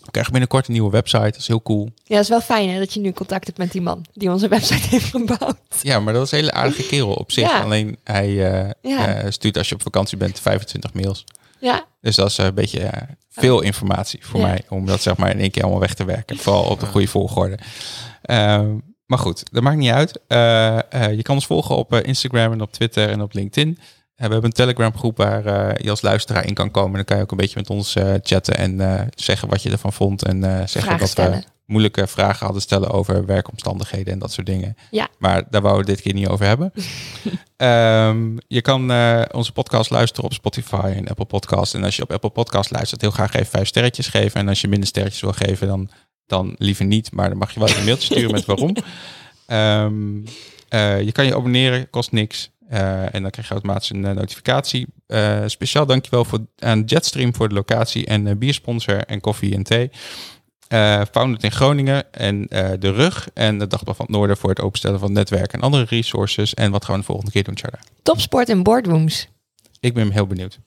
[0.08, 1.24] We krijgen binnenkort een nieuwe website.
[1.24, 1.90] Dat is heel cool.
[2.04, 4.32] Ja, dat is wel fijn hè, dat je nu contact hebt met die man die
[4.32, 5.58] onze website heeft gebouwd.
[5.82, 7.50] Ja, maar dat is een hele aardige kerel op zich.
[7.50, 7.62] Ja.
[7.62, 9.08] Alleen hij eh, Ja.
[9.16, 11.24] eh, stuurt als je op vakantie bent 25 mails.
[11.60, 14.46] Ja, Dus dat is een beetje eh, veel informatie voor Ja.
[14.48, 14.62] mij.
[14.70, 16.38] Om dat zeg maar in één keer allemaal weg te werken.
[16.38, 17.58] Vooral op de goede volgorde.
[18.22, 20.20] Ehm, maar goed, dat maakt niet uit.
[20.28, 23.80] Eh, eh, je kan ons volgen op eh, Instagram en op Twitter en op LinkedIn.
[24.18, 26.94] We hebben een Telegram groep waar eh, je als luisteraar in kan komen.
[26.94, 29.72] Dan kan je ook een beetje met ons eh, chatten en eh, zeggen wat je
[29.72, 30.24] ervan vond.
[30.24, 31.40] En zeggen dat stellen.
[31.40, 34.78] we moeilijke vragen hadden stellen over werkomstandigheden en dat soort dingen.
[34.92, 35.08] Ja.
[35.18, 36.72] Maar daar wouden we dit keer niet over hebben.
[37.58, 38.82] Ehm, je kan
[39.32, 41.76] onze podcast luisteren op Spotify en Apple Podcast.
[41.76, 44.40] En als je op Apple Podcast luistert, heel graag even vijf sterretjes geven.
[44.40, 45.90] En als je minder sterretjes wil geven, dan,
[46.26, 47.12] dan liever niet.
[47.12, 48.76] Maar dan mag je wel een mailtje sturen met waarom.
[49.48, 50.26] Ehm,
[50.70, 52.52] eh, je kan je abonneren, kost niks.
[52.70, 54.88] Eh, en dan krijg je automatisch een eh, notificatie.
[55.08, 59.90] Eh, speciaal dankjewel voor, aan Jetstream voor de locatie en biersponsor en koffie en thee.
[60.68, 62.46] Eh Founded in Groningen en
[62.80, 65.84] De Rug en het Dagblad van het Noorden voor het openstellen van netwerk en andere
[65.84, 66.54] resources.
[66.54, 67.80] En wat gaan we de volgende keer doen, Charda?
[68.04, 69.28] topsport en boardrooms.
[69.80, 70.60] Ik ben heel benieuwd.